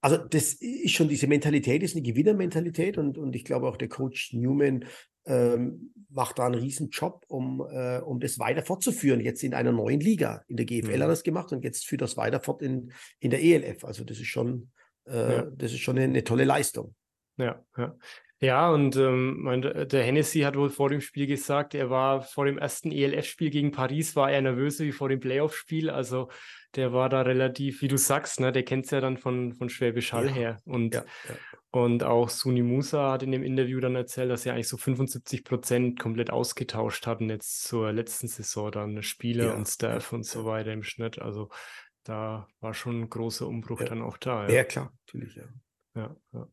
Also 0.00 0.18
das 0.18 0.52
ist 0.54 0.92
schon, 0.92 1.08
diese 1.08 1.26
Mentalität 1.26 1.82
ist 1.82 1.96
eine 1.96 2.02
Gewinnermentalität 2.02 2.96
und, 2.96 3.18
und 3.18 3.34
ich 3.34 3.44
glaube 3.44 3.66
auch 3.66 3.76
der 3.76 3.88
Coach 3.88 4.32
Newman 4.34 4.84
ähm, 5.26 5.92
macht 6.10 6.38
da 6.38 6.46
einen 6.46 6.56
riesen 6.56 6.90
Job, 6.90 7.24
um, 7.28 7.60
äh, 7.70 7.98
um 7.98 8.20
das 8.20 8.38
weiter 8.38 8.62
fortzuführen, 8.62 9.20
jetzt 9.20 9.42
in 9.42 9.54
einer 9.54 9.72
neuen 9.72 10.00
Liga. 10.00 10.42
In 10.48 10.56
der 10.56 10.66
GFL 10.66 10.88
Mhm. 10.88 10.92
hat 10.94 11.00
er 11.00 11.08
das 11.08 11.22
gemacht 11.22 11.52
und 11.52 11.64
jetzt 11.64 11.86
führt 11.86 12.02
das 12.02 12.16
weiter 12.16 12.40
fort 12.40 12.60
in, 12.62 12.92
in 13.18 13.30
der 13.30 13.42
ELF. 13.42 13.84
Also 13.84 14.04
das 14.04 14.18
ist 14.18 14.26
schon, 14.28 14.70
äh, 15.06 15.36
Ja. 15.36 15.42
das 15.50 15.72
ist 15.72 15.80
schon 15.80 15.96
eine, 15.96 16.04
eine 16.06 16.24
tolle 16.24 16.44
Leistung. 16.44 16.94
Ja, 17.38 17.64
ja. 17.76 17.96
Ja, 18.40 18.70
und 18.72 18.96
ähm, 18.96 19.36
mein, 19.42 19.62
der 19.62 20.02
Hennessy 20.02 20.40
hat 20.40 20.56
wohl 20.56 20.68
vor 20.68 20.88
dem 20.88 21.00
Spiel 21.00 21.28
gesagt, 21.28 21.76
er 21.76 21.90
war 21.90 22.22
vor 22.22 22.44
dem 22.44 22.58
ersten 22.58 22.90
ELF-Spiel 22.90 23.50
gegen 23.50 23.70
Paris, 23.70 24.16
war 24.16 24.32
er 24.32 24.42
nervöser 24.42 24.84
wie 24.84 24.90
vor 24.90 25.08
dem 25.08 25.20
Playoff-Spiel. 25.20 25.88
Also 25.88 26.28
der 26.74 26.92
war 26.92 27.08
da 27.08 27.22
relativ, 27.22 27.82
wie 27.82 27.86
du 27.88 27.96
sagst, 27.96 28.40
ne, 28.40 28.50
der 28.50 28.64
kennt 28.64 28.86
es 28.86 28.90
ja 28.90 29.00
dann 29.00 29.16
von, 29.16 29.52
von 29.52 29.68
Schwäbisch 29.68 30.12
Hall 30.12 30.26
Ja, 30.26 30.32
her. 30.32 30.56
Und, 30.64 30.92
Ja, 30.96 31.04
ja. 31.28 31.36
Und 31.72 32.04
auch 32.04 32.28
Suni 32.28 32.62
Musa 32.62 33.12
hat 33.12 33.22
in 33.22 33.32
dem 33.32 33.42
Interview 33.42 33.80
dann 33.80 33.96
erzählt, 33.96 34.30
dass 34.30 34.46
er 34.46 34.52
eigentlich 34.54 34.68
so 34.68 34.76
75 34.76 35.42
Prozent 35.42 35.98
komplett 35.98 36.30
ausgetauscht 36.30 37.06
hatten 37.06 37.30
jetzt 37.30 37.64
zur 37.64 37.92
letzten 37.92 38.28
Saison 38.28 38.70
dann 38.70 39.02
Spieler 39.02 39.46
Ja, 39.46 39.54
und 39.54 39.66
Staff 39.66 40.12
ja, 40.12 40.16
und 40.16 40.24
so 40.24 40.40
ja. 40.40 40.44
weiter 40.46 40.72
im 40.72 40.82
Schnitt. 40.82 41.18
Also 41.20 41.48
da 42.04 42.46
war 42.60 42.74
schon 42.74 43.00
ein 43.02 43.10
großer 43.10 43.46
Umbruch 43.48 43.80
Ja. 43.80 43.86
dann 43.86 44.02
auch 44.02 44.18
da. 44.18 44.48
ja, 44.48 44.64
klar, 44.64 44.92
natürlich. 45.06 45.34
Ja. 45.36 45.44
Ja, 45.94 46.16
ja. 46.32 46.48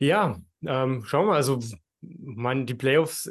Ja, 0.00 0.40
ähm, 0.66 1.04
schauen 1.06 1.26
wir, 1.28 1.34
also, 1.34 1.60
man, 2.00 2.66
die 2.66 2.74
Playoffs 2.74 3.30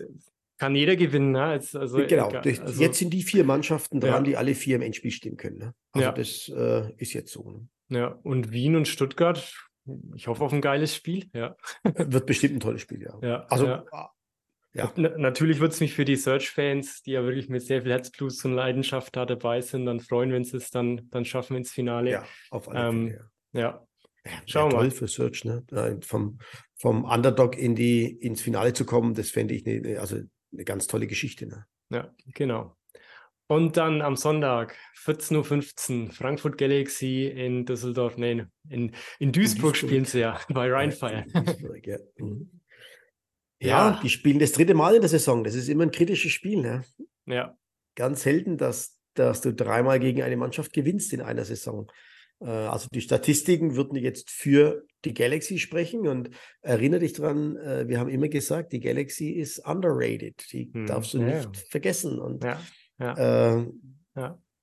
kann 0.57 0.75
jeder 0.75 0.95
gewinnen, 0.95 1.31
ne? 1.31 1.43
Als, 1.43 1.75
also, 1.75 1.97
genau, 2.07 2.29
also, 2.29 2.81
jetzt 2.81 2.97
sind 2.99 3.09
die 3.13 3.23
vier 3.23 3.43
Mannschaften 3.43 3.99
dran, 3.99 4.09
Ja. 4.11 4.21
die 4.21 4.37
alle 4.37 4.55
vier 4.55 4.77
im 4.77 4.81
Endspiel 4.81 5.11
stehen 5.11 5.35
können. 5.35 5.57
Ne? 5.57 5.75
Also 5.91 6.05
Ja. 6.05 6.11
das 6.13 6.49
äh, 6.49 6.93
ist 6.97 7.11
jetzt 7.13 7.33
so. 7.33 7.67
Ne? 7.89 7.99
ja, 7.99 8.07
und 8.23 8.51
Wien 8.51 8.75
und 8.77 8.87
Stuttgart, 8.87 9.53
ich 10.15 10.27
hoffe 10.27 10.43
auf 10.43 10.53
ein 10.53 10.61
geiles 10.61 10.95
Spiel, 10.95 11.29
ja. 11.33 11.55
Wird 11.83 12.25
bestimmt 12.25 12.55
ein 12.55 12.59
tolles 12.59 12.81
Spiel, 12.81 13.01
ja. 13.01 13.17
Ja, 13.21 13.45
Also 13.49 13.67
ja. 13.67 13.83
ah, 13.91 14.09
Ja. 14.73 14.91
Natürlich 14.95 15.59
wird 15.59 15.73
es 15.73 15.79
mich 15.81 15.93
für 15.93 16.05
die 16.05 16.15
Search-Fans, 16.15 17.03
die 17.03 17.11
ja 17.11 17.23
wirklich 17.23 17.49
mit 17.49 17.61
sehr 17.63 17.81
viel 17.83 17.91
Herzblut 17.91 18.33
und 18.45 18.53
Leidenschaft 18.53 19.15
da 19.15 19.25
dabei 19.25 19.61
sind, 19.61 19.85
dann 19.85 19.99
freuen, 19.99 20.31
wenn 20.31 20.43
sie 20.43 20.57
es 20.57 20.71
dann, 20.71 21.09
dann 21.11 21.25
schaffen 21.25 21.57
ins 21.57 21.71
Finale. 21.71 22.09
ja, 22.11 22.25
auf 22.49 22.69
alle 22.69 22.89
Ähm, 22.89 23.07
Fälle. 23.09 23.29
ja. 23.53 23.87
Schauen 24.45 24.71
wir 24.71 24.77
toll 24.77 24.87
mal. 24.87 24.91
für 24.91 25.07
Search, 25.09 25.43
ne? 25.43 25.65
Vom, 26.01 26.39
vom 26.77 27.03
Underdog 27.03 27.57
in 27.57 27.75
die, 27.75 28.05
ins 28.05 28.41
Finale 28.41 28.71
zu 28.73 28.85
kommen, 28.85 29.13
das 29.15 29.29
fände 29.31 29.53
ich 29.53 29.67
eine, 29.67 29.99
also 29.99 30.15
eine 30.53 30.63
ganz 30.63 30.87
tolle 30.87 31.07
Geschichte. 31.07 31.45
Ne? 31.45 31.65
Ja, 31.89 32.09
genau. 32.33 32.77
Und 33.47 33.77
dann 33.77 34.01
am 34.01 34.15
Sonntag, 34.15 34.75
14.15 35.03 36.05
Uhr, 36.05 36.11
Frankfurt 36.11 36.57
Galaxy 36.57 37.25
in 37.27 37.65
Düsseldorf, 37.65 38.17
nein, 38.17 38.49
in, 38.69 38.95
in 39.19 39.31
Duisburg 39.31 39.73
Duisburg. 39.73 39.75
spielen 39.75 40.05
sie 40.05 40.21
ja, 40.21 40.39
bei 40.49 40.71
Rheinfire. 40.71 41.25
Ja. 41.83 41.97
Mhm. 42.17 42.49
Ja, 43.59 43.91
ja, 43.91 43.99
die 44.01 44.09
spielen 44.09 44.39
das 44.39 44.51
dritte 44.51 44.73
Mal 44.73 44.95
in 44.95 45.01
der 45.01 45.09
Saison. 45.09 45.43
Das 45.43 45.55
ist 45.55 45.69
immer 45.69 45.83
ein 45.83 45.91
kritisches 45.91 46.31
Spiel. 46.31 46.61
Ne? 46.61 46.83
Ja. 47.25 47.57
Ganz 47.95 48.23
selten, 48.23 48.57
dass, 48.57 48.99
dass 49.13 49.41
du 49.41 49.53
dreimal 49.53 49.99
gegen 49.99 50.21
eine 50.21 50.35
Mannschaft 50.35 50.73
gewinnst 50.73 51.13
in 51.13 51.21
einer 51.21 51.45
Saison. 51.45 51.89
Äh, 52.41 52.49
also 52.49 52.87
die 52.93 53.01
Statistiken 53.01 53.75
würden 53.75 53.95
jetzt 53.95 54.31
für 54.31 54.85
die 55.05 55.13
Galaxy 55.13 55.59
sprechen 55.59 56.07
und 56.07 56.29
erinnere 56.61 57.01
dich 57.01 57.13
dran, 57.13 57.55
äh, 57.57 57.87
wir 57.87 57.99
haben 57.99 58.09
immer 58.09 58.27
gesagt, 58.27 58.73
die 58.73 58.79
Galaxy 58.79 59.29
ist 59.29 59.59
underrated. 59.59 60.43
Die 60.51 60.71
hm. 60.73 60.85
darfst 60.85 61.13
du 61.13 61.19
ja, 61.19 61.45
nicht 61.45 61.57
vergessen. 61.69 62.19
Und 62.19 62.43
ja, 62.43 62.59
äh, 62.97 63.65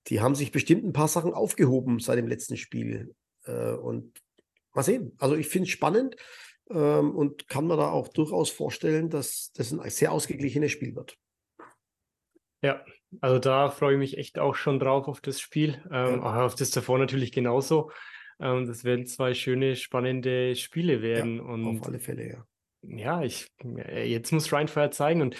die 0.07 0.21
haben 0.21 0.35
sich 0.35 0.51
bestimmt 0.51 0.83
ein 0.83 0.93
paar 0.93 1.07
Sachen 1.07 1.33
aufgehoben 1.33 1.99
seit 1.99 2.17
dem 2.17 2.27
letzten 2.27 2.57
Spiel. 2.57 3.13
Äh, 3.45 3.73
und 3.73 4.19
mal 4.73 4.83
sehen. 4.83 5.13
Also 5.19 5.35
ich 5.35 5.47
finde 5.47 5.67
es 5.67 5.71
spannend 5.71 6.15
ähm, 6.69 7.15
und 7.15 7.47
kann 7.47 7.67
mir 7.67 7.77
da 7.77 7.89
auch 7.89 8.07
durchaus 8.07 8.49
vorstellen, 8.49 9.09
dass 9.09 9.51
das 9.53 9.71
ein 9.71 9.89
sehr 9.89 10.11
ausgeglichenes 10.11 10.71
Spiel 10.71 10.95
wird. 10.95 11.17
Ja, 12.63 12.85
also 13.21 13.39
da 13.39 13.69
freue 13.69 13.93
ich 13.93 13.99
mich 13.99 14.17
echt 14.17 14.39
auch 14.39 14.55
schon 14.55 14.79
drauf 14.79 15.07
auf 15.07 15.19
das 15.19 15.41
Spiel. 15.41 15.81
Ähm, 15.91 16.21
ja. 16.21 16.45
Auf 16.45 16.55
das 16.55 16.71
davor 16.71 16.99
natürlich 16.99 17.31
genauso. 17.31 17.91
Ähm, 18.39 18.67
das 18.67 18.83
werden 18.83 19.05
zwei 19.05 19.33
schöne, 19.33 19.75
spannende 19.75 20.55
Spiele 20.55 21.01
werden. 21.01 21.37
Ja, 21.37 21.43
und 21.43 21.79
auf 21.79 21.87
alle 21.87 21.99
Fälle, 21.99 22.29
ja. 22.29 22.45
Ja, 22.83 23.21
ich, 23.21 23.47
jetzt 23.85 24.31
muss 24.31 24.51
Ryan 24.51 24.67
Fire 24.67 24.89
zeigen 24.89 25.21
und 25.21 25.35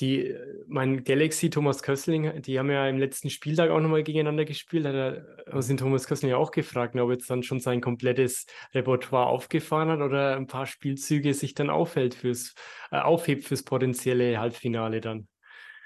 die, 0.00 0.34
mein 0.66 1.04
Galaxy, 1.04 1.50
Thomas 1.50 1.82
Kössling, 1.82 2.42
die 2.42 2.58
haben 2.58 2.70
ja 2.70 2.88
im 2.88 2.98
letzten 2.98 3.30
Spieltag 3.30 3.70
auch 3.70 3.80
nochmal 3.80 4.02
gegeneinander 4.02 4.44
gespielt. 4.44 4.86
Hat 4.86 4.94
er 4.94 5.62
sind 5.62 5.78
Thomas 5.78 6.06
Kössling 6.06 6.30
ja 6.30 6.36
auch 6.36 6.50
gefragt, 6.50 6.96
ob 6.96 7.10
jetzt 7.10 7.30
dann 7.30 7.42
schon 7.42 7.60
sein 7.60 7.80
komplettes 7.80 8.46
Repertoire 8.74 9.26
aufgefahren 9.26 9.88
hat 9.90 10.00
oder 10.00 10.36
ein 10.36 10.48
paar 10.48 10.66
Spielzüge 10.66 11.32
sich 11.32 11.54
dann 11.54 11.70
auffällt 11.70 12.14
fürs, 12.14 12.54
äh, 12.90 12.98
aufhebt 12.98 13.44
fürs 13.44 13.62
potenzielle 13.62 14.38
Halbfinale 14.40 15.00
dann. 15.00 15.28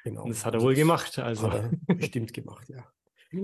Genau. 0.04 0.22
Und 0.22 0.30
das 0.30 0.46
hat 0.46 0.54
er 0.54 0.62
wohl 0.62 0.74
gemacht. 0.74 1.18
Also. 1.18 1.52
Bestimmt 1.86 2.32
gemacht, 2.32 2.68
ja. 2.68 2.86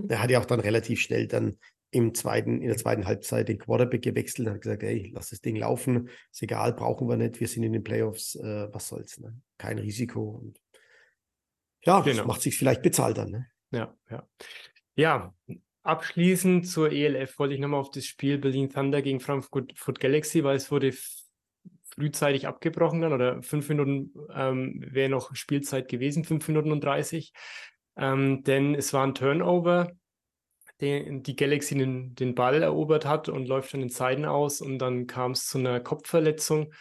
Er 0.09 0.23
hat 0.23 0.31
ja 0.31 0.41
auch 0.41 0.47
dann 0.47 0.61
relativ 0.61 1.01
schnell 1.01 1.27
dann 1.27 1.59
im 1.91 2.15
zweiten, 2.15 2.61
in 2.61 2.69
der 2.69 2.77
zweiten 2.77 3.07
Halbzeit 3.07 3.49
den 3.49 3.59
Quarterback 3.59 4.03
gewechselt 4.03 4.49
und 4.49 4.55
hat 4.55 4.63
gesagt, 4.63 4.83
hey, 4.83 5.13
lass 5.15 5.31
das 5.31 5.41
Ding 5.41 5.57
laufen, 5.57 6.09
ist 6.33 6.43
egal, 6.43 6.73
brauchen 6.73 7.09
wir 7.09 7.17
nicht, 7.17 7.39
wir 7.39 7.47
sind 7.47 7.63
in 7.63 7.73
den 7.73 7.85
Playoffs, 7.85 8.35
äh, 8.35 8.67
was 8.73 8.89
soll's, 8.89 9.21
ne? 9.21 9.41
Kein 9.65 9.79
Risiko. 9.79 10.41
Und 10.43 10.61
ja, 11.85 12.01
genau. 12.01 12.19
das 12.19 12.27
macht 12.27 12.43
sich 12.43 12.57
vielleicht 12.57 12.83
bezahlt 12.83 13.19
dann. 13.19 13.31
Ne? 13.31 13.47
Ja, 13.71 13.95
ja. 14.11 14.29
Ja, 14.97 15.35
abschließend 15.83 16.69
zur 16.69 16.93
ELF 16.93 17.39
wollte 17.39 17.55
ich 17.55 17.61
nochmal 17.61 17.81
auf 17.81 17.91
das 17.91 18.05
Spiel 18.05 18.39
Berlin 18.39 18.71
Thunder 18.71 19.03
gegen 19.03 19.21
Frankfurt 19.21 20.01
Galaxy, 20.01 20.45
weil 20.45 20.57
es 20.57 20.71
wurde 20.71 20.93
frühzeitig 21.95 22.47
abgebrochen 22.47 23.01
dann 23.01 23.13
oder 23.13 23.43
fünf 23.43 23.69
Minuten 23.69 24.13
ähm, 24.35 24.85
wäre 24.87 25.09
noch 25.09 25.35
Spielzeit 25.35 25.89
gewesen, 25.89 26.25
fünf 26.25 26.47
Minuten 26.49 26.73
und 26.73 26.83
30. 26.83 27.33
Ähm, 27.97 28.43
denn 28.45 28.75
es 28.75 28.93
war 28.93 29.05
ein 29.05 29.15
Turnover 29.15 29.93
den, 30.81 31.23
die 31.23 31.37
Galaxy 31.37 31.77
den, 31.77 32.15
den 32.15 32.35
Ball 32.35 32.63
erobert 32.63 33.07
hat 33.07 33.29
und 33.29 33.47
läuft 33.47 33.75
dann 33.75 33.83
in 33.83 33.89
Seiten 33.89 34.25
aus 34.25 34.61
und 34.61 34.79
dann 34.79 35.07
kam 35.07 35.33
es 35.33 35.47
zu 35.47 35.59
einer 35.59 35.81
Kopfverletzung 35.81 36.73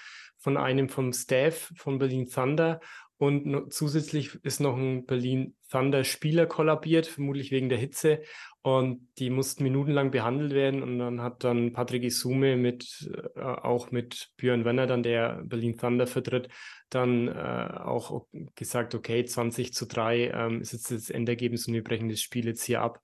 von 0.44 0.58
einem 0.58 0.90
vom 0.90 1.14
Staff 1.14 1.72
von 1.78 2.00
Berlin 2.00 2.30
Thunder 2.30 2.82
und 3.16 3.46
noch, 3.46 3.70
zusätzlich 3.70 4.36
ist 4.44 4.60
noch 4.60 4.76
ein 4.76 5.06
Berlin 5.06 5.56
Thunder 5.72 6.04
Spieler 6.04 6.48
kollabiert, 6.48 7.08
vermutlich 7.08 7.52
wegen 7.52 7.70
der 7.70 7.78
Hitze 7.78 8.22
und 8.62 9.08
die 9.20 9.30
mussten 9.30 9.64
minutenlang 9.64 10.12
behandelt 10.12 10.52
werden 10.52 10.84
und 10.84 11.00
dann 11.00 11.22
hat 11.22 11.46
dann 11.46 11.72
Patrick 11.72 12.04
Isume 12.04 12.58
mit 12.58 13.10
äh, 13.36 13.40
auch 13.40 13.92
mit 13.92 14.32
Björn 14.36 14.66
Werner 14.66 14.86
dann 14.86 15.02
der 15.02 15.42
Berlin 15.46 15.78
Thunder 15.78 16.08
vertritt, 16.08 16.50
dann 16.90 17.30
äh, 17.30 17.32
auch 17.32 18.26
gesagt, 18.56 18.96
okay, 18.96 19.24
20 19.24 19.74
zu 19.74 19.86
3 19.86 20.32
ähm, 20.34 20.62
ist 20.62 20.74
jetzt 20.74 20.92
das 20.92 21.10
Endergebnis 21.10 21.70
und 21.70 21.74
wir 21.74 21.84
brechen 21.86 22.10
das 22.10 22.20
Spiel 22.20 22.46
jetzt 22.46 22.64
hier 22.64 22.82
ab. 22.82 23.00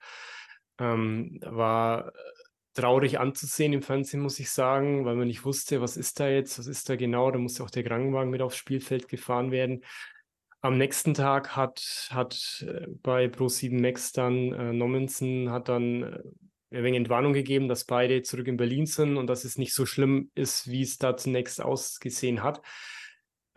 Ähm, 0.77 1.39
war 1.41 2.11
traurig 2.73 3.19
anzusehen 3.19 3.73
im 3.73 3.81
Fernsehen, 3.81 4.21
muss 4.21 4.39
ich 4.39 4.49
sagen, 4.49 5.05
weil 5.05 5.15
man 5.15 5.27
nicht 5.27 5.45
wusste, 5.45 5.81
was 5.81 5.97
ist 5.97 6.19
da 6.19 6.29
jetzt, 6.29 6.59
was 6.59 6.67
ist 6.67 6.89
da 6.89 6.95
genau. 6.95 7.31
Da 7.31 7.39
musste 7.39 7.63
auch 7.63 7.69
der 7.69 7.83
Krankenwagen 7.83 8.29
mit 8.29 8.41
aufs 8.41 8.57
Spielfeld 8.57 9.07
gefahren 9.07 9.51
werden. 9.51 9.83
Am 10.61 10.77
nächsten 10.77 11.13
Tag 11.13 11.55
hat, 11.55 12.09
hat 12.11 12.65
äh, 12.67 12.87
bei 13.01 13.25
Pro7 13.25 13.79
Max 13.81 14.11
dann 14.11 14.53
äh, 14.53 14.73
Nommensen 14.73 15.51
hat 15.51 15.69
dann 15.69 16.03
äh, 16.03 16.19
ein 16.71 16.83
wenig 16.83 16.97
Entwarnung 16.97 17.33
gegeben, 17.33 17.67
dass 17.67 17.85
beide 17.85 18.21
zurück 18.21 18.47
in 18.47 18.57
Berlin 18.57 18.85
sind 18.85 19.17
und 19.17 19.27
dass 19.27 19.45
es 19.45 19.57
nicht 19.57 19.73
so 19.73 19.85
schlimm 19.85 20.31
ist, 20.35 20.69
wie 20.69 20.81
es 20.81 20.97
da 20.97 21.17
zunächst 21.17 21.61
ausgesehen 21.61 22.43
hat. 22.43 22.61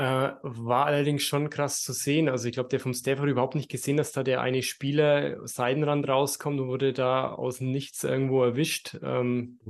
Äh, 0.02 0.34
war 0.42 0.86
allerdings 0.86 1.22
schon 1.22 1.48
krass 1.48 1.80
zu 1.80 1.92
sehen. 1.92 2.28
Also 2.28 2.48
ich 2.48 2.54
glaube, 2.54 2.68
der 2.70 2.80
vom 2.80 2.92
Staff 2.92 3.20
hat 3.20 3.28
überhaupt 3.28 3.54
nicht 3.54 3.70
gesehen, 3.70 3.96
dass 3.96 4.10
da 4.10 4.24
der 4.24 4.40
eine 4.40 4.64
Spieler 4.64 5.46
Seidenrand 5.46 6.08
rauskommt 6.08 6.58
und 6.58 6.66
wurde 6.66 6.92
da 6.92 7.32
aus 7.32 7.60
Nichts 7.60 8.02
irgendwo 8.02 8.42
erwischt. 8.42 8.98
Ähm, 9.00 9.60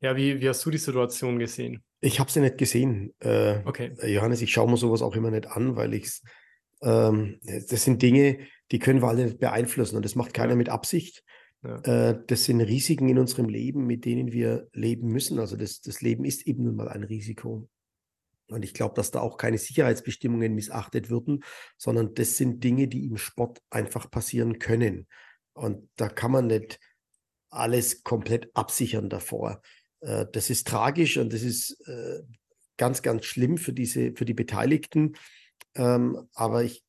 ja, 0.00 0.16
wie, 0.16 0.40
wie 0.40 0.48
hast 0.48 0.66
du 0.66 0.70
die 0.72 0.78
Situation 0.78 1.38
gesehen? 1.38 1.84
Ich 2.00 2.18
habe 2.18 2.28
sie 2.28 2.40
nicht 2.40 2.58
gesehen. 2.58 3.14
Äh, 3.20 3.60
okay. 3.64 3.94
Johannes, 4.04 4.42
ich 4.42 4.50
schaue 4.50 4.68
mir 4.68 4.76
sowas 4.78 5.00
auch 5.00 5.14
immer 5.14 5.30
nicht 5.30 5.46
an, 5.46 5.76
weil 5.76 5.94
ich 5.94 6.20
ähm, 6.82 7.38
das 7.44 7.84
sind 7.84 8.02
Dinge, 8.02 8.38
die 8.72 8.80
können 8.80 9.00
wir 9.00 9.06
alle 9.06 9.26
nicht 9.26 9.38
beeinflussen 9.38 9.94
und 9.94 10.04
das 10.04 10.16
macht 10.16 10.34
keiner 10.34 10.54
ja. 10.54 10.56
mit 10.56 10.70
Absicht. 10.70 11.22
Ja. 11.62 12.10
Äh, 12.10 12.20
das 12.26 12.46
sind 12.46 12.60
Risiken 12.60 13.08
in 13.08 13.20
unserem 13.20 13.48
Leben, 13.48 13.86
mit 13.86 14.06
denen 14.06 14.32
wir 14.32 14.66
leben 14.72 15.06
müssen. 15.06 15.38
Also 15.38 15.56
das, 15.56 15.82
das 15.82 16.00
Leben 16.02 16.24
ist 16.24 16.48
eben 16.48 16.64
nun 16.64 16.74
mal 16.74 16.88
ein 16.88 17.04
Risiko. 17.04 17.68
Und 18.48 18.64
ich 18.64 18.74
glaube, 18.74 18.94
dass 18.94 19.10
da 19.10 19.20
auch 19.20 19.36
keine 19.36 19.58
Sicherheitsbestimmungen 19.58 20.54
missachtet 20.54 21.10
würden, 21.10 21.44
sondern 21.78 22.14
das 22.14 22.36
sind 22.36 22.62
Dinge, 22.62 22.88
die 22.88 23.06
im 23.06 23.16
Sport 23.16 23.60
einfach 23.70 24.10
passieren 24.10 24.58
können. 24.58 25.06
Und 25.54 25.88
da 25.96 26.08
kann 26.08 26.32
man 26.32 26.48
nicht 26.48 26.78
alles 27.50 28.02
komplett 28.02 28.54
absichern 28.54 29.08
davor. 29.08 29.62
Äh, 30.00 30.26
das 30.32 30.50
ist 30.50 30.66
tragisch 30.66 31.16
und 31.16 31.32
das 31.32 31.42
ist 31.42 31.80
äh, 31.88 32.22
ganz, 32.76 33.02
ganz 33.02 33.24
schlimm 33.24 33.56
für 33.56 33.72
diese, 33.72 34.12
für 34.14 34.24
die 34.24 34.34
Beteiligten. 34.34 35.16
Ähm, 35.74 36.28
aber 36.34 36.64
ich 36.64 36.84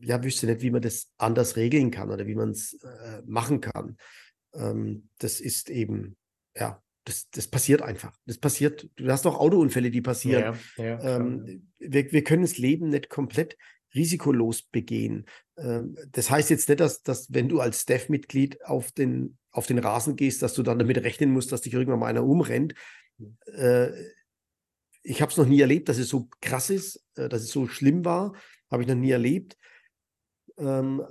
ja, 0.00 0.22
wüsste 0.22 0.46
nicht, 0.46 0.62
wie 0.62 0.70
man 0.70 0.82
das 0.82 1.12
anders 1.18 1.56
regeln 1.56 1.90
kann 1.90 2.10
oder 2.10 2.26
wie 2.26 2.34
man 2.34 2.50
es 2.50 2.74
äh, 2.82 3.22
machen 3.26 3.60
kann. 3.60 3.96
Ähm, 4.54 5.08
das 5.18 5.40
ist 5.40 5.70
eben, 5.70 6.16
ja, 6.54 6.82
das, 7.06 7.30
das 7.30 7.46
passiert 7.46 7.82
einfach. 7.82 8.12
Das 8.26 8.36
passiert. 8.36 8.88
Du 8.96 9.10
hast 9.10 9.26
auch 9.26 9.38
Autounfälle, 9.38 9.90
die 9.90 10.02
passieren. 10.02 10.56
Ja, 10.76 10.84
ja, 10.84 11.16
ähm, 11.16 11.70
wir, 11.78 12.12
wir 12.12 12.24
können 12.24 12.42
das 12.42 12.58
Leben 12.58 12.88
nicht 12.88 13.08
komplett 13.08 13.56
risikolos 13.94 14.62
begehen. 14.62 15.26
Ähm, 15.56 15.96
das 16.10 16.30
heißt 16.30 16.50
jetzt 16.50 16.68
nicht, 16.68 16.80
dass, 16.80 17.02
dass 17.02 17.32
wenn 17.32 17.48
du 17.48 17.60
als 17.60 17.82
Staff-Mitglied 17.82 18.64
auf 18.64 18.90
den, 18.90 19.38
auf 19.52 19.66
den 19.66 19.78
Rasen 19.78 20.16
gehst, 20.16 20.42
dass 20.42 20.54
du 20.54 20.64
dann 20.64 20.80
damit 20.80 20.98
rechnen 20.98 21.30
musst, 21.30 21.52
dass 21.52 21.62
dich 21.62 21.74
irgendwann 21.74 22.00
mal 22.00 22.08
einer 22.08 22.24
umrennt. 22.24 22.74
Äh, 23.46 23.90
ich 25.04 25.22
habe 25.22 25.30
es 25.30 25.38
noch 25.38 25.46
nie 25.46 25.60
erlebt, 25.60 25.88
dass 25.88 25.98
es 25.98 26.08
so 26.08 26.28
krass 26.40 26.70
ist, 26.70 27.04
äh, 27.14 27.28
dass 27.28 27.42
es 27.42 27.50
so 27.50 27.68
schlimm 27.68 28.04
war. 28.04 28.34
Habe 28.68 28.82
ich 28.82 28.88
noch 28.88 28.96
nie 28.96 29.12
erlebt. 29.12 29.56
Ähm, 30.58 31.06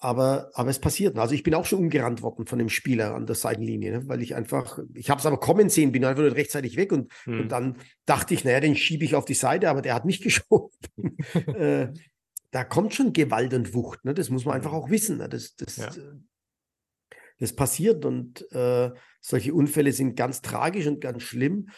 aber, 0.00 0.50
aber 0.54 0.70
es 0.70 0.78
passiert. 0.78 1.18
Also 1.18 1.34
ich 1.34 1.42
bin 1.42 1.54
auch 1.54 1.64
schon 1.64 1.80
umgerannt 1.80 2.22
worden 2.22 2.46
von 2.46 2.58
dem 2.58 2.68
Spieler 2.68 3.14
an 3.14 3.26
der 3.26 3.34
Seitenlinie, 3.34 3.90
ne? 3.90 4.08
weil 4.08 4.22
ich 4.22 4.34
einfach, 4.34 4.78
ich 4.94 5.10
habe 5.10 5.18
es 5.18 5.26
aber 5.26 5.38
kommen 5.38 5.68
sehen, 5.68 5.90
bin 5.90 6.04
einfach 6.04 6.22
nur 6.22 6.34
rechtzeitig 6.34 6.76
weg 6.76 6.92
und, 6.92 7.12
hm. 7.24 7.40
und 7.40 7.48
dann 7.48 7.78
dachte 8.06 8.34
ich, 8.34 8.44
naja, 8.44 8.60
den 8.60 8.76
schiebe 8.76 9.04
ich 9.04 9.16
auf 9.16 9.24
die 9.24 9.34
Seite, 9.34 9.68
aber 9.68 9.82
der 9.82 9.94
hat 9.94 10.04
mich 10.04 10.20
geschoben. 10.22 10.70
äh, 11.34 11.88
da 12.50 12.64
kommt 12.64 12.94
schon 12.94 13.12
Gewalt 13.12 13.52
und 13.54 13.74
Wucht, 13.74 14.04
ne? 14.04 14.14
das 14.14 14.30
muss 14.30 14.44
man 14.44 14.54
einfach 14.54 14.72
hm. 14.72 14.78
auch 14.78 14.90
wissen. 14.90 15.18
Ne? 15.18 15.28
Das, 15.28 15.56
das, 15.56 15.76
ja. 15.76 15.90
das 17.40 17.52
passiert 17.54 18.04
und 18.04 18.50
äh, 18.52 18.90
solche 19.20 19.52
Unfälle 19.52 19.92
sind 19.92 20.14
ganz 20.14 20.42
tragisch 20.42 20.86
und 20.86 21.00
ganz 21.00 21.24
schlimm, 21.24 21.70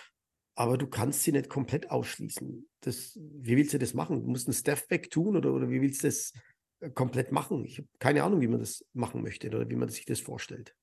aber 0.55 0.77
du 0.77 0.87
kannst 0.87 1.23
sie 1.23 1.33
nicht 1.33 1.49
komplett 1.49 1.91
ausschließen. 1.91 2.69
Das, 2.83 3.19
wie 3.19 3.57
willst 3.57 3.73
du 3.73 3.79
das 3.79 3.95
machen? 3.95 4.23
Du 4.23 4.29
musst 4.29 4.47
einen 4.47 4.55
Step 4.55 4.89
Back 4.89 5.11
tun 5.11 5.37
oder, 5.37 5.55
oder 5.55 5.71
wie 5.71 5.81
willst 5.81 6.03
du 6.03 6.09
das 6.09 6.35
komplett 6.95 7.33
machen. 7.33 7.65
Ich 7.65 7.79
habe 7.79 7.89
keine 7.99 8.23
Ahnung, 8.23 8.41
wie 8.41 8.49
man 8.49 8.61
das 8.61 8.85
machen 8.93 9.23
möchte 9.23 9.49
oder 9.49 9.69
wie 9.69 9.77
man 9.77 9.89
sich 9.89 10.07
das 10.07 10.21
vorstellt. 10.21 10.75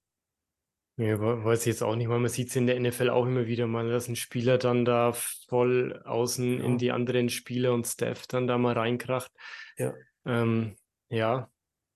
Ja, 0.99 1.19
weiß 1.19 1.61
ich 1.61 1.67
jetzt 1.67 1.83
auch 1.83 1.95
nicht 1.95 2.07
mal. 2.07 2.19
Man 2.19 2.29
sieht 2.29 2.49
es 2.49 2.55
in 2.55 2.65
der 2.65 2.79
NFL 2.79 3.11
auch 3.11 3.27
immer 3.27 3.45
wieder 3.45 3.67
mal, 3.67 3.87
dass 3.87 4.07
ein 4.07 4.15
Spieler 4.15 4.57
dann 4.57 4.83
da 4.83 5.13
voll 5.13 6.01
außen 6.03 6.57
ja. 6.57 6.65
in 6.65 6.79
die 6.79 6.91
anderen 6.91 7.29
Spieler 7.29 7.73
und 7.73 7.85
Staff 7.85 8.25
dann 8.25 8.47
da 8.47 8.57
mal 8.57 8.73
reinkracht. 8.73 9.31
Ja. 9.77 9.93
Ähm, 10.25 10.75
ja. 11.09 11.51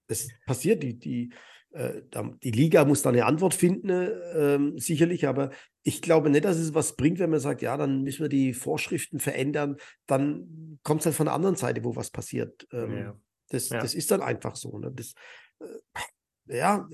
Das 0.07 0.29
passiert, 0.45 0.83
die, 0.83 0.99
die, 0.99 1.33
äh, 1.71 2.01
die 2.43 2.51
Liga 2.51 2.85
muss 2.85 3.01
da 3.01 3.09
eine 3.09 3.25
Antwort 3.25 3.55
finden, 3.55 3.89
äh, 3.89 4.79
sicherlich, 4.79 5.27
aber 5.27 5.49
ich 5.81 6.03
glaube 6.03 6.29
nicht, 6.29 6.45
dass 6.45 6.57
es 6.57 6.75
was 6.75 6.95
bringt, 6.95 7.17
wenn 7.17 7.31
man 7.31 7.39
sagt, 7.39 7.63
ja, 7.63 7.77
dann 7.77 8.03
müssen 8.03 8.21
wir 8.21 8.29
die 8.29 8.53
Vorschriften 8.53 9.19
verändern. 9.19 9.77
Dann 10.05 10.79
kommt 10.83 11.01
es 11.01 11.07
halt 11.07 11.15
von 11.15 11.25
der 11.25 11.33
anderen 11.33 11.55
Seite, 11.55 11.83
wo 11.83 11.95
was 11.95 12.11
passiert. 12.11 12.67
Ähm, 12.71 12.97
ja. 12.97 13.19
Das, 13.51 13.69
ja. 13.69 13.79
das 13.79 13.93
ist 13.93 14.11
dann 14.11 14.21
einfach 14.21 14.55
so. 14.55 14.77
Ne? 14.77 14.91
Das, 14.91 15.13
äh, 15.59 16.57
ja, 16.57 16.87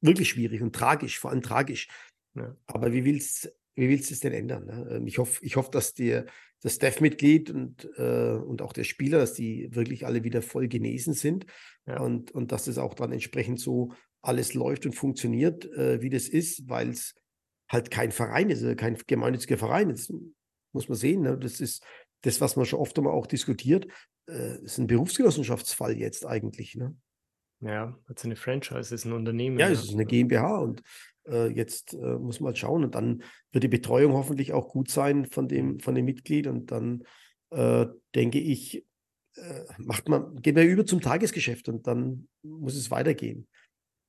wirklich 0.00 0.28
schwierig 0.28 0.62
und 0.62 0.74
tragisch, 0.74 1.18
vor 1.18 1.30
allem 1.30 1.42
tragisch. 1.42 1.88
Ja. 2.34 2.56
Aber 2.66 2.92
wie 2.92 3.04
willst 3.04 3.50
wie 3.76 3.90
willst 3.90 4.10
du 4.10 4.14
es 4.14 4.20
denn 4.20 4.32
ändern? 4.32 4.64
Ne? 4.64 4.88
Ähm, 4.90 5.06
ich 5.06 5.18
hoffe, 5.18 5.44
ich 5.44 5.56
hoffe, 5.56 5.70
dass 5.70 5.94
dir 5.94 6.26
das 6.62 6.76
Staff-Mitglied 6.76 7.50
und, 7.50 7.88
äh, 7.96 8.32
und 8.32 8.62
auch 8.62 8.72
der 8.72 8.84
Spieler, 8.84 9.18
dass 9.18 9.34
die 9.34 9.68
wirklich 9.74 10.06
alle 10.06 10.24
wieder 10.24 10.42
voll 10.42 10.66
genesen 10.66 11.12
sind 11.12 11.46
ja. 11.86 12.00
und, 12.00 12.32
und 12.32 12.50
dass 12.50 12.64
das 12.64 12.78
auch 12.78 12.94
dann 12.94 13.12
entsprechend 13.12 13.60
so 13.60 13.92
alles 14.22 14.54
läuft 14.54 14.86
und 14.86 14.94
funktioniert, 14.94 15.66
äh, 15.72 16.00
wie 16.00 16.10
das 16.10 16.26
ist, 16.26 16.68
weil 16.68 16.88
es 16.88 17.14
halt 17.68 17.90
kein 17.90 18.10
Verein 18.10 18.50
ist, 18.50 18.62
äh, 18.62 18.74
kein 18.74 18.96
gemeinnütziger 19.06 19.58
Verein. 19.58 19.90
Das 19.90 20.12
muss 20.72 20.88
man 20.88 20.96
sehen. 20.96 21.20
Ne? 21.20 21.38
Das 21.38 21.60
ist 21.60 21.84
das, 22.22 22.40
was 22.40 22.56
man 22.56 22.64
schon 22.64 22.80
oft 22.80 22.96
einmal 22.98 23.12
auch 23.12 23.26
diskutiert, 23.26 23.86
äh, 24.28 24.62
ist 24.64 24.78
ein 24.78 24.86
Berufsgenossenschaftsfall 24.86 25.96
jetzt 25.96 26.26
eigentlich. 26.26 26.74
Ne? 26.76 26.94
Ja, 27.60 27.98
also 28.06 28.28
eine 28.28 28.36
Franchise 28.36 28.94
ist 28.94 29.04
ein 29.04 29.12
Unternehmen. 29.12 29.58
Ja, 29.58 29.68
es 29.68 29.84
ist 29.84 29.94
eine 29.94 30.06
GmbH 30.06 30.58
und 30.58 30.82
äh, 31.26 31.48
jetzt 31.48 31.94
äh, 31.94 32.18
muss 32.18 32.40
man 32.40 32.48
halt 32.48 32.58
schauen 32.58 32.84
und 32.84 32.94
dann 32.94 33.22
wird 33.52 33.64
die 33.64 33.68
Betreuung 33.68 34.12
hoffentlich 34.12 34.52
auch 34.52 34.68
gut 34.68 34.90
sein 34.90 35.26
von 35.26 35.48
dem, 35.48 35.80
von 35.80 35.94
dem 35.94 36.04
Mitglied 36.04 36.46
und 36.46 36.70
dann 36.70 37.04
äh, 37.50 37.86
denke 38.14 38.38
ich, 38.38 38.84
äh, 39.36 39.64
macht 39.78 40.08
man, 40.08 40.36
geht 40.36 40.54
man 40.54 40.66
über 40.66 40.84
zum 40.84 41.00
Tagesgeschäft 41.00 41.68
und 41.68 41.86
dann 41.86 42.28
muss 42.42 42.74
es 42.74 42.90
weitergehen. 42.90 43.48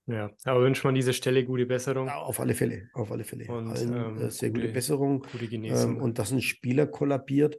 Ja, 0.08 0.32
aber 0.46 0.62
wünscht 0.62 0.86
man 0.86 0.96
dieser 0.96 1.12
Stelle 1.12 1.44
gute 1.44 1.66
Besserung. 1.66 2.08
Auf 2.08 2.40
alle 2.40 2.56
Fälle, 2.56 2.90
auf 2.94 3.12
alle 3.12 3.26
Fälle. 3.26 3.46
Und, 3.48 3.68
Allen, 3.68 3.94
ähm, 3.94 4.22
äh, 4.22 4.32
sehr 4.32 4.50
gute, 4.50 4.62
gute, 4.62 4.74
Besserung. 4.74 5.26
Gute 5.32 5.48
Genesung. 5.48 5.98
Ähm, 5.98 6.02
und 6.02 6.18
dass 6.18 6.32
ein 6.32 6.42
Spieler 6.42 6.88
kollabiert, 6.88 7.58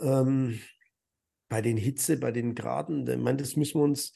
ähm, 0.00 0.60
bei 1.48 1.62
den 1.62 1.76
Hitze, 1.76 2.18
bei 2.18 2.32
den 2.32 2.54
Graden, 2.54 3.06
ich 3.06 3.16
meine, 3.16 3.38
das 3.38 3.56
müssen 3.56 3.80
wir 3.80 3.84
uns, 3.84 4.14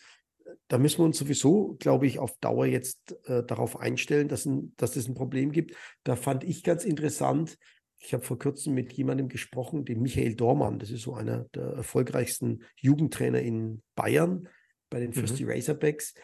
da 0.69 0.79
müssen 0.79 0.99
wir 0.99 1.05
uns 1.05 1.19
sowieso, 1.19 1.77
glaube 1.79 2.07
ich, 2.07 2.19
auf 2.19 2.37
Dauer 2.39 2.67
jetzt 2.67 3.17
äh, 3.27 3.43
darauf 3.45 3.79
einstellen, 3.79 4.29
dass, 4.29 4.45
ein, 4.45 4.75
dass 4.77 4.97
es 4.97 5.09
ein 5.09 5.15
Problem 5.15 5.51
gibt. 5.51 5.77
Da 6.05 6.17
fand 6.17 6.45
ich 6.45 6.63
ganz 6.63 6.85
interessant, 6.85 7.59
ich 7.99 8.13
habe 8.13 8.25
vor 8.25 8.39
kurzem 8.39 8.75
mit 8.75 8.93
jemandem 8.93 9.29
gesprochen, 9.29 9.85
dem 9.85 10.03
Michael 10.03 10.35
Dormann, 10.35 10.79
das 10.79 10.91
ist 10.91 11.03
so 11.03 11.15
einer 11.15 11.45
der 11.55 11.65
erfolgreichsten 11.65 12.65
Jugendtrainer 12.77 13.41
in 13.41 13.83
Bayern 13.95 14.49
bei 14.91 15.01
den 15.01 15.13
Fürsti 15.13 15.45
mhm. 15.45 15.51
Razorbacks 15.51 16.15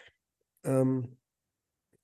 ähm, 0.64 1.16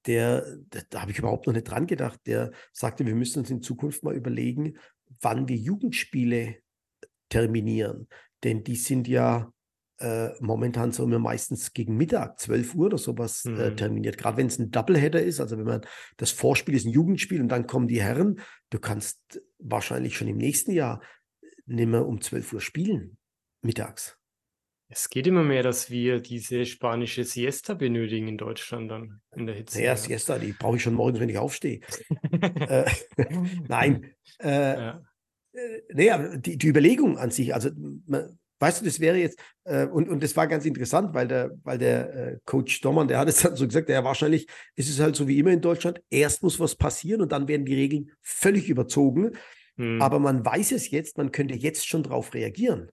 der, 0.07 0.44
da, 0.70 0.80
da 0.90 1.02
habe 1.02 1.12
ich 1.12 1.18
überhaupt 1.18 1.46
noch 1.46 1.55
nicht 1.55 1.68
dran 1.68 1.86
gedacht, 1.86 2.20
der 2.26 2.52
sagte, 2.72 3.07
wir 3.07 3.14
müssen 3.14 3.40
uns 3.40 3.50
in 3.50 3.62
Zukunft 3.62 4.02
mal 4.02 4.14
überlegen, 4.14 4.78
wann 5.20 5.48
wir 5.48 5.57
Jugendspiele 5.57 6.57
terminieren. 7.28 8.09
Denn 8.45 8.62
die 8.62 8.76
sind 8.76 9.09
ja 9.09 9.53
äh, 9.99 10.30
momentan 10.40 10.92
so 10.92 11.05
immer 11.05 11.18
meistens 11.18 11.72
gegen 11.72 11.97
Mittag, 11.97 12.38
12 12.40 12.74
Uhr 12.74 12.86
oder 12.86 12.99
sowas 12.99 13.45
äh, 13.45 13.51
mhm. 13.51 13.61
äh, 13.61 13.76
terminiert. 13.76 14.18
Gerade 14.18 14.36
wenn 14.36 14.49
es 14.49 14.59
ein 14.59 14.70
Doubleheader 14.70 15.22
ist, 15.22 15.40
also 15.40 15.57
wenn 15.57 15.66
man 15.66 15.80
das 16.16 16.30
Vorspiel 16.30 16.74
ist 16.74 16.84
ein 16.84 16.92
Jugendspiel 16.92 17.40
und 17.40 17.49
dann 17.49 17.66
kommen 17.66 17.88
die 17.88 18.03
Herren, 18.03 18.40
du 18.70 18.78
kannst 18.78 19.40
wahrscheinlich 19.59 20.16
schon 20.16 20.28
im 20.28 20.36
nächsten 20.36 20.72
Jahr 20.72 21.01
nicht 21.66 21.88
mehr 21.88 22.07
um 22.07 22.20
12 22.20 22.53
Uhr 22.53 22.61
spielen, 22.61 23.16
mittags. 23.62 24.18
Es 24.88 25.09
geht 25.09 25.26
immer 25.26 25.42
mehr, 25.42 25.62
dass 25.62 25.90
wir 25.90 26.20
diese 26.20 26.66
spanische 26.66 27.24
Siesta 27.24 27.74
benötigen 27.74 28.28
in 28.28 28.36
Deutschland 28.36 28.90
dann 28.90 29.22
in 29.34 29.47
der 29.47 29.55
Hitze. 29.55 29.78
Naja, 29.78 29.92
ja. 29.92 29.97
Siesta, 29.97 30.38
die 30.38 30.53
brauche 30.53 30.76
ich 30.76 30.82
schon 30.82 30.95
morgens, 30.95 31.20
wenn 31.20 31.30
ich 31.30 31.38
aufstehe. 31.38 31.80
äh, 32.32 32.84
nein. 33.68 34.14
Äh, 34.40 34.76
ja. 34.76 35.03
Äh, 35.55 36.11
aber 36.11 36.36
die, 36.38 36.59
die 36.59 36.68
Überlegung 36.68 37.18
an 37.18 37.30
sich, 37.30 37.55
also 37.55 37.70
man, 38.07 38.38
weißt 38.61 38.80
du, 38.80 38.84
das 38.84 39.00
wäre 39.00 39.16
jetzt, 39.16 39.38
äh, 39.64 39.86
und, 39.86 40.09
und 40.09 40.22
das 40.22 40.36
war 40.36 40.46
ganz 40.46 40.64
interessant, 40.64 41.14
weil 41.14 41.28
der, 41.28 41.50
weil 41.64 41.78
der 41.78 42.14
äh, 42.14 42.38
Coach 42.44 42.80
Dommann, 42.80 43.09
der 43.09 43.18
hat 43.18 43.28
es 43.28 43.36
dann 43.42 43.57
so 43.57 43.66
gesagt, 43.66 43.88
ja, 43.88 44.05
wahrscheinlich 44.05 44.46
ist 44.74 44.88
es 44.88 45.00
halt 45.00 45.16
so 45.16 45.28
wie 45.28 45.38
immer 45.38 45.50
in 45.50 45.61
Deutschland, 45.61 46.00
erst 46.11 46.42
muss 46.42 46.61
was 46.61 46.74
passieren 46.74 47.20
und 47.20 47.32
dann 47.32 47.48
werden 47.48 47.66
die 47.66 47.74
Regeln 47.74 48.11
völlig 48.22 48.68
überzogen. 48.68 49.32
Hm. 49.76 50.00
Aber 50.00 50.18
man 50.18 50.44
weiß 50.44 50.72
es 50.72 50.90
jetzt, 50.90 51.18
man 51.18 51.32
könnte 51.32 51.55
jetzt 51.55 51.86
schon 51.86 52.05
darauf 52.05 52.32
reagieren. 52.34 52.90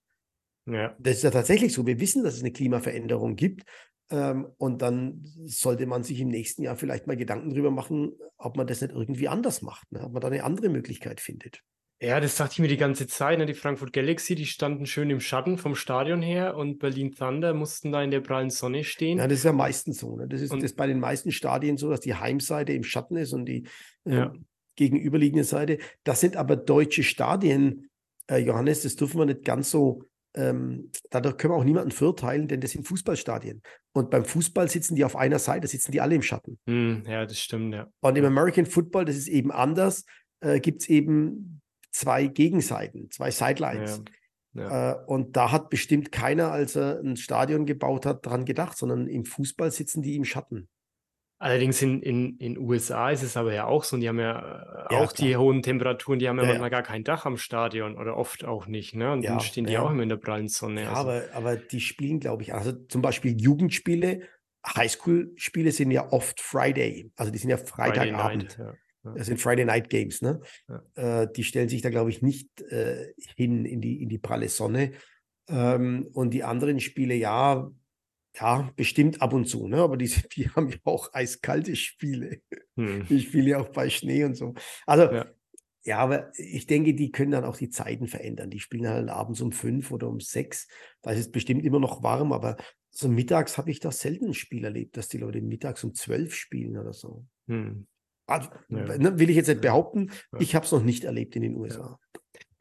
Ja. 0.65 0.95
Das 0.99 1.17
ist 1.17 1.23
ja 1.23 1.31
tatsächlich 1.31 1.73
so. 1.73 1.85
Wir 1.85 1.99
wissen, 1.99 2.23
dass 2.23 2.35
es 2.35 2.41
eine 2.41 2.51
Klimaveränderung 2.51 3.35
gibt. 3.35 3.63
Ähm, 4.09 4.47
und 4.57 4.81
dann 4.81 5.21
sollte 5.45 5.85
man 5.85 6.03
sich 6.03 6.19
im 6.19 6.27
nächsten 6.27 6.63
Jahr 6.63 6.75
vielleicht 6.75 7.07
mal 7.07 7.15
Gedanken 7.15 7.51
darüber 7.51 7.71
machen, 7.71 8.11
ob 8.37 8.57
man 8.57 8.67
das 8.67 8.81
nicht 8.81 8.93
irgendwie 8.93 9.29
anders 9.29 9.61
macht, 9.61 9.89
ne? 9.91 10.03
ob 10.03 10.11
man 10.11 10.21
da 10.21 10.27
eine 10.27 10.43
andere 10.43 10.69
Möglichkeit 10.69 11.21
findet. 11.21 11.63
Ja, 12.03 12.19
das 12.19 12.35
sagte 12.35 12.53
ich 12.53 12.59
mir 12.59 12.67
die 12.67 12.77
ganze 12.77 13.05
Zeit. 13.05 13.37
Ne? 13.37 13.45
Die 13.45 13.53
Frankfurt 13.53 13.93
Galaxy, 13.93 14.33
die 14.33 14.47
standen 14.47 14.87
schön 14.87 15.11
im 15.11 15.19
Schatten 15.19 15.59
vom 15.59 15.75
Stadion 15.75 16.23
her 16.23 16.55
und 16.57 16.79
Berlin 16.79 17.13
Thunder 17.13 17.53
mussten 17.53 17.91
da 17.91 18.01
in 18.01 18.09
der 18.09 18.21
prallen 18.21 18.49
Sonne 18.49 18.83
stehen. 18.83 19.19
Ja, 19.19 19.27
das 19.27 19.39
ist 19.39 19.43
ja 19.45 19.53
meistens 19.53 19.99
so. 19.99 20.17
Ne? 20.17 20.27
Das 20.27 20.41
ist 20.41 20.51
und, 20.51 20.63
das 20.63 20.73
bei 20.73 20.87
den 20.87 20.99
meisten 20.99 21.31
Stadien 21.31 21.77
so, 21.77 21.91
dass 21.91 21.99
die 21.99 22.15
Heimseite 22.15 22.73
im 22.73 22.83
Schatten 22.83 23.17
ist 23.17 23.33
und 23.33 23.45
die 23.45 23.67
äh, 24.05 24.15
ja. 24.15 24.33
gegenüberliegende 24.77 25.43
Seite. 25.43 25.77
Das 26.03 26.19
sind 26.19 26.37
aber 26.37 26.55
deutsche 26.55 27.03
Stadien, 27.03 27.91
äh, 28.27 28.37
Johannes, 28.37 28.81
das 28.81 28.95
dürfen 28.95 29.19
wir 29.19 29.27
nicht 29.27 29.45
ganz 29.45 29.69
so 29.69 30.01
ähm, 30.33 30.91
dadurch 31.09 31.37
können 31.37 31.53
wir 31.53 31.57
auch 31.57 31.63
niemanden 31.63 31.91
verurteilen, 31.91 32.47
denn 32.47 32.61
das 32.61 32.71
sind 32.71 32.87
Fußballstadien. 32.87 33.61
Und 33.93 34.09
beim 34.09 34.23
Fußball 34.23 34.69
sitzen 34.69 34.95
die 34.95 35.03
auf 35.03 35.15
einer 35.15 35.39
Seite, 35.39 35.67
sitzen 35.67 35.91
die 35.91 35.99
alle 35.99 36.15
im 36.15 36.21
Schatten. 36.21 36.57
Mm, 36.65 37.03
ja, 37.05 37.25
das 37.25 37.39
stimmt, 37.39 37.73
ja. 37.73 37.87
Und 37.99 38.17
im 38.17 38.23
American 38.23 38.65
Football, 38.65 39.05
das 39.05 39.17
ist 39.17 39.27
eben 39.27 39.51
anders, 39.51 40.05
äh, 40.39 40.61
gibt 40.61 40.83
es 40.83 40.89
eben 40.89 41.60
zwei 41.91 42.27
Gegenseiten, 42.27 43.09
zwei 43.11 43.31
Sidelines. 43.31 44.03
Ja, 44.53 44.63
ja. 44.63 44.91
Äh, 44.91 45.05
und 45.05 45.37
da 45.37 45.51
hat 45.51 45.69
bestimmt 45.69 46.11
keiner, 46.11 46.51
als 46.51 46.75
er 46.75 46.99
ein 46.99 47.15
Stadion 47.15 47.65
gebaut 47.65 48.05
hat, 48.05 48.25
dran 48.25 48.45
gedacht, 48.45 48.77
sondern 48.77 49.07
im 49.07 49.25
Fußball 49.25 49.71
sitzen 49.71 50.01
die 50.01 50.15
im 50.15 50.25
Schatten. 50.25 50.67
Allerdings 51.39 51.81
in 51.81 52.03
in 52.03 52.37
in 52.37 52.57
USA 52.57 53.09
ist 53.09 53.23
es 53.23 53.35
aber 53.35 53.51
ja 53.51 53.65
auch 53.65 53.83
so 53.83 53.95
und 53.95 54.01
die 54.01 54.09
haben 54.09 54.19
ja, 54.19 54.87
äh, 54.89 54.93
Ja, 54.93 54.99
auch 54.99 55.11
die 55.11 55.35
hohen 55.35 55.63
Temperaturen, 55.63 56.19
die 56.19 56.29
haben 56.29 56.37
ja 56.37 56.45
manchmal 56.45 56.69
gar 56.69 56.83
kein 56.83 57.03
Dach 57.03 57.25
am 57.25 57.37
Stadion 57.37 57.97
oder 57.97 58.15
oft 58.15 58.45
auch 58.45 58.67
nicht, 58.67 58.93
ne? 58.93 59.11
Und 59.11 59.23
dann 59.23 59.39
stehen 59.39 59.65
die 59.65 59.77
auch 59.79 59.89
immer 59.89 60.03
in 60.03 60.09
der 60.09 60.17
prallen 60.17 60.49
Sonne. 60.49 60.83
Ja, 60.83 60.89
Also 60.89 61.09
aber, 61.09 61.23
aber 61.33 61.55
die 61.55 61.79
spielen, 61.79 62.19
glaube 62.19 62.43
ich, 62.43 62.53
also 62.53 62.73
zum 62.73 63.01
Beispiel 63.01 63.41
Jugendspiele, 63.41 64.21
Highschool-Spiele 64.67 65.71
sind 65.71 65.89
ja 65.89 66.11
oft 66.11 66.39
Friday, 66.39 67.11
also 67.15 67.31
die 67.31 67.39
sind 67.39 67.49
ja 67.49 67.57
Friday 67.57 68.11
Freitagabend. 68.11 68.43
Night, 68.43 68.57
ja, 68.59 68.73
Das 69.03 69.27
sind 69.27 69.39
Friday 69.39 69.65
Night 69.65 69.89
Games, 69.89 70.21
ne? 70.21 70.41
Ja. 70.67 71.23
Äh, 71.23 71.31
die 71.31 71.43
stellen 71.43 71.69
sich 71.69 71.81
da, 71.81 71.89
glaube 71.89 72.11
ich, 72.11 72.21
nicht 72.21 72.61
äh, 72.61 73.13
hin 73.35 73.65
in 73.65 73.81
die, 73.81 74.01
in 74.01 74.09
die 74.09 74.19
pralle 74.19 74.47
Sonne. 74.47 74.91
Ähm, 75.49 76.07
und 76.13 76.33
die 76.33 76.43
anderen 76.43 76.79
Spiele, 76.79 77.15
ja, 77.15 77.71
ja, 78.39 78.71
bestimmt 78.75 79.21
ab 79.21 79.33
und 79.33 79.45
zu, 79.45 79.67
ne? 79.67 79.77
aber 79.77 79.97
die, 79.97 80.09
die 80.35 80.49
haben 80.49 80.69
ja 80.69 80.77
auch 80.83 81.13
eiskalte 81.13 81.75
Spiele. 81.75 82.41
Hm. 82.77 83.05
Ich 83.09 83.27
spiele 83.27 83.49
ja 83.51 83.59
auch 83.59 83.69
bei 83.69 83.89
Schnee 83.89 84.23
und 84.23 84.35
so. 84.35 84.53
Also, 84.85 85.11
ja. 85.11 85.25
ja. 85.83 85.97
aber 85.97 86.31
ich 86.37 86.67
denke, 86.67 86.93
die 86.93 87.11
können 87.11 87.31
dann 87.31 87.43
auch 87.43 87.57
die 87.57 87.69
Zeiten 87.69 88.07
verändern. 88.07 88.49
Die 88.49 88.59
spielen 88.59 88.87
halt 88.87 89.09
abends 89.09 89.41
um 89.41 89.51
fünf 89.51 89.91
oder 89.91 90.07
um 90.07 90.19
sechs. 90.19 90.67
Da 91.01 91.11
ist 91.11 91.19
es 91.19 91.31
bestimmt 91.31 91.65
immer 91.65 91.79
noch 91.79 92.03
warm, 92.03 92.31
aber 92.31 92.55
so 92.91 93.07
mittags 93.07 93.57
habe 93.57 93.71
ich 93.71 93.79
da 93.79 93.91
selten 93.91 94.27
ein 94.27 94.33
Spiel 94.33 94.63
erlebt, 94.63 94.95
dass 94.95 95.07
die 95.07 95.17
Leute 95.17 95.41
mittags 95.41 95.83
um 95.83 95.93
zwölf 95.93 96.35
spielen 96.35 96.77
oder 96.77 96.93
so. 96.93 97.25
Hm. 97.47 97.87
Also, 98.31 98.49
ja. 98.69 98.97
ne, 98.97 99.19
will 99.19 99.29
ich 99.29 99.35
jetzt 99.35 99.47
nicht 99.47 99.61
behaupten, 99.61 100.11
ich 100.39 100.55
habe 100.55 100.65
es 100.65 100.71
noch 100.71 100.83
nicht 100.83 101.03
erlebt 101.03 101.35
in 101.35 101.41
den 101.41 101.55
USA. 101.55 101.99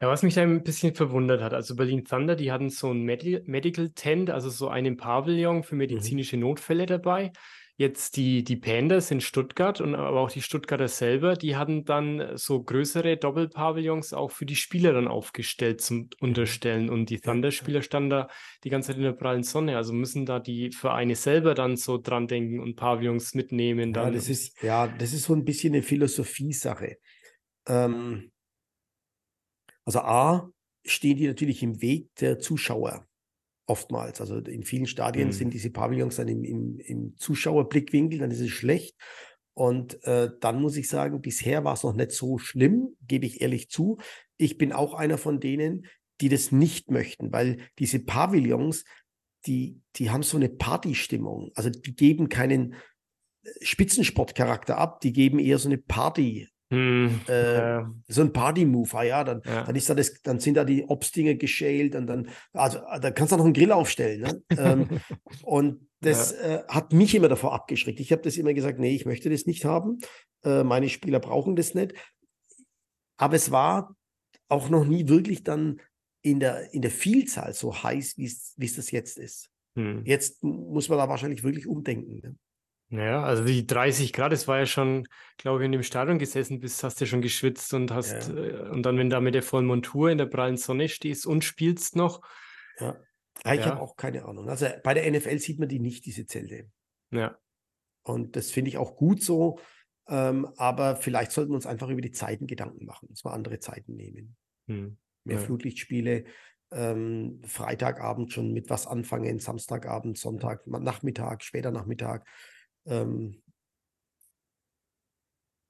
Ja, 0.01 0.07
was 0.07 0.23
mich 0.23 0.33
da 0.33 0.41
ein 0.41 0.63
bisschen 0.63 0.95
verwundert 0.95 1.41
hat, 1.41 1.53
also 1.53 1.75
Berlin 1.75 2.05
Thunder, 2.05 2.35
die 2.35 2.51
hatten 2.51 2.69
so 2.69 2.91
ein 2.91 3.03
Medi 3.03 3.39
Medical 3.45 3.91
Tent, 3.91 4.31
also 4.31 4.49
so 4.49 4.67
einen 4.67 4.97
Pavillon 4.97 5.61
für 5.63 5.75
mhm. 5.75 5.79
medizinische 5.79 6.37
mhm. 6.37 6.43
Notfälle 6.43 6.87
dabei. 6.87 7.31
Jetzt 7.81 8.15
die, 8.15 8.43
die 8.43 8.57
Pandas 8.57 9.09
in 9.09 9.21
Stuttgart 9.21 9.81
und 9.81 9.95
aber 9.95 10.19
auch 10.19 10.29
die 10.29 10.43
Stuttgarter 10.43 10.87
selber, 10.87 11.33
die 11.33 11.55
hatten 11.55 11.83
dann 11.83 12.37
so 12.37 12.61
größere 12.61 13.17
Doppelpavillons 13.17 14.13
auch 14.13 14.29
für 14.29 14.45
die 14.45 14.55
Spieler 14.55 14.93
dann 14.93 15.07
aufgestellt 15.07 15.81
zum 15.81 16.11
Unterstellen. 16.19 16.91
Und 16.91 17.09
die 17.09 17.19
Thunder-Spieler 17.19 17.81
standen 17.81 18.11
da 18.11 18.27
die 18.63 18.69
ganze 18.69 18.89
Zeit 18.89 18.97
in 18.97 19.03
der 19.03 19.13
prallen 19.13 19.41
Sonne. 19.41 19.77
Also 19.77 19.93
müssen 19.93 20.27
da 20.27 20.37
die 20.37 20.71
Vereine 20.71 21.15
selber 21.15 21.55
dann 21.55 21.75
so 21.75 21.97
dran 21.97 22.27
denken 22.27 22.59
und 22.59 22.75
Pavillons 22.75 23.33
mitnehmen. 23.33 23.93
Dann. 23.93 24.09
Ja, 24.09 24.11
das 24.11 24.29
ist, 24.29 24.61
ja, 24.61 24.87
das 24.87 25.11
ist 25.11 25.23
so 25.23 25.33
ein 25.33 25.43
bisschen 25.43 25.73
eine 25.73 25.81
Philosophie-Sache. 25.81 26.97
Ähm, 27.67 28.31
also 29.85 30.01
A, 30.01 30.51
stehen 30.85 31.17
die 31.17 31.25
natürlich 31.25 31.63
im 31.63 31.81
Weg 31.81 32.13
der 32.19 32.37
Zuschauer 32.37 33.07
oftmals. 33.71 34.19
Also 34.19 34.37
in 34.37 34.63
vielen 34.63 34.85
Stadien 34.85 35.29
mhm. 35.29 35.31
sind 35.31 35.53
diese 35.53 35.69
Pavillons 35.69 36.17
dann 36.17 36.27
im, 36.27 36.43
im, 36.43 36.79
im, 36.79 37.15
Zuschauerblickwinkel, 37.17 38.19
dann 38.19 38.29
ist 38.29 38.41
es 38.41 38.49
schlecht. 38.49 38.97
Und 39.53 40.03
äh, 40.03 40.29
dann 40.41 40.61
muss 40.61 40.75
ich 40.75 40.89
sagen, 40.89 41.21
bisher 41.21 41.63
war 41.63 41.73
es 41.73 41.83
noch 41.83 41.95
nicht 41.95 42.11
so 42.11 42.37
schlimm, 42.37 42.95
gebe 43.07 43.25
ich 43.25 43.41
ehrlich 43.41 43.69
zu. 43.69 43.97
Ich 44.37 44.57
bin 44.57 44.73
auch 44.73 44.93
einer 44.93 45.17
von 45.17 45.39
denen, 45.39 45.85
die 46.19 46.27
das 46.27 46.51
nicht 46.51 46.91
möchten, 46.91 47.31
weil 47.31 47.57
diese 47.79 47.99
Pavillons, 47.99 48.83
die, 49.45 49.81
die 49.95 50.09
haben 50.09 50.23
so 50.23 50.37
eine 50.37 50.49
Partystimmung. 50.49 51.51
Also 51.55 51.69
die 51.69 51.95
geben 51.95 52.27
keinen 52.27 52.73
äh, 53.43 53.49
Spitzensportcharakter 53.61 54.77
ab, 54.77 54.99
die 54.99 55.13
geben 55.13 55.39
eher 55.39 55.57
so 55.57 55.69
eine 55.69 55.77
Party, 55.77 56.49
hm, 56.71 57.19
äh, 57.27 57.57
ja. 57.57 57.93
So 58.07 58.21
ein 58.21 58.31
Party-Move, 58.31 58.89
ah 58.93 59.03
ja, 59.03 59.23
dann, 59.25 59.41
ja. 59.43 59.63
dann 59.63 59.75
ist 59.75 59.89
da 59.89 59.93
das, 59.93 60.21
dann 60.23 60.39
sind 60.39 60.55
da 60.55 60.63
die 60.63 60.85
Obstdinge 60.85 61.35
geschält 61.35 61.95
und 61.95 62.07
dann, 62.07 62.29
also 62.53 62.79
da 63.01 63.11
kannst 63.11 63.33
du 63.33 63.37
noch 63.37 63.43
einen 63.43 63.53
Grill 63.53 63.73
aufstellen. 63.73 64.21
Ne? 64.21 64.43
ähm, 64.57 64.87
und 65.43 65.89
das 65.99 66.31
ja. 66.31 66.59
äh, 66.59 66.63
hat 66.69 66.93
mich 66.93 67.13
immer 67.13 67.27
davor 67.27 67.53
abgeschreckt. 67.53 67.99
Ich 67.99 68.13
habe 68.13 68.21
das 68.21 68.37
immer 68.37 68.53
gesagt, 68.53 68.79
nee, 68.79 68.95
ich 68.95 69.05
möchte 69.05 69.29
das 69.29 69.45
nicht 69.45 69.65
haben. 69.65 69.99
Äh, 70.45 70.63
meine 70.63 70.87
Spieler 70.87 71.19
brauchen 71.19 71.57
das 71.57 71.73
nicht. 71.73 71.93
aber 73.17 73.35
es 73.35 73.51
war 73.51 73.95
auch 74.47 74.69
noch 74.69 74.85
nie 74.85 75.09
wirklich 75.09 75.43
dann 75.43 75.81
in 76.21 76.39
der, 76.39 76.73
in 76.73 76.81
der 76.81 76.91
Vielzahl 76.91 77.53
so 77.53 77.83
heiß, 77.83 78.17
wie 78.17 78.25
es 78.25 78.75
das 78.75 78.91
jetzt 78.91 79.17
ist. 79.17 79.49
Hm. 79.75 80.03
Jetzt 80.05 80.41
muss 80.41 80.87
man 80.87 80.99
da 80.99 81.09
wahrscheinlich 81.09 81.43
wirklich 81.43 81.67
umdenken. 81.67 82.21
Ne? 82.23 82.35
Ja, 82.91 83.23
also 83.23 83.45
die 83.45 83.65
30 83.65 84.11
Grad, 84.11 84.33
das 84.33 84.49
war 84.49 84.59
ja 84.59 84.65
schon, 84.65 85.07
glaube 85.37 85.61
ich, 85.61 85.65
in 85.65 85.71
dem 85.71 85.81
Stadion 85.81 86.19
gesessen 86.19 86.59
bist, 86.59 86.83
hast 86.83 86.99
du 86.99 87.05
ja 87.05 87.09
schon 87.09 87.21
geschwitzt 87.21 87.73
und 87.73 87.89
hast, 87.89 88.27
ja. 88.27 88.35
äh, 88.35 88.69
und 88.69 88.83
dann, 88.83 88.97
wenn 88.97 89.09
du 89.09 89.15
da 89.15 89.21
mit 89.21 89.33
der 89.33 89.43
vollen 89.43 89.65
Montur 89.65 90.09
in 90.09 90.17
der 90.17 90.25
prallen 90.25 90.57
Sonne 90.57 90.89
stehst 90.89 91.25
und 91.25 91.45
spielst 91.45 91.95
noch. 91.95 92.21
Ja, 92.79 92.97
ja 93.45 93.53
ich 93.53 93.61
ja. 93.61 93.67
habe 93.67 93.79
auch 93.79 93.95
keine 93.95 94.25
Ahnung. 94.25 94.49
Also 94.49 94.67
bei 94.83 94.93
der 94.93 95.09
NFL 95.09 95.39
sieht 95.39 95.57
man 95.57 95.69
die 95.69 95.79
nicht, 95.79 96.05
diese 96.05 96.25
Zelte. 96.25 96.69
Ja. 97.11 97.37
Und 98.03 98.35
das 98.35 98.51
finde 98.51 98.69
ich 98.69 98.77
auch 98.77 98.97
gut 98.97 99.23
so. 99.23 99.59
Ähm, 100.09 100.49
aber 100.57 100.97
vielleicht 100.97 101.31
sollten 101.31 101.51
wir 101.51 101.55
uns 101.55 101.67
einfach 101.67 101.87
über 101.87 102.01
die 102.01 102.11
Zeiten 102.11 102.45
Gedanken 102.45 102.85
machen, 102.85 103.07
uns 103.07 103.23
mal 103.23 103.31
andere 103.31 103.59
Zeiten 103.59 103.95
nehmen. 103.95 104.35
Hm. 104.67 104.97
Mehr 105.23 105.37
ja. 105.37 105.41
Flutlichtspiele, 105.41 106.25
ähm, 106.71 107.41
Freitagabend 107.45 108.33
schon 108.33 108.51
mit 108.51 108.69
was 108.69 108.85
anfangen, 108.85 109.39
Samstagabend, 109.39 110.17
Sonntag, 110.17 110.67
Nachmittag, 110.67 111.43
später 111.43 111.71
Nachmittag. 111.71 112.27
Ähm, 112.85 113.41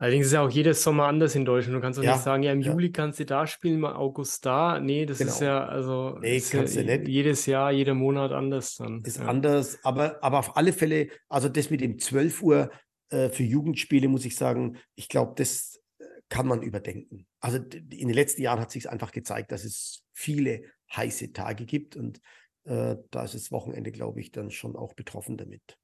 Allerdings 0.01 0.25
ist 0.25 0.31
ja 0.33 0.41
auch 0.41 0.49
jedes 0.49 0.81
Sommer 0.81 1.05
anders 1.05 1.35
in 1.35 1.45
Deutschland. 1.45 1.77
Du 1.77 1.79
kannst 1.81 1.99
auch 1.99 2.03
ja, 2.03 2.13
nicht 2.13 2.23
sagen, 2.23 2.41
ja, 2.41 2.51
im 2.51 2.61
ja. 2.61 2.71
Juli 2.71 2.91
kannst 2.91 3.19
du 3.19 3.25
da 3.25 3.45
spielen, 3.45 3.75
im 3.75 3.85
August 3.85 4.43
da. 4.43 4.79
Nee, 4.79 5.05
das 5.05 5.19
genau. 5.19 5.31
ist 5.31 5.41
ja, 5.41 5.63
also 5.63 6.17
nee, 6.21 6.41
kannst 6.41 6.75
ja, 6.75 6.81
du 6.81 6.97
nicht. 6.97 7.07
jedes 7.07 7.45
Jahr, 7.45 7.71
jeder 7.71 7.93
Monat 7.93 8.31
anders 8.31 8.77
dann. 8.77 9.03
Ist 9.03 9.19
anders, 9.19 9.77
aber, 9.83 10.17
aber 10.23 10.39
auf 10.39 10.57
alle 10.57 10.73
Fälle, 10.73 11.09
also 11.29 11.49
das 11.49 11.69
mit 11.69 11.81
dem 11.81 11.99
12 11.99 12.41
Uhr 12.41 12.71
äh, 13.09 13.29
für 13.29 13.43
Jugendspiele, 13.43 14.07
muss 14.07 14.25
ich 14.25 14.35
sagen, 14.35 14.77
ich 14.95 15.07
glaube, 15.07 15.33
das 15.35 15.79
äh, 15.99 16.05
kann 16.29 16.47
man 16.47 16.63
überdenken. 16.63 17.27
Also 17.39 17.57
in 17.59 17.89
den 17.89 18.09
letzten 18.09 18.41
Jahren 18.41 18.59
hat 18.59 18.71
sich 18.71 18.89
einfach 18.89 19.11
gezeigt, 19.11 19.51
dass 19.51 19.63
es 19.63 20.01
viele 20.13 20.63
heiße 20.95 21.31
Tage 21.31 21.65
gibt 21.65 21.95
und 21.95 22.21
äh, 22.63 22.95
da 23.11 23.23
ist 23.23 23.35
das 23.35 23.51
Wochenende, 23.51 23.91
glaube 23.91 24.19
ich, 24.19 24.31
dann 24.31 24.49
schon 24.49 24.75
auch 24.75 24.93
betroffen 24.95 25.37
damit 25.37 25.77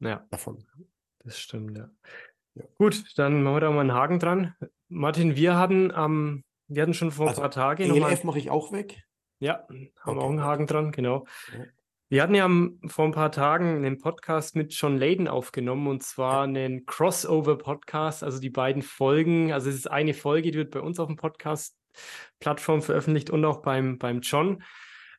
ja. 0.00 0.26
davon. 0.30 0.64
Das 1.20 1.38
stimmt, 1.38 1.76
ja. 1.76 1.90
ja. 2.54 2.64
Gut, 2.76 3.04
dann 3.16 3.42
machen 3.42 3.56
wir 3.56 3.60
da 3.60 3.70
mal 3.70 3.80
einen 3.80 3.94
Haken 3.94 4.18
dran. 4.18 4.54
Martin, 4.88 5.36
wir 5.36 5.56
hatten 5.56 5.92
ähm, 5.96 6.44
wir 6.66 6.82
hatten 6.82 6.94
schon 6.94 7.10
vor 7.10 7.28
also 7.28 7.40
ein 7.40 7.42
paar 7.42 7.50
Tagen. 7.50 7.94
ELF 7.94 8.24
mache 8.24 8.38
ich 8.38 8.50
auch 8.50 8.72
weg. 8.72 9.02
Ja, 9.38 9.66
haben 9.68 9.92
okay. 10.04 10.18
auch 10.18 10.30
einen 10.30 10.42
Haken 10.42 10.66
dran, 10.66 10.92
genau. 10.92 11.26
Ja. 11.52 11.64
Wir 12.08 12.22
hatten 12.22 12.34
ja 12.34 12.48
vor 12.88 13.04
ein 13.04 13.12
paar 13.12 13.32
Tagen 13.32 13.76
einen 13.76 13.98
Podcast 13.98 14.56
mit 14.56 14.72
John 14.72 14.96
Layden 14.96 15.26
aufgenommen 15.26 15.88
und 15.88 16.02
zwar 16.02 16.44
einen 16.44 16.86
Crossover-Podcast, 16.86 18.22
also 18.22 18.38
die 18.38 18.50
beiden 18.50 18.82
Folgen. 18.82 19.52
Also 19.52 19.68
es 19.68 19.76
ist 19.76 19.90
eine 19.90 20.14
Folge, 20.14 20.52
die 20.52 20.58
wird 20.58 20.70
bei 20.70 20.80
uns 20.80 20.98
auf 21.00 21.08
dem 21.08 21.16
Podcast-Plattform 21.16 22.82
veröffentlicht 22.82 23.30
und 23.30 23.44
auch 23.44 23.62
beim, 23.62 23.98
beim 23.98 24.20
John. 24.20 24.62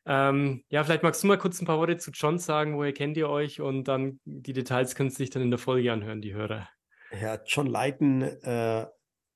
Ähm, 0.06 0.62
ja, 0.68 0.84
vielleicht 0.84 1.02
magst 1.02 1.22
du 1.22 1.26
mal 1.26 1.36
kurz 1.36 1.60
ein 1.60 1.66
paar 1.66 1.78
Worte 1.78 1.96
zu 1.96 2.12
John 2.12 2.38
sagen, 2.38 2.76
woher 2.76 2.92
kennt 2.92 3.16
ihr 3.16 3.28
euch 3.28 3.60
und 3.60 3.84
dann 3.84 4.20
die 4.24 4.52
Details 4.52 4.94
können 4.94 5.10
sich 5.10 5.30
dann 5.30 5.42
in 5.42 5.50
der 5.50 5.58
Folge 5.58 5.92
anhören, 5.92 6.22
die 6.22 6.32
Hörer. 6.32 6.68
Herr 7.10 7.42
John 7.44 7.66
Leiten, 7.66 8.22
äh, 8.22 8.86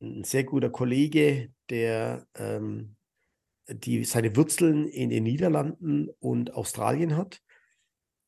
ein 0.00 0.24
sehr 0.24 0.44
guter 0.44 0.70
Kollege, 0.70 1.52
der 1.68 2.26
ähm, 2.36 2.96
die, 3.68 4.04
seine 4.04 4.34
Wurzeln 4.36 4.86
in 4.86 5.10
den 5.10 5.24
Niederlanden 5.24 6.08
und 6.20 6.54
Australien 6.54 7.16
hat, 7.16 7.40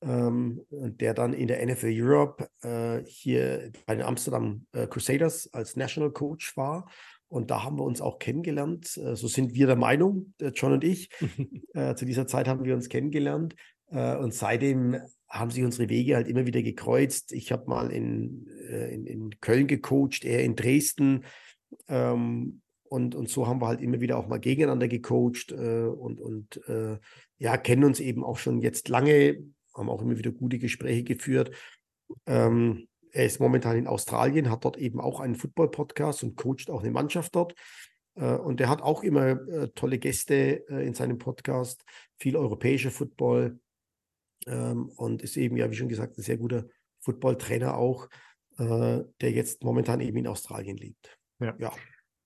ähm, 0.02 0.64
der 0.70 1.14
dann 1.14 1.32
in 1.34 1.46
der 1.46 1.64
NFL 1.64 1.92
Europe 1.92 2.48
äh, 2.62 3.04
hier 3.06 3.70
bei 3.86 3.94
den 3.94 4.04
Amsterdam 4.04 4.66
äh, 4.72 4.88
Crusaders 4.88 5.52
als 5.52 5.76
National 5.76 6.10
Coach 6.10 6.56
war 6.56 6.88
und 7.32 7.50
da 7.50 7.64
haben 7.64 7.78
wir 7.78 7.84
uns 7.84 8.02
auch 8.02 8.18
kennengelernt. 8.18 8.94
Äh, 8.98 9.16
so 9.16 9.26
sind 9.26 9.54
wir 9.54 9.66
der 9.66 9.76
Meinung, 9.76 10.34
John 10.54 10.72
und 10.72 10.84
ich. 10.84 11.08
Äh, 11.74 11.94
zu 11.94 12.04
dieser 12.04 12.26
Zeit 12.26 12.48
haben 12.48 12.64
wir 12.64 12.74
uns 12.74 12.90
kennengelernt. 12.90 13.56
Äh, 13.86 14.16
und 14.16 14.34
seitdem 14.34 14.98
haben 15.26 15.50
sich 15.50 15.64
unsere 15.64 15.88
Wege 15.88 16.16
halt 16.16 16.28
immer 16.28 16.44
wieder 16.44 16.62
gekreuzt. 16.62 17.32
Ich 17.32 17.50
habe 17.50 17.70
mal 17.70 17.90
in, 17.90 18.46
in, 18.68 19.06
in, 19.06 19.40
Köln 19.40 19.66
gecoacht, 19.66 20.22
er 20.22 20.44
in 20.44 20.54
Dresden. 20.54 21.24
Ähm, 21.88 22.60
und, 22.84 23.14
und 23.14 23.30
so 23.30 23.46
haben 23.46 23.62
wir 23.62 23.68
halt 23.68 23.80
immer 23.80 24.02
wieder 24.02 24.18
auch 24.18 24.28
mal 24.28 24.38
gegeneinander 24.38 24.86
gecoacht 24.86 25.50
und, 25.50 26.20
und 26.20 26.60
ja, 27.38 27.56
kennen 27.56 27.84
uns 27.84 28.00
eben 28.00 28.22
auch 28.22 28.36
schon 28.36 28.60
jetzt 28.60 28.90
lange, 28.90 29.42
haben 29.74 29.88
auch 29.88 30.02
immer 30.02 30.18
wieder 30.18 30.30
gute 30.30 30.58
Gespräche 30.58 31.04
geführt. 31.04 31.52
Ähm, 32.26 32.86
er 33.12 33.26
ist 33.26 33.40
momentan 33.40 33.76
in 33.76 33.86
Australien, 33.86 34.50
hat 34.50 34.64
dort 34.64 34.78
eben 34.78 35.00
auch 35.00 35.20
einen 35.20 35.36
Football-Podcast 35.36 36.24
und 36.24 36.36
coacht 36.36 36.70
auch 36.70 36.82
eine 36.82 36.90
Mannschaft 36.90 37.34
dort. 37.34 37.54
Äh, 38.14 38.34
und 38.36 38.60
er 38.60 38.68
hat 38.68 38.82
auch 38.82 39.02
immer 39.02 39.30
äh, 39.48 39.68
tolle 39.74 39.98
Gäste 39.98 40.66
äh, 40.68 40.86
in 40.86 40.94
seinem 40.94 41.18
Podcast, 41.18 41.84
viel 42.18 42.36
europäischer 42.36 42.90
Football 42.90 43.60
ähm, 44.46 44.88
und 44.96 45.22
ist 45.22 45.36
eben, 45.36 45.56
ja, 45.56 45.70
wie 45.70 45.76
schon 45.76 45.88
gesagt, 45.88 46.18
ein 46.18 46.22
sehr 46.22 46.38
guter 46.38 46.64
Football-Trainer 47.00 47.76
auch, 47.76 48.08
der 48.58 49.06
jetzt 49.18 49.64
momentan 49.64 50.00
eben 50.02 50.18
in 50.18 50.26
Australien 50.26 50.76
lebt. 50.76 51.18
Ja. 51.40 51.54
ja. 51.58 51.72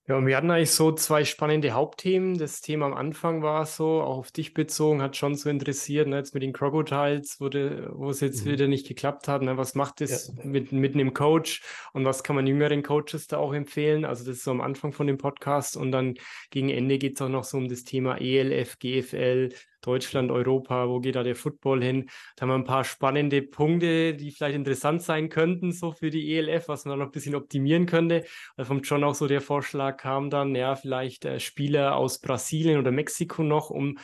Ja, 0.09 0.16
und 0.16 0.26
wir 0.26 0.36
hatten 0.36 0.52
eigentlich 0.52 0.70
so 0.70 0.92
zwei 0.92 1.24
spannende 1.24 1.72
Hauptthemen. 1.72 2.38
Das 2.38 2.61
Thema 2.61 2.86
am 2.86 2.94
Anfang 2.94 3.42
war 3.42 3.66
so, 3.66 4.02
auch 4.02 4.18
auf 4.18 4.30
dich 4.30 4.54
bezogen, 4.54 5.02
hat 5.02 5.16
schon 5.16 5.34
so 5.34 5.50
interessiert, 5.50 6.07
ne, 6.07 6.16
jetzt 6.16 6.32
mit 6.32 6.44
den 6.44 6.52
Crocodiles, 6.52 7.40
wo, 7.40 7.48
de, 7.48 7.88
wo 7.90 8.11
es 8.11 8.20
jetzt 8.20 8.46
mhm. 8.46 8.50
wieder 8.50 8.68
nicht 8.68 8.86
geklappt 8.86 9.26
hat. 9.26 9.42
Ne, 9.42 9.57
was 9.57 9.74
macht 9.74 10.00
es 10.00 10.32
ja. 10.36 10.44
mit, 10.44 10.70
mit 10.70 10.94
einem 10.94 11.12
Coach 11.12 11.62
und 11.92 12.04
was 12.04 12.22
kann 12.22 12.36
man 12.36 12.46
jüngeren 12.46 12.84
Coaches 12.84 13.26
da 13.26 13.38
auch 13.38 13.52
empfehlen? 13.52 14.04
Also 14.04 14.24
das 14.24 14.36
ist 14.36 14.44
so 14.44 14.52
am 14.52 14.61
Anfang 14.61 14.92
von 14.92 15.09
dem 15.09 15.18
Podcast 15.18 15.76
und 15.76 15.90
dann 15.90 16.14
gegen 16.50 16.68
Ende 16.68 16.98
geht 16.98 17.16
es 17.16 17.22
auch 17.22 17.28
noch 17.28 17.44
so 17.44 17.57
um 17.57 17.68
das 17.68 17.82
Thema 17.82 18.20
ELF, 18.20 18.78
GFL, 18.78 19.48
Deutschland, 19.87 20.30
Europa, 20.32 20.89
wo 20.89 20.99
geht 20.99 21.14
da 21.14 21.22
der 21.22 21.37
Football 21.37 21.82
hin? 21.82 22.11
Da 22.34 22.43
haben 22.43 22.49
wir 22.49 22.55
ein 22.57 22.64
paar 22.64 22.84
spannende 22.84 23.41
Punkte, 23.43 24.14
die 24.14 24.32
vielleicht 24.32 24.57
interessant 24.57 25.03
sein 25.03 25.28
könnten, 25.28 25.72
so 25.72 25.93
für 25.93 26.11
die 26.11 26.34
ELF, 26.34 26.68
was 26.68 26.84
man 26.84 26.99
noch 26.99 27.07
ein 27.07 27.12
bisschen 27.12 27.37
optimieren 27.37 27.87
könnte. 27.87 28.24
Weil 28.57 28.66
vom 28.66 28.82
John 28.82 29.05
auch 29.05 29.14
so 29.14 29.28
der 29.28 29.41
Vorschlag 29.41 29.97
kam 29.97 30.28
dann, 30.28 30.55
ja, 30.55 30.74
vielleicht 30.74 31.24
äh, 31.24 31.39
Spieler 31.39 31.97
aus 31.97 32.20
Brasilien 32.20 32.78
oder 32.78 32.91
Mexiko 32.91 33.43
noch, 33.43 33.70
um 33.70 33.97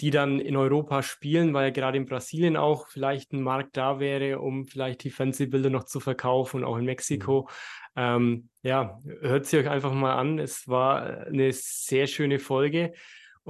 die 0.00 0.10
dann 0.10 0.40
in 0.40 0.56
Europa 0.56 1.02
spielen, 1.02 1.52
weil 1.52 1.66
ja 1.66 1.70
gerade 1.70 1.98
in 1.98 2.06
Brasilien 2.06 2.56
auch 2.56 2.88
vielleicht 2.88 3.32
ein 3.32 3.42
Markt 3.42 3.76
da 3.76 4.00
wäre, 4.00 4.40
um 4.40 4.66
vielleicht 4.66 5.04
die 5.04 5.10
Fernsehbilder 5.10 5.68
noch 5.68 5.84
zu 5.84 6.00
verkaufen 6.00 6.58
und 6.60 6.64
auch 6.64 6.78
in 6.78 6.86
Mexiko. 6.86 7.42
Mhm. 7.94 8.02
Ähm, 8.02 8.48
ja, 8.62 8.98
hört 9.20 9.46
sie 9.46 9.58
euch 9.58 9.68
einfach 9.68 9.92
mal 9.92 10.14
an. 10.14 10.38
Es 10.38 10.66
war 10.68 11.26
eine 11.26 11.52
sehr 11.52 12.06
schöne 12.06 12.38
Folge 12.38 12.92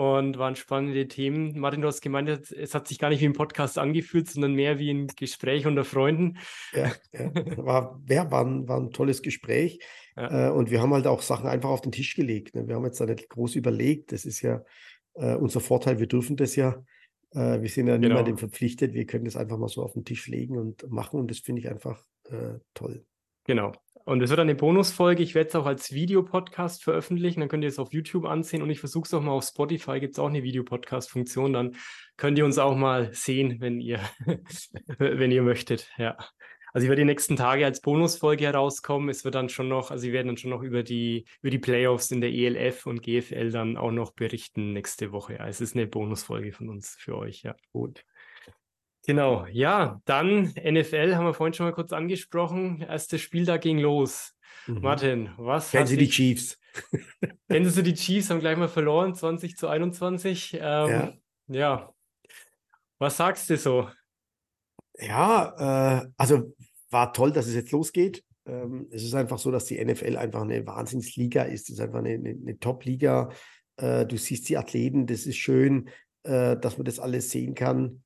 und 0.01 0.39
waren 0.39 0.57
spannende 0.57 1.09
Themen. 1.09 1.61
Martin, 1.61 1.83
du 1.83 1.89
hast 1.89 2.01
gemeint, 2.01 2.31
es 2.31 2.75
hat 2.75 2.89
sich 2.89 2.99
gar 2.99 3.11
nicht 3.11 3.21
wie 3.21 3.27
ein 3.27 3.35
Podcast 3.35 3.77
angefühlt, 3.77 4.31
sondern 4.31 4.55
mehr 4.55 4.79
wie 4.79 4.89
ein 4.89 5.09
Gespräch 5.09 5.67
unter 5.67 5.85
Freunden. 5.85 6.39
Ja, 6.73 6.91
ja. 7.13 7.31
War, 7.59 8.01
ja, 8.09 8.31
war, 8.31 8.47
ein, 8.47 8.67
war 8.67 8.81
ein 8.81 8.93
tolles 8.93 9.21
Gespräch. 9.21 9.79
Ja. 10.17 10.49
Äh, 10.49 10.53
und 10.53 10.71
wir 10.71 10.81
haben 10.81 10.95
halt 10.95 11.07
auch 11.07 11.21
Sachen 11.21 11.47
einfach 11.47 11.69
auf 11.69 11.83
den 11.83 11.93
Tisch 11.93 12.15
gelegt. 12.15 12.55
Ne? 12.55 12.67
Wir 12.67 12.77
haben 12.77 12.85
jetzt 12.87 12.99
da 12.99 13.05
nicht 13.05 13.29
groß 13.29 13.57
überlegt. 13.57 14.13
Das 14.13 14.25
ist 14.25 14.41
ja 14.41 14.65
äh, 15.17 15.35
unser 15.35 15.61
Vorteil. 15.61 15.99
Wir 15.99 16.07
dürfen 16.07 16.37
das 16.37 16.57
ja. 16.57 16.83
Äh, 17.33 17.61
wir 17.61 17.69
sind 17.69 17.87
ja 17.87 17.97
genau. 17.99 18.09
niemandem 18.09 18.39
verpflichtet. 18.39 18.95
Wir 18.95 19.05
können 19.05 19.27
das 19.27 19.37
einfach 19.37 19.59
mal 19.59 19.69
so 19.69 19.83
auf 19.83 19.93
den 19.93 20.07
Tisch 20.07 20.29
legen 20.29 20.57
und 20.57 20.91
machen. 20.91 21.21
Und 21.21 21.31
das 21.31 21.41
finde 21.41 21.61
ich 21.61 21.69
einfach 21.69 22.03
äh, 22.31 22.59
toll. 22.73 23.05
Genau. 23.45 23.73
Und 24.05 24.23
es 24.23 24.31
wird 24.31 24.41
eine 24.41 24.55
Bonusfolge. 24.55 25.23
Ich 25.23 25.35
werde 25.35 25.49
es 25.49 25.55
auch 25.55 25.67
als 25.67 25.93
Videopodcast 25.93 26.83
veröffentlichen. 26.83 27.41
Dann 27.41 27.49
könnt 27.49 27.65
ihr 27.65 27.69
es 27.69 27.79
auf 27.79 27.93
YouTube 27.93 28.25
ansehen. 28.25 28.63
Und 28.63 28.71
ich 28.71 28.81
versuche 28.81 29.07
es 29.07 29.15
auch 29.15 29.21
mal 29.21 29.33
auf 29.33 29.45
Spotify. 29.45 30.01
Gibt 30.01 30.15
es 30.15 30.19
auch 30.19 30.29
eine 30.29 30.43
Videopodcast-Funktion. 30.43 31.53
Dann 31.53 31.77
könnt 32.17 32.39
ihr 32.39 32.45
uns 32.45 32.59
auch 32.59 32.77
mal 32.77 33.13
sehen, 33.13 33.61
wenn 33.61 33.81
ihr, 33.81 34.01
wenn 34.99 35.31
ihr 35.31 35.43
möchtet. 35.43 35.91
Ja. 35.99 36.17
Also 36.73 36.85
ich 36.85 36.89
werde 36.89 37.03
die 37.03 37.07
nächsten 37.07 37.37
Tage 37.37 37.65
als 37.65 37.81
Bonusfolge 37.81 38.45
herauskommen. 38.45 39.09
Es 39.09 39.25
wird 39.25 39.35
dann 39.35 39.49
schon 39.49 39.69
noch, 39.69 39.91
also 39.91 40.05
wir 40.05 40.13
werden 40.13 40.29
dann 40.29 40.37
schon 40.37 40.51
noch 40.51 40.63
über 40.63 40.83
die, 40.83 41.27
über 41.43 41.51
die 41.51 41.59
Playoffs 41.59 42.11
in 42.11 42.21
der 42.21 42.31
ELF 42.31 42.87
und 42.87 43.03
GFL 43.03 43.51
dann 43.51 43.77
auch 43.77 43.91
noch 43.91 44.13
berichten 44.13 44.73
nächste 44.73 45.13
Woche. 45.13 45.41
Also 45.41 45.65
es 45.65 45.71
ist 45.71 45.77
eine 45.77 45.87
Bonusfolge 45.87 46.53
von 46.53 46.69
uns 46.69 46.97
für 46.99 47.17
euch, 47.17 47.43
ja. 47.43 47.57
Gut. 47.73 48.05
Genau, 49.07 49.47
ja, 49.51 50.01
dann 50.05 50.53
NFL 50.55 51.15
haben 51.15 51.25
wir 51.25 51.35
vorhin 51.35 51.55
schon 51.55 51.67
mal 51.67 51.73
kurz 51.73 51.93
angesprochen. 51.93 52.83
Erstes 52.83 53.21
Spiel 53.21 53.47
da 53.47 53.57
ging 53.57 53.79
los. 53.79 54.35
Mhm. 54.67 54.81
Martin, 54.83 55.31
was 55.39 55.71
Kennen 55.71 55.87
Sie 55.87 55.97
die 55.97 56.09
Chiefs? 56.09 56.59
Kennen 57.49 57.71
Sie 57.71 57.83
die 57.83 57.95
Chiefs, 57.95 58.31
haben 58.31 58.41
gleich 58.41 58.59
mal 58.59 58.69
verloren, 58.69 59.15
20 59.15 59.57
zu 59.57 59.69
21. 59.69 60.55
Ähm, 60.55 60.61
ja. 60.61 61.13
ja. 61.49 61.95
Was 62.99 63.17
sagst 63.17 63.49
du 63.49 63.57
so? 63.57 63.89
Ja, 64.99 66.03
äh, 66.03 66.07
also 66.19 66.55
war 66.91 67.13
toll, 67.15 67.33
dass 67.33 67.47
es 67.47 67.55
jetzt 67.55 67.73
losgeht. 67.73 68.23
Ähm, 68.47 68.87
es 68.91 69.03
ist 69.03 69.15
einfach 69.15 69.39
so, 69.39 69.51
dass 69.51 69.65
die 69.65 69.83
NFL 69.83 70.19
einfach 70.19 70.43
eine 70.43 70.67
Wahnsinnsliga 70.67 71.45
ist. 71.45 71.71
Es 71.71 71.77
ist 71.77 71.81
einfach 71.81 72.01
eine, 72.01 72.11
eine, 72.11 72.31
eine 72.31 72.59
Top-Liga. 72.59 73.31
Äh, 73.79 74.05
du 74.05 74.19
siehst 74.19 74.51
die 74.51 74.59
Athleten, 74.59 75.07
das 75.07 75.25
ist 75.25 75.39
schön, 75.39 75.89
äh, 76.25 76.59
dass 76.59 76.77
man 76.77 76.85
das 76.85 77.01
alles 77.01 77.31
sehen 77.31 77.55
kann 77.55 78.03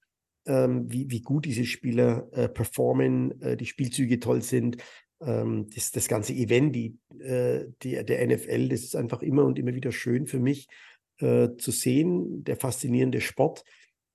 ähm, 0.47 0.90
wie, 0.90 1.11
wie 1.11 1.22
gut 1.22 1.45
diese 1.45 1.64
Spieler 1.64 2.28
äh, 2.32 2.49
performen, 2.49 3.40
äh, 3.40 3.57
die 3.57 3.66
Spielzüge 3.66 4.20
toll 4.20 4.42
sind. 4.42 4.76
ähm, 5.20 5.68
das, 5.74 5.90
das 5.90 6.09
ganze 6.09 6.32
Event, 6.32 6.74
die, 6.74 6.99
äh, 7.18 7.66
die, 7.82 8.05
der 8.05 8.26
NFL, 8.26 8.68
das 8.68 8.80
ist 8.80 8.97
einfach 8.97 9.22
immer 9.22 9.45
und 9.45 9.59
immer 9.59 9.74
wieder 9.74 9.92
schön 9.92 10.26
für 10.26 10.40
mich 10.40 10.68
äh, 11.18 11.51
zu 11.59 11.70
sehen. 11.70 12.45
Der 12.45 12.57
faszinierende 12.57 13.20
Sport, 13.20 13.64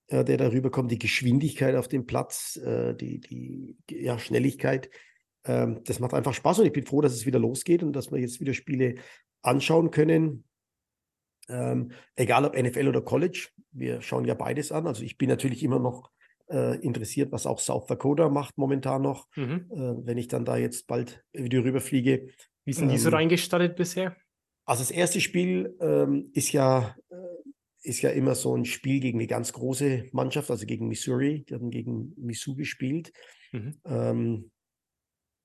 äh, 0.08 0.24
der 0.24 0.38
darüber 0.38 0.70
kommt, 0.70 0.92
die 0.92 1.00
Geschwindigkeit 1.00 1.76
auf 1.76 1.88
dem 1.88 2.06
Platz, 2.06 2.58
äh, 2.58 2.94
die, 2.94 3.20
die 3.20 3.78
ja, 3.90 4.20
Schnelligkeit. 4.20 4.90
Ähm, 5.46 5.82
das 5.86 6.00
macht 6.00 6.14
einfach 6.14 6.34
Spaß 6.34 6.60
und 6.60 6.66
ich 6.66 6.74
bin 6.74 6.86
froh, 6.86 7.02
dass 7.02 7.14
es 7.14 7.26
wieder 7.26 7.40
losgeht 7.40 7.84
und 7.84 7.94
dass 7.94 8.12
wir 8.12 8.20
jetzt 8.20 8.40
wieder 8.40 8.54
Spiele 8.54 8.96
anschauen 9.42 9.92
können. 9.92 10.44
Ähm, 11.48 11.92
egal 12.16 12.46
ob 12.46 12.56
NFL 12.56 12.88
oder 12.88 13.02
College, 13.02 13.48
wir 13.72 14.02
schauen 14.02 14.26
ja 14.26 14.36
beides 14.36 14.72
an. 14.72 14.86
Also 14.86 15.04
ich 15.04 15.18
bin 15.18 15.30
natürlich 15.30 15.64
immer 15.64 15.80
noch 15.80 16.12
interessiert, 16.52 17.32
was 17.32 17.46
auch 17.46 17.60
South 17.60 17.86
Dakota 17.86 18.28
macht 18.30 18.58
momentan 18.58 19.04
noch, 19.04 19.28
mhm. 19.36 19.70
äh, 19.72 20.06
wenn 20.06 20.18
ich 20.18 20.28
dann 20.28 20.46
da 20.46 20.58
jetzt 20.58 20.88
bald 20.88 21.24
wieder 21.32 21.64
rüberfliege. 21.64 22.28
Wie 22.66 22.74
sind 22.74 22.90
die 22.90 22.98
so 22.98 23.10
ähm, 23.10 23.16
reingestartet 23.16 23.76
bisher? 23.76 24.16
Also 24.66 24.82
das 24.82 24.92
erste 24.92 25.22
Spiel 25.22 25.76
ähm, 25.80 26.30
ist 26.34 26.52
ja 26.52 26.96
äh, 27.10 27.30
ist 27.82 28.02
ja 28.02 28.10
immer 28.10 28.36
so 28.36 28.56
ein 28.56 28.66
Spiel 28.66 29.00
gegen 29.00 29.20
eine 29.20 29.28
ganz 29.28 29.54
große 29.54 30.10
Mannschaft, 30.12 30.52
also 30.52 30.66
gegen 30.66 30.88
Missouri. 30.88 31.46
Die 31.48 31.54
haben 31.54 31.70
gegen 31.70 32.14
Missou 32.18 32.56
gespielt. 32.56 33.14
Mhm. 33.52 33.80
Ähm, 33.86 34.52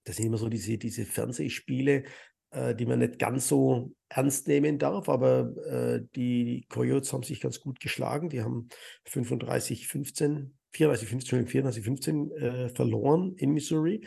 das 0.05 0.17
sind 0.17 0.27
immer 0.27 0.37
so 0.37 0.49
diese, 0.49 0.77
diese 0.77 1.05
Fernsehspiele, 1.05 2.05
äh, 2.51 2.75
die 2.75 2.87
man 2.87 2.99
nicht 2.99 3.19
ganz 3.19 3.49
so 3.49 3.95
ernst 4.09 4.49
nehmen 4.49 4.79
darf, 4.79 5.09
aber 5.09 5.57
äh, 5.67 6.03
die 6.15 6.67
Coyotes 6.69 7.13
haben 7.13 7.23
sich 7.23 7.41
ganz 7.41 7.61
gut 7.61 7.81
geschlagen. 7.81 8.29
Die 8.29 8.43
haben 8.43 8.69
35, 9.07 9.89
15 9.89 10.55
34, 10.75 11.09
15, 11.09 11.47
34, 11.47 11.85
15 11.85 12.31
äh, 12.33 12.69
verloren 12.71 13.35
in 13.37 13.53
Missouri 13.53 14.07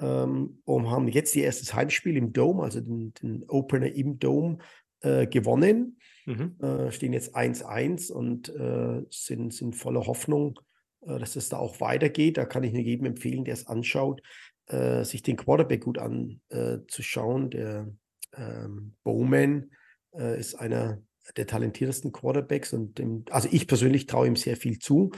ähm, 0.00 0.60
und 0.64 0.90
haben 0.90 1.08
jetzt 1.08 1.34
ihr 1.36 1.44
erstes 1.44 1.74
Heimspiel 1.74 2.16
im 2.16 2.32
Dome, 2.32 2.62
also 2.62 2.80
den, 2.80 3.14
den 3.14 3.44
Opener 3.48 3.92
im 3.92 4.18
Dome, 4.18 4.58
äh, 5.00 5.26
gewonnen. 5.26 5.98
Mhm. 6.26 6.56
Äh, 6.60 6.90
stehen 6.90 7.12
jetzt 7.12 7.36
1-1 7.36 8.10
und 8.10 8.48
äh, 8.48 9.02
sind, 9.10 9.54
sind 9.54 9.76
voller 9.76 10.06
Hoffnung, 10.06 10.58
äh, 11.02 11.18
dass 11.18 11.36
es 11.36 11.48
da 11.48 11.58
auch 11.58 11.80
weitergeht. 11.80 12.36
Da 12.36 12.44
kann 12.44 12.64
ich 12.64 12.72
nur 12.72 12.82
jedem 12.82 13.06
empfehlen, 13.06 13.44
der 13.44 13.54
es 13.54 13.66
anschaut, 13.66 14.20
äh, 14.66 15.04
sich 15.04 15.22
den 15.22 15.36
Quarterback 15.36 15.84
gut 15.84 15.98
anzuschauen. 15.98 17.50
der 17.50 17.92
ähm, 18.36 18.96
Bowman 19.04 19.70
ist 20.12 20.54
einer 20.54 21.02
der 21.36 21.46
talentiertesten 21.46 22.10
Quarterbacks 22.10 22.72
und 22.72 22.98
dem, 22.98 23.24
also 23.30 23.48
ich 23.50 23.66
persönlich 23.66 24.06
traue 24.06 24.28
ihm 24.28 24.36
sehr 24.36 24.56
viel 24.56 24.78
zu. 24.78 25.10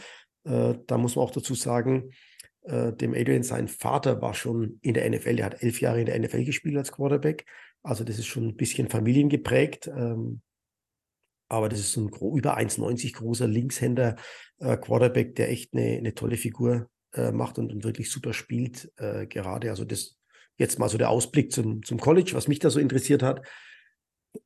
Äh, 0.45 0.75
da 0.87 0.99
muss 0.99 1.17
man 1.17 1.25
auch 1.25 1.31
dazu 1.31 1.55
sagen, 1.55 2.11
äh, 2.63 2.93
dem 2.93 3.15
Adrian, 3.15 3.43
sein 3.43 3.69
Vater 3.69 4.21
war 4.21 4.35
schon 4.35 4.79
in 4.83 4.95
der 4.95 5.09
NFL, 5.09 5.37
der 5.37 5.47
hat 5.47 5.63
elf 5.63 5.81
Jahre 5.81 6.01
in 6.01 6.07
der 6.07 6.19
NFL 6.19 6.45
gespielt 6.45 6.77
als 6.77 6.93
Quarterback. 6.93 7.47
Also 7.83 8.05
das 8.05 8.19
ist 8.19 8.27
schon 8.27 8.49
ein 8.49 8.57
bisschen 8.57 8.89
familiengeprägt. 8.89 9.89
Ähm, 9.89 10.43
aber 11.49 11.69
das 11.69 11.81
ist 11.81 11.97
ein 11.97 12.09
über 12.09 12.59
1,90 12.59 13.15
großer 13.15 13.47
Linkshänder 13.47 14.17
äh, 14.59 14.77
Quarterback, 14.77 15.35
der 15.37 15.51
echt 15.51 15.73
eine, 15.73 15.97
eine 15.97 16.15
tolle 16.15 16.37
Figur 16.37 16.91
äh, 17.15 17.33
macht 17.33 17.59
und, 17.59 17.73
und, 17.73 17.85
wirklich 17.85 18.11
super 18.11 18.35
spielt 18.35 18.93
äh, 18.97 19.27
gerade. 19.27 19.71
Also 19.71 19.85
das 19.87 20.19
jetzt 20.59 20.79
mal 20.79 20.89
so 20.89 20.99
der 20.99 21.09
Ausblick 21.09 21.53
zum, 21.53 21.83
zum 21.83 21.99
College, 21.99 22.33
was 22.35 22.49
mich 22.49 22.59
da 22.59 22.69
so 22.69 22.81
interessiert 22.81 23.23
hat. 23.23 23.47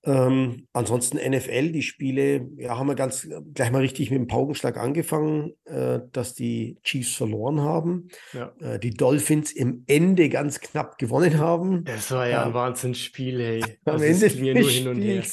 Ähm, 0.05 0.67
ansonsten 0.73 1.19
NFL, 1.19 1.73
die 1.73 1.83
Spiele, 1.83 2.49
ja, 2.57 2.77
haben 2.79 2.89
wir 2.89 2.95
ganz 2.95 3.29
gleich 3.55 3.71
mal 3.71 3.81
richtig 3.81 4.11
mit 4.11 4.19
dem 4.19 4.27
Paukenschlag 4.27 4.77
angefangen, 4.77 5.53
äh, 5.65 6.01
dass 6.13 6.35
die 6.35 6.79
Chiefs 6.83 7.15
verloren 7.15 7.61
haben. 7.61 8.09
Ja. 8.33 8.53
Äh, 8.61 8.79
die 8.79 8.91
Dolphins 8.91 9.53
im 9.53 9.85
Ende 9.87 10.29
ganz 10.29 10.61
knapp 10.61 10.99
gewonnen 10.99 11.39
haben. 11.39 11.85
Das 11.85 12.11
war 12.11 12.29
ja 12.29 12.43
ähm, 12.43 12.49
ein 12.49 12.55
Wahnsinnsspiel, 12.55 13.41
hey. 13.41 13.63
Am 13.85 13.95
also 13.95 14.05
Ende 14.05 14.29
ging 14.29 14.45
ja 14.45 14.55
nur 14.55 14.71
hin 14.71 14.89
und 14.89 15.01
her. 15.01 15.25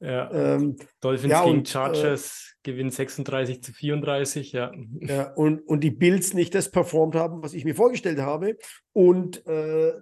Ja. 0.00 0.30
Ähm, 0.32 0.76
Dolphins 1.00 1.30
ja, 1.30 1.44
gegen 1.44 1.58
und, 1.58 1.68
äh, 1.68 1.72
Chargers 1.72 2.56
äh, 2.56 2.70
gewinnen 2.70 2.90
36 2.90 3.62
zu 3.62 3.72
34, 3.72 4.52
ja. 4.52 4.72
ja 5.00 5.32
und, 5.34 5.60
und 5.60 5.80
die 5.80 5.90
Bills 5.90 6.34
nicht 6.34 6.54
das 6.54 6.70
performt 6.70 7.14
haben, 7.14 7.42
was 7.42 7.54
ich 7.54 7.64
mir 7.64 7.74
vorgestellt 7.74 8.18
habe. 8.18 8.56
Und 8.92 9.46
äh, 9.46 9.92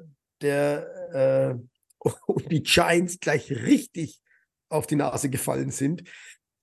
der 0.41 1.55
äh, 1.57 1.78
und 1.99 2.51
die 2.51 2.63
Giants 2.63 3.21
gleich 3.21 3.51
richtig 3.51 4.21
auf 4.69 4.87
die 4.87 4.97
Nase 4.97 5.31
gefallen 5.31 5.71
sind. 5.71 6.05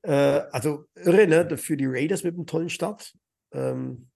Äh, 0.04 0.44
also 0.52 0.86
irre, 0.96 1.28
ne? 1.28 1.58
Für 1.58 1.78
die 1.78 1.88
Raiders 1.88 2.24
mit 2.24 2.36
einem 2.36 2.46
tollen 2.46 2.70
Start. 2.70 3.14
Ähm, 3.52 4.10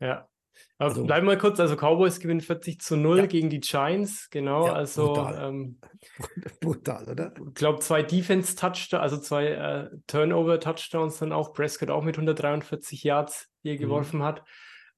ja. 0.00 0.28
Aber 0.78 0.90
also, 0.90 1.04
bleiben 1.04 1.26
wir 1.26 1.36
kurz, 1.38 1.58
also 1.58 1.74
Cowboys 1.74 2.20
gewinnen 2.20 2.40
40 2.40 2.80
zu 2.80 2.96
0 2.96 3.18
ja. 3.18 3.26
gegen 3.26 3.48
die 3.48 3.60
Giants, 3.60 4.28
genau. 4.30 4.66
Ja, 4.66 4.74
also 4.74 5.08
brutal. 5.08 5.48
Ähm, 5.48 5.80
brutal, 6.60 7.08
oder? 7.08 7.34
Ich 7.48 7.54
glaube, 7.54 7.80
zwei 7.80 8.02
Defense-Touchdowns, 8.02 9.02
also 9.02 9.18
zwei 9.18 9.46
äh, 9.48 9.90
Turnover-Touchdowns 10.06 11.18
dann 11.18 11.32
auch. 11.32 11.52
Prescott 11.52 11.90
auch 11.90 12.04
mit 12.04 12.16
143 12.16 13.02
Yards 13.02 13.48
hier 13.62 13.74
mhm. 13.74 13.78
geworfen 13.78 14.22
hat. 14.22 14.44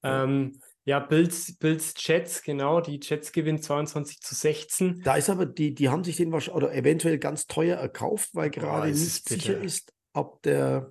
Ähm, 0.03 0.61
ja, 0.89 1.01
Bills, 1.01 1.55
Bills 1.59 1.93
Jets, 1.99 2.43
genau. 2.43 2.81
Die 2.81 2.99
Jets 3.03 3.31
gewinnen 3.33 3.61
22 3.61 4.21
zu 4.21 4.35
16. 4.35 5.03
Da 5.05 5.17
ist 5.17 5.29
aber, 5.29 5.45
die, 5.45 5.75
die 5.75 5.91
haben 5.91 6.03
sich 6.03 6.17
den 6.17 6.33
wahrscheinlich 6.33 6.57
oder 6.57 6.75
eventuell 6.75 7.19
ganz 7.19 7.47
teuer 7.47 7.77
erkauft, 7.77 8.31
weil 8.33 8.49
gerade 8.49 8.89
nicht 8.89 9.29
sicher 9.29 9.61
ist, 9.61 9.93
ob 10.15 10.41
der 10.41 10.91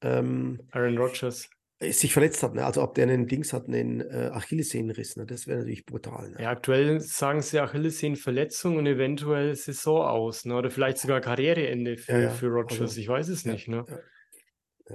ähm, 0.00 0.60
Aaron 0.70 0.96
Rodgers 0.96 1.50
sich 1.80 2.12
verletzt 2.12 2.44
hat, 2.44 2.54
ne? 2.54 2.64
also 2.64 2.84
ob 2.84 2.94
der 2.94 3.08
einen 3.08 3.26
Dings 3.26 3.52
hat, 3.52 3.66
einen 3.66 4.00
äh, 4.00 4.30
Achillessehnenriss, 4.32 5.16
ne? 5.16 5.26
das 5.26 5.48
wäre 5.48 5.58
natürlich 5.58 5.86
brutal. 5.86 6.30
Ne? 6.30 6.36
Ja, 6.40 6.50
aktuell 6.50 7.00
sagen 7.00 7.42
sie 7.42 7.58
Achillessehnenverletzung 7.58 8.76
und 8.76 8.86
eventuell 8.86 9.56
Saison 9.56 10.02
aus, 10.02 10.44
ne? 10.44 10.54
oder 10.54 10.70
vielleicht 10.70 10.98
sogar 10.98 11.20
Karriereende 11.20 11.96
für, 11.96 12.12
ja, 12.12 12.20
ja. 12.20 12.30
für 12.30 12.46
Rodgers, 12.46 12.80
also, 12.80 13.00
ich 13.00 13.08
weiß 13.08 13.26
es 13.26 13.42
ja, 13.42 13.54
nicht. 13.54 13.66
Ne? 13.66 13.84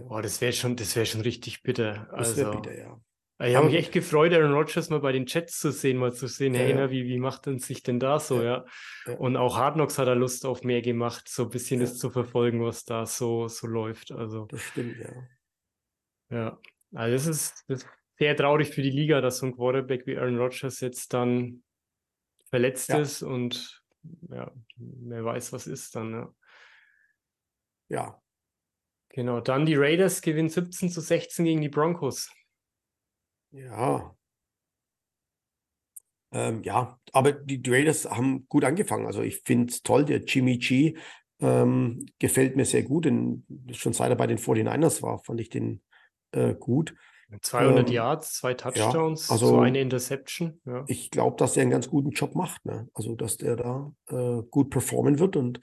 Oh, 0.07 0.21
das 0.21 0.39
wäre 0.39 0.53
schon, 0.53 0.77
das 0.77 0.93
schon 1.09 1.19
richtig 1.19 1.63
bitter. 1.63 2.07
Das 2.11 2.29
also, 2.29 2.37
wäre 2.37 2.51
bitter, 2.61 2.77
ja. 2.77 3.01
Ich 3.39 3.55
habe 3.55 3.67
mich 3.67 3.75
echt 3.75 3.91
gefreut, 3.91 4.33
Aaron 4.33 4.53
Rodgers 4.53 4.89
mal 4.89 4.99
bei 4.99 5.11
den 5.11 5.27
Chats 5.27 5.59
zu 5.59 5.71
sehen, 5.71 5.97
mal 5.97 6.11
zu 6.11 6.27
sehen, 6.27 6.55
ja, 6.55 6.61
hey, 6.61 6.75
ja. 6.75 6.89
wie, 6.89 7.05
wie 7.05 7.19
macht 7.19 7.45
denn 7.45 7.59
sich 7.59 7.83
denn 7.83 7.99
da 7.99 8.19
so, 8.19 8.41
ja. 8.41 8.65
ja. 9.05 9.13
Und 9.13 9.37
auch 9.37 9.57
Hard 9.57 9.75
Knocks 9.75 9.99
hat 9.99 10.07
er 10.07 10.15
Lust 10.15 10.43
auf 10.43 10.63
mehr 10.63 10.81
gemacht, 10.81 11.29
so 11.29 11.43
ein 11.43 11.49
bisschen 11.49 11.79
das 11.79 11.99
zu 11.99 12.09
verfolgen, 12.09 12.63
was 12.63 12.83
da 12.83 13.05
so, 13.05 13.47
so 13.47 13.67
läuft. 13.67 14.11
Also, 14.11 14.45
das 14.45 14.63
stimmt, 14.63 14.97
ja. 14.99 15.09
Ja, 16.29 16.59
also 16.93 17.13
das 17.13 17.27
ist, 17.27 17.63
das 17.67 17.83
ist 17.83 17.89
sehr 18.17 18.35
traurig 18.35 18.69
für 18.69 18.81
die 18.81 18.89
Liga, 18.89 19.21
dass 19.21 19.37
so 19.37 19.45
ein 19.45 19.55
Quarterback 19.55 20.07
wie 20.07 20.17
Aaron 20.17 20.39
Rodgers 20.39 20.79
jetzt 20.79 21.13
dann 21.13 21.63
verletzt 22.49 22.89
ist 22.89 23.21
und 23.21 23.83
ja, 24.29 24.51
wer 24.77 25.23
weiß, 25.23 25.53
was 25.53 25.67
ist 25.67 25.95
dann, 25.95 26.11
ja. 26.11 26.33
Ja. 27.89 28.21
Genau, 29.09 29.41
dann 29.41 29.65
die 29.65 29.75
Raiders 29.75 30.21
gewinnen 30.21 30.49
17 30.49 30.89
zu 30.89 31.01
16 31.01 31.45
gegen 31.45 31.61
die 31.61 31.69
Broncos. 31.69 32.29
Ja. 33.51 34.15
Ähm, 36.31 36.61
ja, 36.63 36.99
aber 37.13 37.31
die, 37.31 37.61
Raiders 37.65 38.05
haben 38.05 38.47
gut 38.49 38.63
angefangen. 38.63 39.05
Also 39.05 39.21
ich 39.21 39.41
finde 39.45 39.71
es 39.71 39.81
toll, 39.81 40.05
der 40.05 40.23
Jimmy 40.23 40.57
G 40.57 40.97
ähm, 41.39 42.05
gefällt 42.19 42.55
mir 42.55 42.65
sehr 42.65 42.83
gut. 42.83 43.05
Denn 43.05 43.45
schon 43.71 43.93
seit 43.93 44.09
er 44.09 44.15
bei 44.15 44.27
den 44.27 44.37
49ers 44.37 45.01
war, 45.01 45.19
fand 45.19 45.39
ich 45.39 45.49
den 45.49 45.81
äh, 46.31 46.53
gut. 46.53 46.95
200 47.41 47.87
ähm, 47.87 47.93
Yards, 47.93 48.33
zwei 48.35 48.53
Touchdowns, 48.53 49.27
ja, 49.27 49.33
also 49.33 49.47
so 49.47 49.59
eine 49.59 49.81
Interception. 49.81 50.61
Ja. 50.65 50.85
Ich 50.87 51.11
glaube, 51.11 51.35
dass 51.35 51.57
er 51.57 51.63
einen 51.63 51.71
ganz 51.71 51.89
guten 51.89 52.11
Job 52.11 52.35
macht. 52.35 52.65
Ne? 52.65 52.89
Also, 52.93 53.15
dass 53.15 53.35
der 53.35 53.57
da 53.57 53.93
äh, 54.07 54.43
gut 54.49 54.69
performen 54.69 55.19
wird 55.19 55.35
und 55.35 55.59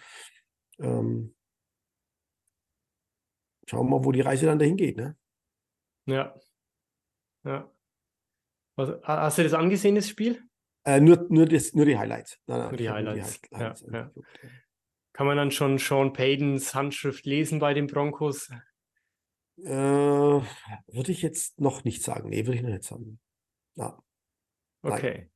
ähm, 0.78 1.34
schauen 3.66 3.86
wir 3.86 3.98
mal, 3.98 4.04
wo 4.04 4.12
die 4.12 4.20
Reise 4.20 4.44
dann 4.44 4.58
dahin 4.58 4.76
geht. 4.76 4.98
Ne? 4.98 5.16
Ja. 6.06 6.34
Ja. 7.44 7.70
Was, 8.76 9.00
hast 9.02 9.38
du 9.38 9.42
das 9.42 9.54
angesehen, 9.54 9.94
das 9.94 10.08
Spiel? 10.08 10.42
Äh, 10.84 11.00
nur, 11.00 11.26
nur, 11.30 11.46
das, 11.46 11.72
nur 11.74 11.86
die 11.86 11.96
Highlights. 11.96 12.38
Nein, 12.46 12.58
nein, 12.58 12.68
nur 12.68 12.76
die 12.76 12.90
Highlights. 12.90 13.40
Die 13.40 13.56
Highlights 13.56 13.84
ja, 13.90 13.92
ja. 13.92 14.10
Kann 15.12 15.26
man 15.26 15.36
dann 15.36 15.50
schon 15.50 15.78
Sean 15.78 16.12
Paydens 16.12 16.74
Handschrift 16.74 17.24
lesen 17.24 17.60
bei 17.60 17.72
den 17.72 17.86
Broncos? 17.86 18.50
Äh, 19.58 19.70
würde 19.70 21.12
ich 21.12 21.22
jetzt 21.22 21.60
noch 21.60 21.84
nicht 21.84 22.02
sagen. 22.02 22.30
Nee, 22.30 22.46
würde 22.46 22.56
ich 22.56 22.62
noch 22.62 22.70
nicht 22.70 22.82
sagen. 22.82 23.20
Ja. 23.76 24.02
Okay. 24.82 25.30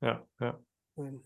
Ja, 0.00 0.26
ja. 0.40 0.60
Nein. 0.96 1.22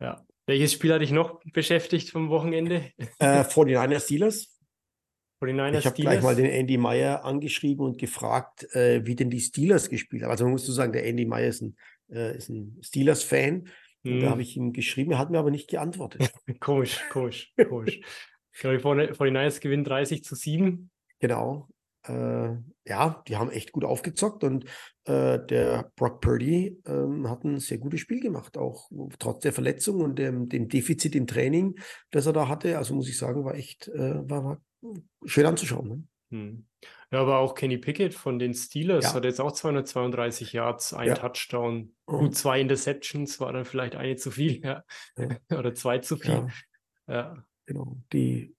Ja. 0.00 0.26
Welches 0.46 0.72
Spiel 0.72 0.92
hat 0.92 1.00
dich 1.00 1.12
noch 1.12 1.40
beschäftigt 1.52 2.10
vom 2.10 2.28
Wochenende? 2.28 2.92
Äh, 3.18 3.42
49ers 3.44 4.04
Steelers. 4.04 4.60
49ers 5.42 5.78
ich 5.78 5.86
habe 5.86 5.96
gleich 5.96 6.22
mal 6.22 6.36
den 6.36 6.46
Andy 6.46 6.76
Meyer 6.76 7.24
angeschrieben 7.24 7.84
und 7.84 7.98
gefragt, 7.98 8.66
äh, 8.74 9.04
wie 9.04 9.16
denn 9.16 9.30
die 9.30 9.40
Steelers 9.40 9.88
gespielt 9.88 10.22
haben. 10.22 10.30
Also 10.30 10.44
man 10.44 10.52
muss 10.52 10.66
so 10.66 10.72
sagen, 10.72 10.92
der 10.92 11.04
Andy 11.06 11.24
Meyer 11.24 11.48
ist 11.48 11.62
ein, 11.62 11.76
äh, 12.08 12.38
ein 12.48 12.78
Steelers-Fan. 12.80 13.68
Hm. 14.04 14.20
Da 14.20 14.30
habe 14.30 14.42
ich 14.42 14.56
ihm 14.56 14.72
geschrieben, 14.72 15.12
er 15.12 15.18
hat 15.18 15.30
mir 15.30 15.38
aber 15.38 15.50
nicht 15.50 15.68
geantwortet. 15.68 16.32
komisch, 16.60 17.00
komisch, 17.10 17.52
komisch. 17.68 18.00
Ich 18.52 18.60
glaube, 18.60 18.76
49ers 18.78 19.60
gewinnen 19.60 19.84
30 19.84 20.24
zu 20.24 20.34
7. 20.34 20.90
Genau. 21.20 21.68
äh, 22.06 22.56
ja, 22.84 23.22
die 23.28 23.36
haben 23.36 23.50
echt 23.50 23.72
gut 23.72 23.84
aufgezockt 23.84 24.42
und 24.42 24.64
äh, 25.04 25.38
der 25.46 25.92
Brock 25.94 26.20
Purdy 26.20 26.80
ähm, 26.84 27.30
hat 27.30 27.44
ein 27.44 27.60
sehr 27.60 27.78
gutes 27.78 28.00
Spiel 28.00 28.20
gemacht, 28.20 28.58
auch 28.58 28.90
trotz 29.20 29.42
der 29.42 29.52
Verletzung 29.52 30.00
und 30.00 30.18
dem, 30.18 30.48
dem 30.48 30.68
Defizit 30.68 31.14
im 31.14 31.28
Training, 31.28 31.76
das 32.10 32.26
er 32.26 32.32
da 32.32 32.48
hatte. 32.48 32.76
Also 32.76 32.94
muss 32.94 33.08
ich 33.08 33.16
sagen, 33.16 33.44
war 33.44 33.54
echt, 33.54 33.88
äh, 33.88 34.28
war, 34.28 34.44
war 34.44 34.60
schön 35.24 35.46
anzuschauen. 35.46 35.88
Ne? 35.88 36.04
Hm. 36.30 36.66
Ja, 37.10 37.20
aber 37.20 37.38
auch 37.38 37.54
Kenny 37.54 37.76
Pickett 37.76 38.14
von 38.14 38.38
den 38.38 38.54
Steelers 38.54 39.04
ja. 39.04 39.14
hat 39.14 39.24
jetzt 39.24 39.40
auch 39.40 39.52
232 39.52 40.54
Yards, 40.54 40.94
ein 40.94 41.08
ja. 41.08 41.14
Touchdown, 41.14 41.94
gut 42.06 42.34
zwei 42.34 42.60
Interceptions, 42.60 43.38
war 43.38 43.52
dann 43.52 43.66
vielleicht 43.66 43.96
eine 43.96 44.16
zu 44.16 44.30
viel, 44.30 44.64
ja. 44.64 44.82
ja. 45.18 45.28
Oder 45.58 45.74
zwei 45.74 45.98
zu 45.98 46.16
viel. 46.16 46.48
Ja. 47.06 47.44
Genau. 47.66 47.98
Die 48.12 48.54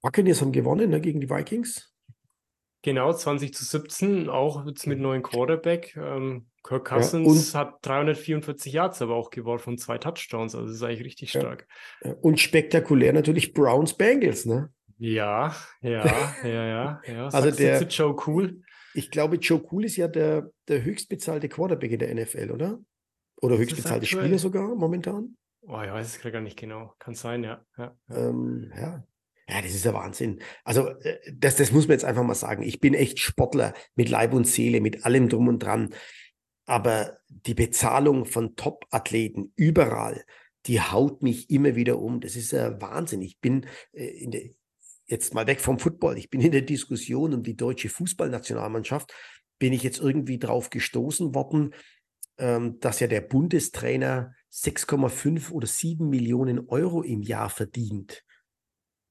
Buccaneers 0.00 0.40
haben 0.40 0.52
gewonnen 0.52 0.90
ne, 0.90 1.00
gegen 1.00 1.20
die 1.20 1.28
Vikings. 1.28 1.92
Genau, 2.82 3.12
20 3.12 3.52
zu 3.52 3.64
17, 3.64 4.28
auch 4.28 4.64
jetzt 4.66 4.86
mit 4.86 5.00
neuen 5.00 5.22
Quarterback. 5.22 5.96
Ähm, 5.96 6.46
Kirk 6.62 6.86
Cousins 6.86 7.52
ja, 7.52 7.60
hat 7.60 7.78
344 7.82 8.72
Yards 8.72 9.02
aber 9.02 9.16
auch 9.16 9.30
geworfen 9.30 9.70
und 9.70 9.78
zwei 9.78 9.98
Touchdowns, 9.98 10.54
also 10.54 10.66
das 10.66 10.76
ist 10.76 10.82
eigentlich 10.82 11.04
richtig 11.04 11.30
stark. 11.30 11.66
Und 12.20 12.38
spektakulär 12.38 13.12
natürlich 13.12 13.52
Browns 13.52 13.94
Bengals, 13.94 14.46
ne? 14.46 14.72
Ja, 14.98 15.54
ja, 15.80 16.34
ja, 16.42 16.66
ja. 16.66 17.02
ja. 17.06 17.28
also 17.32 17.50
der 17.50 17.82
Joe 17.84 18.16
Cool. 18.26 18.62
Ich 18.94 19.10
glaube, 19.10 19.36
Joe 19.36 19.62
Cool 19.70 19.84
ist 19.84 19.96
ja 19.96 20.08
der, 20.08 20.50
der 20.66 20.82
höchstbezahlte 20.82 21.48
Quarterback 21.48 21.92
in 21.92 21.98
der 22.00 22.14
NFL, 22.14 22.50
oder? 22.50 22.80
Oder 23.40 23.58
höchstbezahlte 23.58 24.06
Spieler 24.06 24.38
sogar 24.38 24.74
momentan? 24.74 25.36
Oh, 25.62 25.80
ich 25.82 25.90
weiß 25.90 26.06
es 26.06 26.32
gar 26.32 26.40
nicht 26.40 26.58
genau. 26.58 26.94
Kann 26.98 27.14
sein, 27.14 27.44
ja. 27.44 27.64
Ja, 27.76 27.96
ähm, 28.10 28.72
ja. 28.74 29.04
ja. 29.48 29.62
das 29.62 29.74
ist 29.74 29.84
ja 29.84 29.94
Wahnsinn. 29.94 30.40
Also, 30.64 30.88
äh, 30.88 31.18
das, 31.32 31.56
das 31.56 31.70
muss 31.70 31.86
man 31.86 31.92
jetzt 31.92 32.04
einfach 32.04 32.24
mal 32.24 32.34
sagen. 32.34 32.62
Ich 32.62 32.80
bin 32.80 32.94
echt 32.94 33.20
Sportler 33.20 33.74
mit 33.94 34.08
Leib 34.08 34.32
und 34.32 34.46
Seele, 34.46 34.80
mit 34.80 35.04
allem 35.04 35.28
drum 35.28 35.46
und 35.48 35.62
dran. 35.62 35.94
Aber 36.66 37.18
die 37.28 37.54
Bezahlung 37.54 38.24
von 38.24 38.56
Top-Athleten 38.56 39.52
überall, 39.56 40.24
die 40.66 40.80
haut 40.80 41.22
mich 41.22 41.50
immer 41.50 41.76
wieder 41.76 41.98
um. 41.98 42.20
Das 42.20 42.34
ist 42.34 42.52
ja 42.52 42.80
Wahnsinn. 42.80 43.22
Ich 43.22 43.38
bin 43.40 43.66
äh, 43.92 44.06
in 44.06 44.30
der, 44.30 44.42
jetzt 45.08 45.34
mal 45.34 45.46
weg 45.46 45.60
vom 45.60 45.78
Football, 45.78 46.18
ich 46.18 46.30
bin 46.30 46.40
in 46.40 46.52
der 46.52 46.62
Diskussion 46.62 47.34
um 47.34 47.42
die 47.42 47.56
deutsche 47.56 47.88
Fußballnationalmannschaft, 47.88 49.12
bin 49.58 49.72
ich 49.72 49.82
jetzt 49.82 50.00
irgendwie 50.00 50.38
drauf 50.38 50.70
gestoßen 50.70 51.34
worden, 51.34 51.74
ähm, 52.38 52.78
dass 52.80 53.00
ja 53.00 53.06
der 53.06 53.22
Bundestrainer 53.22 54.34
6,5 54.52 55.50
oder 55.50 55.66
7 55.66 56.08
Millionen 56.08 56.68
Euro 56.68 57.02
im 57.02 57.22
Jahr 57.22 57.50
verdient. 57.50 58.22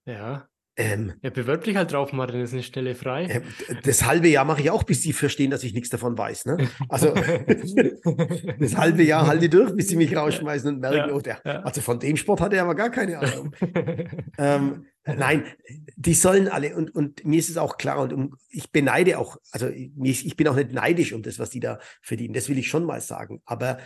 Ja. 0.06 0.48
Ähm, 0.80 1.14
ja, 1.24 1.32
bewirb 1.32 1.64
dich 1.64 1.76
halt 1.76 1.92
drauf, 1.92 2.14
Martin, 2.14 2.40
ist 2.40 2.54
eine 2.54 2.62
Stelle 2.62 2.94
frei. 2.94 3.26
Äh, 3.26 3.42
das 3.82 4.06
halbe 4.06 4.28
Jahr 4.28 4.46
mache 4.46 4.62
ich 4.62 4.70
auch, 4.70 4.84
bis 4.84 5.02
sie 5.02 5.12
verstehen, 5.12 5.50
dass 5.50 5.64
ich 5.64 5.74
nichts 5.74 5.90
davon 5.90 6.16
weiß. 6.16 6.46
Ne? 6.46 6.70
Also 6.88 7.16
das 8.60 8.78
halbe 8.78 9.02
Jahr 9.02 9.26
halte 9.26 9.46
ich 9.46 9.52
durch, 9.52 9.76
bis 9.76 9.88
sie 9.88 9.96
mich 9.96 10.16
rausschmeißen 10.16 10.76
und 10.76 10.80
merken, 10.80 11.10
ja, 11.10 11.16
oh, 11.16 11.20
der, 11.20 11.42
ja. 11.44 11.62
also 11.64 11.82
von 11.82 12.00
dem 12.00 12.16
Sport 12.16 12.42
hat 12.42 12.54
er 12.54 12.62
aber 12.62 12.76
gar 12.76 12.92
keine 12.92 13.18
Ahnung. 13.18 13.56
ähm, 14.38 14.86
nein, 15.08 15.46
die 15.96 16.14
sollen 16.14 16.48
alle, 16.48 16.76
und, 16.76 16.94
und 16.94 17.26
mir 17.26 17.40
ist 17.40 17.50
es 17.50 17.58
auch 17.58 17.78
klar, 17.78 18.00
und 18.00 18.14
um, 18.14 18.36
ich 18.50 18.72
beneide 18.72 19.18
auch, 19.18 19.38
also 19.52 19.68
ich, 19.70 20.26
ich 20.26 20.36
bin 20.36 20.48
auch 20.48 20.56
nicht 20.56 20.72
neidisch 20.72 21.14
um 21.14 21.24
das, 21.24 21.40
was 21.40 21.50
die 21.50 21.60
da 21.60 21.80
verdienen, 22.02 22.34
das 22.34 22.50
will 22.50 22.58
ich 22.58 22.68
schon 22.68 22.86
mal 22.86 23.02
sagen. 23.02 23.42
Aber 23.46 23.80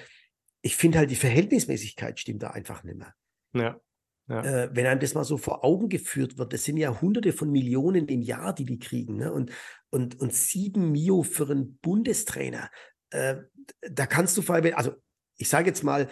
ich 0.61 0.76
finde 0.76 0.99
halt, 0.99 1.11
die 1.11 1.15
Verhältnismäßigkeit 1.15 2.19
stimmt 2.19 2.43
da 2.43 2.51
einfach 2.51 2.84
nicht 2.84 2.97
mehr. 2.97 3.13
Ja. 3.53 3.80
Ja. 4.28 4.43
Äh, 4.43 4.69
wenn 4.74 4.86
einem 4.86 4.99
das 4.99 5.13
mal 5.13 5.26
so 5.26 5.38
vor 5.38 5.65
Augen 5.65 5.89
geführt 5.89 6.38
wird, 6.38 6.53
das 6.53 6.63
sind 6.63 6.78
ja 6.78 7.01
hunderte 7.01 7.34
von 7.34 7.51
Millionen 7.51 8.07
im 8.07 8.22
Jahr, 8.22 8.53
die 8.53 8.65
die 8.65 8.80
kriegen. 8.80 9.17
Ne? 9.17 9.32
Und, 9.34 9.51
und, 9.89 10.19
und 10.22 10.34
sieben 10.34 10.91
Mio 10.91 11.24
für 11.24 11.49
einen 11.49 11.78
Bundestrainer. 11.80 12.69
Äh, 13.09 13.38
da 13.82 14.05
kannst 14.05 14.38
du 14.38 14.41
vor 14.41 14.55
allem, 14.55 14.74
also 14.76 14.93
ich 15.38 15.49
sage 15.49 15.67
jetzt 15.67 15.84
mal, 15.84 16.07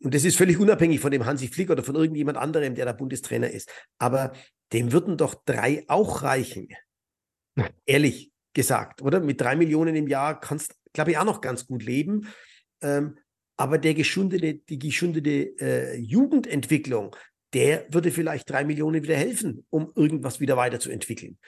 und 0.00 0.14
das 0.14 0.24
ist 0.24 0.36
völlig 0.36 0.58
unabhängig 0.58 1.00
von 1.00 1.10
dem 1.10 1.26
Hansi 1.26 1.48
Flick 1.48 1.70
oder 1.70 1.82
von 1.82 1.94
irgendjemand 1.94 2.38
anderem, 2.38 2.74
der 2.74 2.86
da 2.86 2.92
Bundestrainer 2.92 3.50
ist. 3.50 3.70
Aber 3.98 4.32
dem 4.72 4.92
würden 4.92 5.16
doch 5.16 5.34
drei 5.44 5.84
auch 5.88 6.22
reichen. 6.22 6.68
Ehrlich 7.86 8.32
gesagt, 8.54 9.02
oder? 9.02 9.20
Mit 9.20 9.40
drei 9.40 9.56
Millionen 9.56 9.94
im 9.94 10.08
Jahr 10.08 10.40
kannst, 10.40 10.74
glaube 10.92 11.10
ich, 11.10 11.18
auch 11.18 11.24
noch 11.24 11.40
ganz 11.40 11.66
gut 11.66 11.82
leben. 11.84 12.28
Ähm, 12.80 13.18
aber 13.56 13.78
der 13.78 13.94
geschundete, 13.94 14.54
die 14.54 14.78
geschundete 14.78 15.58
äh, 15.60 15.96
Jugendentwicklung, 15.98 17.14
der 17.54 17.86
würde 17.92 18.10
vielleicht 18.10 18.48
drei 18.48 18.64
Millionen 18.64 19.02
wieder 19.02 19.16
helfen, 19.16 19.66
um 19.70 19.92
irgendwas 19.94 20.40
wieder 20.40 20.56
weiterzuentwickeln. 20.56 21.38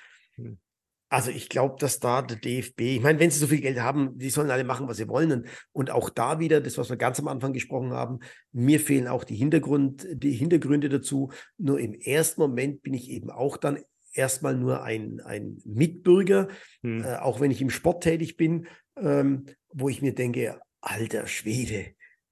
Also 1.13 1.33
ich 1.33 1.49
glaube, 1.49 1.75
dass 1.81 1.99
da 1.99 2.23
der 2.23 2.37
DFB, 2.37 2.81
ich 2.83 3.03
meine, 3.03 3.19
wenn 3.19 3.33
sie 3.33 3.41
so 3.41 3.49
viel 3.49 3.61
Geld 3.61 3.81
haben, 3.81 4.17
die 4.17 4.31
sollen 4.31 4.51
alle 4.51 4.63
machen, 4.63 4.87
was 4.87 4.97
sie 4.97 5.09
wollen. 5.09 5.33
Und, 5.33 5.49
und 5.73 5.91
auch 5.91 6.09
da 6.09 6.39
wieder, 6.39 6.61
das, 6.61 6.79
was 6.79 6.89
wir 6.89 6.97
ganz 6.97 7.19
am 7.19 7.27
Anfang 7.27 7.53
gesprochen 7.53 7.91
haben, 7.91 8.21
mir 8.53 8.79
fehlen 8.79 9.09
auch 9.09 9.25
die, 9.25 9.35
Hintergrund, 9.35 10.07
die 10.13 10.31
Hintergründe 10.31 10.89
dazu. 10.89 11.33
Nur 11.59 11.81
im 11.81 11.95
ersten 11.95 12.41
Moment 12.41 12.83
bin 12.83 12.95
ich 12.95 13.11
eben 13.11 13.29
auch 13.29 13.57
dann 13.57 13.81
erstmal 14.13 14.57
nur 14.57 14.85
ein, 14.85 15.21
ein 15.21 15.61
Mitbürger, 15.65 16.47
hm. 16.83 17.03
äh, 17.03 17.17
auch 17.17 17.41
wenn 17.41 17.51
ich 17.51 17.61
im 17.61 17.71
Sport 17.71 18.05
tätig 18.05 18.37
bin, 18.37 18.69
ähm, 18.97 19.47
wo 19.73 19.89
ich 19.89 20.03
mir 20.03 20.15
denke, 20.15 20.61
alter 20.81 21.27
Schwede, 21.27 21.87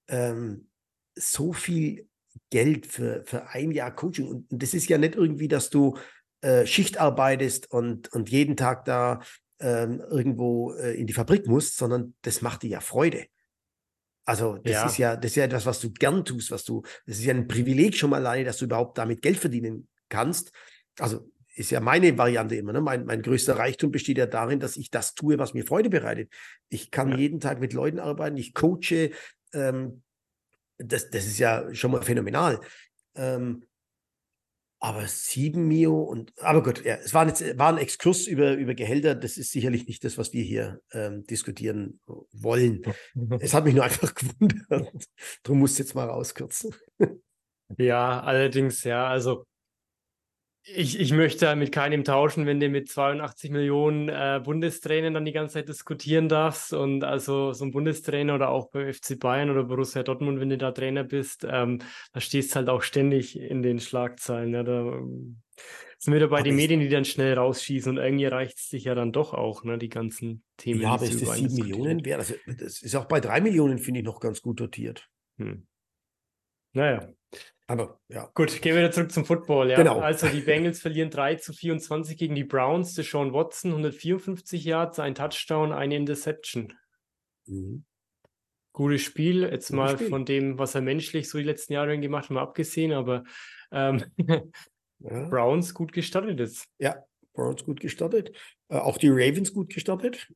ähm, 0.07 0.69
so 1.17 1.53
viel 1.53 2.09
Geld 2.51 2.87
für, 2.87 3.25
für 3.25 3.49
ein 3.49 3.73
Jahr 3.73 3.95
Coaching. 3.95 4.29
Und, 4.29 4.53
und 4.53 4.63
das 4.63 4.73
ist 4.73 4.89
ja 4.89 4.99
nicht 4.99 5.17
irgendwie, 5.17 5.49
dass 5.49 5.69
du 5.69 5.97
äh, 6.41 6.67
Schicht 6.67 6.99
arbeitest 6.99 7.71
und, 7.71 8.13
und 8.13 8.31
jeden 8.31 8.57
Tag 8.57 8.85
da 8.85 9.21
ähm, 9.61 10.01
irgendwo 10.01 10.73
äh, 10.75 10.95
in 10.95 11.07
die 11.07 11.13
Fabrik 11.13 11.47
musst, 11.47 11.77
sondern 11.77 12.15
das 12.23 12.43
macht 12.43 12.63
dir 12.63 12.71
ja 12.71 12.81
Freude. 12.81 13.27
Also 14.25 14.59
das 14.59 14.73
ja. 14.73 14.87
ist 14.87 14.99
ja, 14.99 15.17
das 15.17 15.33
ist 15.33 15.37
ja 15.37 15.45
etwas, 15.45 15.67
was 15.67 15.81
du 15.81 15.91
gern 15.91 16.25
tust, 16.25 16.51
was 16.51 16.65
du, 16.65 16.83
das 17.07 17.19
ist 17.19 17.25
ja 17.25 17.35
ein 17.35 17.49
Privileg 17.49 17.97
schon 17.97 18.11
mal 18.11 18.19
alleine, 18.25 18.45
dass 18.45 18.59
du 18.59 18.67
überhaupt 18.67 18.99
damit 18.99 19.23
Geld 19.23 19.39
verdienen 19.39 19.89
kannst. 20.09 20.53
Also 20.99 21.31
ist 21.55 21.71
ja 21.71 21.81
meine 21.81 22.17
Variante 22.17 22.55
immer. 22.55 22.73
Ne? 22.73 22.81
Mein, 22.81 23.05
mein 23.05 23.23
größter 23.23 23.59
Reichtum 23.59 23.91
besteht 23.91 24.19
ja 24.19 24.27
darin, 24.27 24.61
dass 24.61 24.77
ich 24.77 24.91
das 24.91 25.15
tue, 25.15 25.39
was 25.39 25.55
mir 25.55 25.67
Freude 25.67 25.91
bereitet. 25.91 26.31
Ich 26.69 26.91
kann 26.91 27.11
ja. 27.11 27.17
jeden 27.17 27.41
Tag 27.41 27.59
mit 27.59 27.73
Leuten 27.73 27.99
arbeiten, 27.99 28.37
ich 28.37 28.55
coache, 28.55 29.11
ähm, 29.53 30.03
das, 30.77 31.11
das 31.11 31.27
ist 31.27 31.39
ja 31.39 31.75
schon 31.75 31.91
mal 31.91 32.03
phänomenal. 32.03 32.61
Ähm, 33.17 33.65
aber 34.81 35.07
sieben 35.09 35.67
Mio 35.67 36.03
und, 36.03 36.33
aber 36.39 36.63
gut, 36.63 36.85
ja, 36.85 36.95
es 36.97 37.13
war, 37.13 37.27
jetzt, 37.27 37.59
war 37.59 37.71
ein 37.73 37.79
Exkurs 37.79 38.27
über, 38.27 38.55
über 38.55 38.75
Gehälter. 38.75 39.17
Das 39.17 39.37
ist 39.37 39.51
sicherlich 39.51 39.87
nicht 39.89 40.05
das, 40.05 40.19
was 40.19 40.33
wir 40.33 40.45
hier 40.45 40.81
ähm, 40.93 41.25
diskutieren 41.25 42.01
wollen. 42.33 42.83
es 43.41 43.55
hat 43.55 43.65
mich 43.65 43.75
nur 43.75 43.85
einfach 43.85 44.15
gewundert. 44.15 45.09
Darum 45.43 45.59
musst 45.59 45.79
du 45.79 45.83
jetzt 45.83 45.95
mal 45.95 46.07
rauskürzen. 46.09 46.75
ja, 47.77 48.21
allerdings, 48.21 48.85
ja, 48.85 49.09
also 49.09 49.48
ich, 50.75 51.01
ich 51.01 51.13
möchte 51.13 51.55
mit 51.57 51.73
keinem 51.73 52.05
tauschen, 52.05 52.47
wenn 52.47 52.61
du 52.61 52.69
mit 52.69 52.89
82 52.89 53.51
Millionen 53.51 54.09
äh, 54.09 54.41
Bundestrainern 54.43 55.15
dann 55.15 55.25
die 55.25 55.33
ganze 55.33 55.55
Zeit 55.55 55.69
diskutieren 55.69 56.29
darfst. 56.29 56.73
Und 56.73 57.05
also 57.05 57.53
so 57.53 57.65
ein 57.65 57.71
Bundestrainer 57.71 58.35
oder 58.35 58.51
auch 58.51 58.71
bei 58.71 58.93
FC 58.93 59.19
Bayern 59.19 59.51
oder 59.51 59.65
Borussia 59.65 60.03
Dortmund, 60.03 60.41
wenn 60.41 60.51
du 60.51 60.59
da 60.59 60.73
Trainer 60.73 61.05
bist, 61.05 61.47
ähm, 61.49 61.81
da 62.13 62.21
stehst 62.21 62.55
halt 62.55 62.69
auch 62.69 62.83
ständig 62.83 63.39
in 63.39 63.63
den 63.63 63.81
Schlagzeilen. 63.81 64.53
Ja, 64.53 64.63
da 64.63 64.81
ähm, 64.81 65.41
sind 65.99 66.15
wir 66.15 66.29
bei 66.29 66.43
den 66.43 66.57
Medien, 66.57 66.81
die 66.81 66.89
dann 66.89 67.05
schnell 67.05 67.35
rausschießen 67.35 67.97
und 67.97 68.03
irgendwie 68.03 68.27
reicht 68.27 68.59
es 68.59 68.69
sich 68.69 68.85
ja 68.85 68.95
dann 68.95 69.13
doch 69.13 69.35
auch, 69.35 69.65
ne, 69.65 69.79
die 69.79 69.89
ganzen 69.89 70.45
Themen. 70.57 70.83
Ja, 70.83 70.91
aber 70.91 71.05
ist 71.05 71.23
das 71.23 71.37
sieben 71.37 71.55
Millionen 71.55 72.05
wert? 72.05 72.21
Also, 72.21 72.35
das 72.47 72.83
ist 72.83 72.95
auch 72.95 73.07
bei 73.07 73.21
drei 73.21 73.41
Millionen, 73.41 73.79
finde 73.79 74.01
ich, 74.01 74.07
noch 74.07 74.21
ganz 74.21 74.43
gut 74.43 74.61
dotiert. 74.61 75.09
Hm. 75.39 75.67
Naja. 76.73 77.09
Aber 77.67 78.01
ja. 78.09 78.31
Gut, 78.35 78.63
gehen 78.63 78.75
wir 78.75 78.83
wieder 78.83 78.91
zurück 78.91 79.13
zum 79.13 79.27
Football. 79.27 79.71
Ja. 79.71 79.77
Genau. 79.77 80.01
Also 80.01 80.27
die 80.29 80.41
Bengals 80.41 80.81
verlieren 80.81 81.11
3 81.11 81.35
zu 81.37 81.53
24 81.53 82.17
gegen 82.17 82.35
die 82.35 82.45
Browns. 82.45 82.95
Sean 82.95 83.35
Watson 83.35 83.73
154 83.73 84.65
Yards, 84.65 84.99
ein 84.99 85.15
Touchdown, 85.15 85.73
eine 85.73 85.97
Interception. 85.97 86.73
Mhm. 87.47 87.85
Gutes 88.73 89.03
Spiel. 89.03 89.43
Jetzt 89.43 89.69
Gutes 89.69 89.71
mal 89.71 89.95
Spiel. 89.97 90.09
von 90.09 90.25
dem, 90.25 90.59
was 90.59 90.75
er 90.75 90.81
menschlich 90.81 91.29
so 91.29 91.37
die 91.37 91.45
letzten 91.45 91.75
Jahre 91.75 91.99
gemacht 91.99 92.25
hat, 92.25 92.31
mal 92.31 92.43
abgesehen, 92.43 92.93
aber 92.93 93.25
ähm, 93.71 94.03
ja. 94.17 94.41
Browns 95.29 95.75
gut 95.75 95.93
gestartet 95.93 96.39
jetzt. 96.41 96.69
Ja, 96.79 97.05
Browns 97.35 97.65
gut 97.65 97.81
gestartet. 97.81 98.35
Äh, 98.69 98.77
auch 98.77 98.97
die 98.97 99.11
Ravens 99.11 99.53
gut 99.53 99.75
gestartet. 99.75 100.33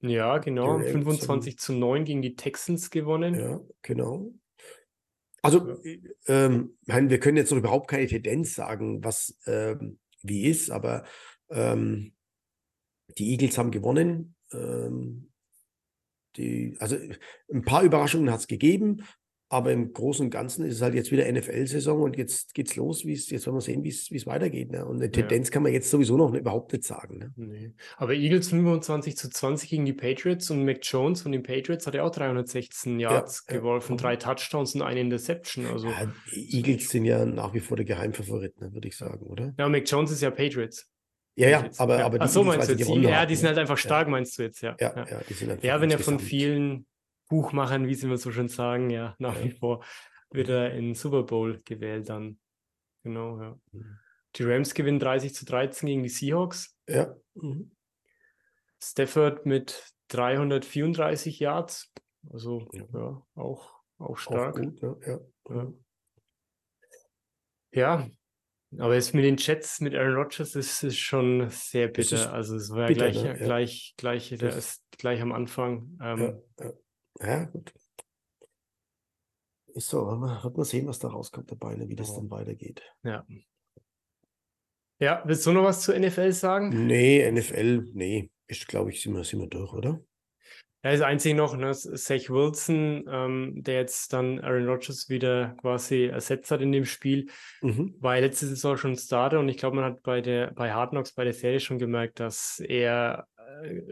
Ja, 0.00 0.38
genau. 0.38 0.78
25 0.78 1.58
zu 1.58 1.72
9 1.72 2.04
gegen 2.04 2.22
die 2.22 2.36
Texans 2.36 2.88
gewonnen. 2.88 3.34
Ja, 3.34 3.60
genau. 3.82 4.32
Also, 5.42 5.78
ähm, 6.26 6.76
wir 6.84 7.20
können 7.20 7.36
jetzt 7.36 7.50
noch 7.50 7.58
überhaupt 7.58 7.88
keine 7.88 8.06
Tendenz 8.06 8.54
sagen, 8.54 9.04
was 9.04 9.38
ähm, 9.46 9.98
wie 10.22 10.46
ist, 10.46 10.70
aber 10.70 11.04
ähm, 11.50 12.14
die 13.16 13.30
Eagles 13.30 13.56
haben 13.56 13.70
gewonnen. 13.70 14.34
Ähm, 14.52 15.30
die, 16.36 16.76
also 16.78 16.96
ein 17.52 17.64
paar 17.64 17.82
Überraschungen 17.82 18.30
hat 18.30 18.40
es 18.40 18.46
gegeben. 18.46 19.04
Aber 19.50 19.72
im 19.72 19.94
Großen 19.94 20.26
und 20.26 20.30
Ganzen 20.30 20.66
ist 20.66 20.74
es 20.76 20.82
halt 20.82 20.94
jetzt 20.94 21.10
wieder 21.10 21.30
NFL-Saison 21.30 22.02
und 22.02 22.18
jetzt 22.18 22.52
geht's 22.52 22.76
los. 22.76 23.06
Wie's, 23.06 23.30
jetzt 23.30 23.46
werden 23.46 23.56
wir 23.56 23.62
sehen, 23.62 23.82
wie 23.82 23.88
es 23.88 24.26
weitergeht. 24.26 24.70
Ne? 24.70 24.84
Und 24.84 24.96
eine 24.96 25.10
Tendenz 25.10 25.48
ja. 25.48 25.54
kann 25.54 25.62
man 25.62 25.72
jetzt 25.72 25.90
sowieso 25.90 26.18
noch 26.18 26.34
überhaupt 26.34 26.72
nicht 26.72 26.84
sagen. 26.84 27.18
Ne? 27.18 27.32
Nee. 27.36 27.72
Aber 27.96 28.12
Eagles 28.12 28.50
25 28.50 29.16
zu 29.16 29.30
20 29.30 29.70
gegen 29.70 29.86
die 29.86 29.94
Patriots 29.94 30.50
und 30.50 30.66
Mac 30.66 30.80
Jones 30.82 31.22
von 31.22 31.32
den 31.32 31.42
Patriots 31.42 31.86
hat 31.86 31.94
ja 31.94 32.02
auch 32.02 32.10
316 32.10 33.00
Yards 33.00 33.46
ja, 33.48 33.56
geworfen, 33.56 33.92
ja. 33.92 33.96
drei 33.96 34.16
Touchdowns 34.16 34.74
und 34.74 34.82
eine 34.82 35.00
Interception. 35.00 35.64
Also 35.64 35.88
Eagles 36.32 36.90
sind 36.90 37.06
ja 37.06 37.24
nach 37.24 37.54
wie 37.54 37.60
vor 37.60 37.78
der 37.78 37.86
Geheimfavorit, 37.86 38.60
ne, 38.60 38.74
würde 38.74 38.88
ich 38.88 38.96
sagen, 38.96 39.24
oder? 39.26 39.54
Ja, 39.58 39.68
Mac 39.68 39.84
Jones 39.90 40.10
ist 40.10 40.20
ja 40.20 40.30
Patriots. 40.30 40.90
Ja, 41.36 41.48
ja, 41.48 41.70
aber, 41.78 42.04
aber 42.04 42.18
die, 42.18 42.24
Ach 42.24 42.28
so, 42.28 42.42
meinst 42.42 42.68
du 42.68 42.72
jetzt? 42.72 42.88
Die, 42.88 43.00
ja, 43.00 43.24
die 43.24 43.36
sind 43.36 43.46
halt 43.46 43.58
einfach 43.58 43.78
stark, 43.78 44.08
meinst 44.08 44.36
du 44.38 44.42
jetzt, 44.42 44.60
ja. 44.60 44.76
Ja, 44.80 45.06
ja. 45.08 45.20
die 45.28 45.34
sind 45.34 45.52
einfach 45.52 45.64
ja 45.64 45.80
wenn 45.80 45.90
er 45.90 46.00
von 46.00 46.18
vielen 46.18 46.84
Buchmachern, 47.28 47.86
wie 47.86 47.94
sie 47.94 48.06
immer 48.06 48.16
so 48.16 48.32
schön 48.32 48.48
sagen, 48.48 48.90
ja, 48.90 49.14
nach 49.18 49.42
wie 49.42 49.50
vor 49.50 49.84
wird 50.30 50.48
er 50.48 50.74
in 50.74 50.94
Super 50.94 51.22
Bowl 51.22 51.60
gewählt 51.64 52.08
dann. 52.08 52.38
Genau, 53.02 53.40
ja. 53.40 53.58
Die 54.36 54.44
Rams 54.44 54.74
gewinnen 54.74 54.98
30 54.98 55.34
zu 55.34 55.44
13 55.46 55.86
gegen 55.86 56.02
die 56.02 56.08
Seahawks. 56.08 56.76
Ja. 56.88 57.14
Mhm. 57.34 57.72
Stafford 58.82 59.46
mit 59.46 59.92
334 60.08 61.40
Yards. 61.40 61.92
Also 62.30 62.68
ja, 62.72 62.84
ja 62.92 63.26
auch, 63.34 63.72
auch 63.98 64.18
stark. 64.18 64.56
Auch 64.56 64.60
gut, 64.60 64.80
ja, 64.80 64.96
ja. 65.06 65.20
ja. 65.50 65.72
ja. 67.72 68.10
aber 68.78 68.94
jetzt 68.94 69.14
mit 69.14 69.24
den 69.24 69.36
Chats 69.36 69.80
mit 69.80 69.94
Aaron 69.94 70.14
Rodgers 70.14 70.54
ist 70.54 70.84
es 70.84 70.96
schon 70.96 71.48
sehr 71.50 71.88
bitter. 71.88 72.32
Also 72.32 72.56
es 72.56 72.70
war 72.70 72.82
ja 72.82 72.86
bitter, 72.88 73.10
gleich, 73.10 73.22
ne? 73.22 73.34
gleich, 73.34 73.94
gleich, 73.96 74.32
ist 74.32 74.84
gleich 74.98 75.20
am 75.20 75.32
Anfang. 75.32 75.98
Ähm, 76.02 76.42
ja, 76.60 76.72
ja, 77.20 77.44
gut. 77.44 77.72
Ist 79.74 79.88
so, 79.88 80.06
wird 80.06 80.56
man 80.56 80.64
sehen, 80.64 80.86
was 80.86 80.98
da 80.98 81.08
rauskommt 81.08 81.50
dabei, 81.50 81.76
ne, 81.76 81.88
wie 81.88 81.96
das 81.96 82.14
dann 82.14 82.30
weitergeht. 82.30 82.82
Ja. 83.04 83.24
Ja, 85.00 85.22
willst 85.24 85.46
du 85.46 85.52
noch 85.52 85.62
was 85.62 85.82
zu 85.82 85.96
NFL 85.96 86.32
sagen? 86.32 86.86
Nee, 86.86 87.30
NFL, 87.30 87.90
nee. 87.92 88.30
Ich 88.48 88.66
glaube 88.66 88.90
ich, 88.90 89.00
sind 89.00 89.14
wir, 89.14 89.22
sind 89.22 89.38
wir 89.40 89.46
durch, 89.46 89.72
oder? 89.72 90.00
Ja, 90.84 90.92
das 90.92 91.00
Einzige 91.00 91.34
noch, 91.34 91.56
ne, 91.56 91.72
Zach 91.72 92.30
Wilson, 92.30 93.04
ähm, 93.10 93.62
der 93.62 93.74
jetzt 93.74 94.12
dann 94.12 94.38
Aaron 94.40 94.68
Rodgers 94.68 95.08
wieder 95.08 95.56
quasi 95.60 96.06
ersetzt 96.06 96.50
hat 96.52 96.60
in 96.60 96.70
dem 96.70 96.84
Spiel, 96.84 97.30
mhm. 97.62 97.96
war 97.98 98.20
letzte 98.20 98.46
Saison 98.46 98.76
schon 98.76 98.96
Starter 98.96 99.40
und 99.40 99.48
ich 99.48 99.56
glaube, 99.56 99.76
man 99.76 99.84
hat 99.84 100.02
bei 100.02 100.20
der 100.20 100.52
bei 100.52 100.72
Hard 100.72 100.90
Knocks 100.90 101.12
bei 101.12 101.24
der 101.24 101.34
Serie 101.34 101.58
schon 101.58 101.78
gemerkt, 101.78 102.20
dass 102.20 102.60
er 102.60 103.26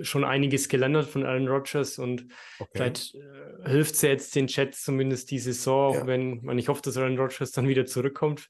schon 0.03 0.25
einiges 0.25 0.69
gelernt 0.69 0.97
hat 0.97 1.07
von 1.07 1.25
Aaron 1.25 1.49
Rodgers 1.49 1.99
und 1.99 2.27
okay. 2.59 2.71
vielleicht 2.73 3.15
äh, 3.15 3.69
hilft 3.69 3.95
es 3.95 4.03
ja 4.03 4.11
jetzt 4.11 4.35
den 4.35 4.47
Jets 4.47 4.83
zumindest 4.83 5.31
die 5.31 5.39
Saison, 5.39 5.95
ja. 5.95 6.01
auch 6.01 6.07
wenn 6.07 6.43
man 6.45 6.59
ich 6.59 6.69
hoffe, 6.69 6.83
dass 6.83 6.97
Aaron 6.97 7.19
Rodgers 7.19 7.53
dann 7.53 7.69
wieder 7.69 7.87
zurückkommt. 7.87 8.49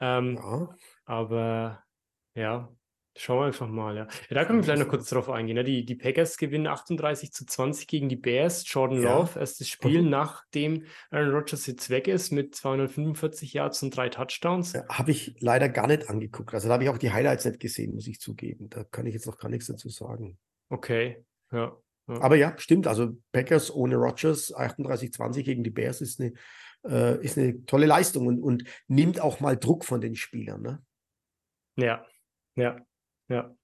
Ähm, 0.00 0.36
ja. 0.36 0.68
Aber 1.04 1.82
ja, 2.34 2.68
schauen 3.16 3.40
wir 3.40 3.46
einfach 3.46 3.68
mal. 3.68 3.96
Ja, 3.96 4.06
ja 4.28 4.34
da 4.34 4.44
können 4.44 4.60
wir 4.60 4.64
vielleicht 4.64 4.82
noch 4.82 4.88
kurz 4.88 5.08
drauf 5.08 5.28
eingehen. 5.28 5.56
Ne? 5.56 5.64
Die, 5.64 5.84
die 5.84 5.94
Packers 5.94 6.36
gewinnen 6.36 6.66
38 6.66 7.32
zu 7.32 7.44
20 7.44 7.86
gegen 7.86 8.08
die 8.08 8.16
Bears. 8.16 8.64
Jordan 8.66 9.02
ja. 9.02 9.18
Love, 9.18 9.38
erstes 9.38 9.68
Spiel, 9.68 10.02
mhm. 10.02 10.10
nachdem 10.10 10.84
Aaron 11.10 11.30
Rodgers 11.30 11.66
jetzt 11.66 11.90
weg 11.90 12.08
ist 12.08 12.30
mit 12.30 12.54
245 12.54 13.52
Yards 13.52 13.82
und 13.82 13.96
drei 13.96 14.08
Touchdowns. 14.08 14.72
Ja, 14.72 14.86
habe 14.88 15.10
ich 15.10 15.34
leider 15.40 15.68
gar 15.68 15.86
nicht 15.86 16.08
angeguckt. 16.08 16.54
Also 16.54 16.68
da 16.68 16.74
habe 16.74 16.84
ich 16.84 16.90
auch 16.90 16.98
die 16.98 17.12
Highlights 17.12 17.44
nicht 17.44 17.60
gesehen, 17.60 17.94
muss 17.94 18.06
ich 18.06 18.20
zugeben. 18.20 18.68
Da 18.70 18.84
kann 18.84 19.06
ich 19.06 19.14
jetzt 19.14 19.26
noch 19.26 19.38
gar 19.38 19.48
nichts 19.48 19.66
dazu 19.66 19.88
sagen. 19.88 20.38
Okay, 20.70 21.24
ja. 21.52 21.76
ja. 22.08 22.20
Aber 22.20 22.36
ja, 22.36 22.54
stimmt. 22.58 22.86
Also 22.86 23.16
Packers 23.32 23.70
ohne 23.74 23.96
Rodgers 23.96 24.54
38-20 24.54 25.42
gegen 25.42 25.64
die 25.64 25.70
Bears 25.70 26.00
ist 26.00 26.20
eine, 26.20 26.32
äh, 26.84 27.22
ist 27.22 27.36
eine 27.36 27.64
tolle 27.66 27.86
Leistung 27.86 28.26
und, 28.26 28.40
und 28.40 28.64
nimmt 28.88 29.20
auch 29.20 29.40
mal 29.40 29.56
Druck 29.56 29.84
von 29.84 30.00
den 30.00 30.14
Spielern. 30.14 30.62
Ne? 30.62 30.82
Ja, 31.76 32.04
ja, 32.54 32.76
ja, 33.28 33.54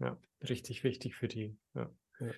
ja, 0.00 0.18
richtig 0.48 0.84
wichtig 0.84 1.14
für 1.14 1.28
die. 1.28 1.56
Ja, 1.74 1.90
ja. 2.20 2.30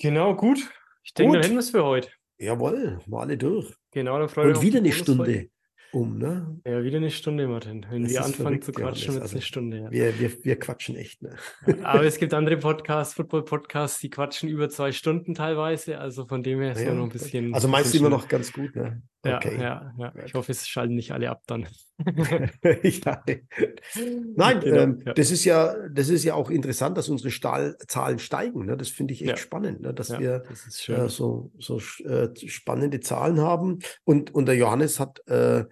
Genau, 0.00 0.34
gut. 0.34 0.58
Ich 1.02 1.14
denke, 1.14 1.34
dann 1.34 1.42
hätten 1.42 1.54
wir 1.54 1.60
es 1.60 1.70
für 1.70 1.84
heute. 1.84 2.10
Jawohl, 2.38 3.00
mal 3.06 3.22
alle 3.22 3.36
durch. 3.36 3.74
Genau, 3.90 4.18
dann 4.18 4.28
freue 4.28 4.52
ich 4.52 4.56
mich. 4.56 4.58
Und 4.58 4.66
wieder 4.66 4.78
eine 4.78 4.92
Stunde 4.92 5.50
um, 5.90 6.18
ne? 6.18 6.60
Ja, 6.66 6.82
wieder 6.82 6.98
eine 6.98 7.10
Stunde, 7.10 7.48
Martin. 7.48 7.86
Wenn 7.88 8.02
das 8.02 8.12
wir 8.12 8.24
anfangen 8.24 8.60
zu 8.60 8.72
quatschen, 8.72 9.14
wird 9.14 9.24
es 9.24 9.32
eine 9.32 9.40
Stunde. 9.40 9.78
Ja. 9.78 9.90
Wir, 9.90 10.20
wir, 10.20 10.44
wir 10.44 10.58
quatschen 10.58 10.96
echt, 10.96 11.22
ne? 11.22 11.36
Aber 11.82 12.04
es 12.04 12.18
gibt 12.18 12.34
andere 12.34 12.58
Podcasts, 12.58 13.14
Football-Podcasts, 13.14 13.98
die 14.00 14.10
quatschen 14.10 14.50
über 14.50 14.68
zwei 14.68 14.92
Stunden 14.92 15.34
teilweise. 15.34 15.98
Also 15.98 16.26
von 16.26 16.42
dem 16.42 16.60
her 16.60 16.72
ist 16.72 16.82
ja, 16.82 16.92
noch 16.92 17.04
ein 17.04 17.08
bisschen. 17.08 17.54
Also 17.54 17.68
meinst 17.68 17.94
du 17.94 17.98
immer 17.98 18.10
noch 18.10 18.28
ganz 18.28 18.52
gut, 18.52 18.76
ne? 18.76 19.02
Okay. 19.22 19.56
Ja, 19.60 19.92
ja, 19.98 20.12
ja. 20.14 20.24
Ich 20.24 20.34
hoffe, 20.34 20.52
es 20.52 20.68
schalten 20.68 20.94
nicht 20.94 21.10
alle 21.10 21.28
ab 21.30 21.42
dann. 21.46 21.66
ich 22.82 23.04
Nein, 23.04 24.60
genau, 24.60 24.76
ähm, 24.76 25.02
ja. 25.04 25.12
das 25.12 25.32
ist 25.32 25.44
ja, 25.44 25.74
das 25.88 26.08
ist 26.08 26.24
ja 26.24 26.34
auch 26.34 26.50
interessant, 26.50 26.96
dass 26.96 27.08
unsere 27.08 27.32
Stahl 27.32 27.76
Zahlen 27.88 28.20
steigen. 28.20 28.66
Ne? 28.66 28.76
Das 28.76 28.88
finde 28.90 29.14
ich 29.14 29.24
echt 29.24 29.38
spannend, 29.38 29.80
ne? 29.80 29.92
dass 29.92 30.16
wir 30.16 30.44
das 30.48 30.88
äh, 30.88 31.08
so, 31.08 31.50
so 31.58 31.78
äh, 32.04 32.28
spannende 32.46 33.00
Zahlen 33.00 33.40
haben. 33.40 33.80
Und, 34.04 34.32
und 34.34 34.46
der 34.46 34.54
Johannes 34.54 35.00
hat 35.00 35.20
äh, 35.26 35.64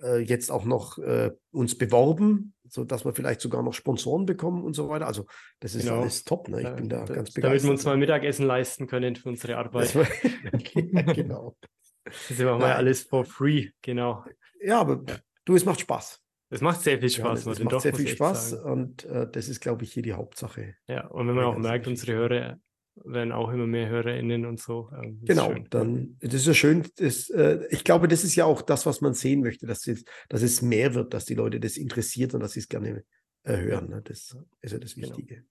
äh 0.00 0.18
jetzt 0.18 0.52
auch 0.52 0.64
noch 0.64 0.98
äh, 0.98 1.32
uns 1.50 1.76
beworben, 1.76 2.54
sodass 2.68 3.04
wir 3.04 3.12
vielleicht 3.12 3.40
sogar 3.40 3.64
noch 3.64 3.74
Sponsoren 3.74 4.24
bekommen 4.24 4.62
und 4.62 4.74
so 4.74 4.88
weiter. 4.88 5.08
Also 5.08 5.26
das 5.58 5.74
ist 5.74 5.82
genau. 5.82 6.02
alles 6.02 6.22
top. 6.22 6.48
Ne? 6.48 6.62
Ich 6.62 6.76
bin 6.76 6.88
da, 6.88 7.04
da 7.04 7.14
ganz 7.14 7.32
begeistert. 7.32 7.44
Damit 7.44 7.62
wir 7.64 7.70
uns 7.70 7.84
mal 7.84 7.96
Mittagessen 7.96 8.46
leisten 8.46 8.86
können 8.86 9.16
für 9.16 9.30
unsere 9.30 9.56
Arbeit. 9.56 9.92
genau. 11.14 11.56
Das 12.04 12.38
machen 12.38 12.60
wir 12.60 12.68
ja 12.68 12.76
alles 12.76 13.02
for 13.02 13.24
free, 13.24 13.70
genau. 13.82 14.24
Ja, 14.60 14.80
aber 14.80 15.02
du, 15.44 15.56
es 15.56 15.64
macht 15.64 15.80
Spaß. 15.80 16.20
Es 16.50 16.60
macht 16.60 16.82
sehr 16.82 16.98
viel 16.98 17.10
Spaß. 17.10 17.44
Ja, 17.44 17.52
es 17.52 17.62
macht 17.62 17.80
sehr 17.80 17.94
viel 17.94 18.08
Spaß 18.08 18.50
sagen. 18.50 18.70
und 18.70 19.04
äh, 19.06 19.28
das 19.30 19.48
ist, 19.48 19.60
glaube 19.60 19.84
ich, 19.84 19.92
hier 19.92 20.02
die 20.02 20.12
Hauptsache. 20.12 20.76
Ja, 20.86 21.06
und 21.08 21.26
wenn 21.26 21.34
man 21.34 21.44
auch 21.44 21.58
merkt, 21.58 21.86
unsere 21.86 22.12
Hörer 22.12 22.58
werden 22.96 23.32
auch 23.32 23.50
immer 23.50 23.66
mehr 23.66 23.88
HörerInnen 23.88 24.46
und 24.46 24.60
so. 24.60 24.90
Ähm, 24.96 25.20
genau, 25.24 25.52
schön. 25.52 25.66
dann 25.70 26.16
das 26.20 26.34
ist 26.34 26.46
ja 26.46 26.54
schön. 26.54 26.86
Das, 26.96 27.28
äh, 27.30 27.66
ich 27.70 27.82
glaube, 27.82 28.06
das 28.08 28.22
ist 28.22 28.36
ja 28.36 28.44
auch 28.44 28.62
das, 28.62 28.86
was 28.86 29.00
man 29.00 29.14
sehen 29.14 29.40
möchte, 29.40 29.66
dass, 29.66 29.84
jetzt, 29.86 30.08
dass 30.28 30.42
es 30.42 30.62
mehr 30.62 30.94
wird, 30.94 31.12
dass 31.12 31.24
die 31.24 31.34
Leute 31.34 31.58
das 31.58 31.76
interessiert 31.76 32.34
und 32.34 32.40
dass 32.40 32.52
sie 32.52 32.60
es 32.60 32.68
gerne 32.68 33.04
äh, 33.42 33.56
hören. 33.56 33.88
Ne? 33.88 34.02
Das 34.04 34.36
ist 34.60 34.72
ja 34.72 34.78
das 34.78 34.94
genau. 34.94 35.08
Wichtige. 35.08 35.36
Genau. 35.36 35.46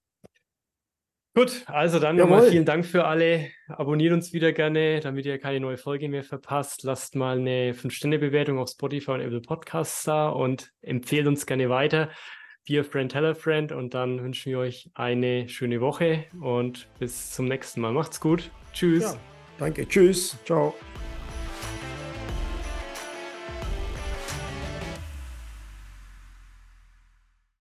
Gut, 1.34 1.64
also 1.66 1.98
dann 1.98 2.14
nochmal 2.14 2.48
vielen 2.48 2.64
Dank 2.64 2.86
für 2.86 3.06
alle. 3.06 3.48
Abonniert 3.66 4.12
uns 4.12 4.32
wieder 4.32 4.52
gerne, 4.52 5.00
damit 5.00 5.26
ihr 5.26 5.38
keine 5.38 5.58
neue 5.58 5.76
Folge 5.76 6.08
mehr 6.08 6.22
verpasst. 6.22 6.84
Lasst 6.84 7.16
mal 7.16 7.38
eine 7.38 7.72
5-Sterne-Bewertung 7.72 8.58
auf 8.60 8.70
Spotify 8.70 9.12
und 9.12 9.20
Apple 9.20 9.40
Podcasts 9.40 10.04
da 10.04 10.28
und 10.28 10.70
empfehlt 10.80 11.26
uns 11.26 11.44
gerne 11.44 11.68
weiter. 11.68 12.08
Be 12.68 12.78
a 12.78 12.84
friend, 12.84 13.10
tell 13.10 13.26
a 13.26 13.34
friend. 13.34 13.72
Und 13.72 13.94
dann 13.94 14.22
wünschen 14.22 14.52
wir 14.52 14.60
euch 14.60 14.90
eine 14.94 15.48
schöne 15.48 15.80
Woche 15.80 16.26
und 16.40 16.86
bis 17.00 17.32
zum 17.32 17.46
nächsten 17.46 17.80
Mal. 17.80 17.92
Macht's 17.92 18.20
gut. 18.20 18.50
Tschüss. 18.72 19.02
Ja, 19.02 19.16
danke. 19.58 19.88
Tschüss. 19.88 20.38
Ciao. 20.44 20.72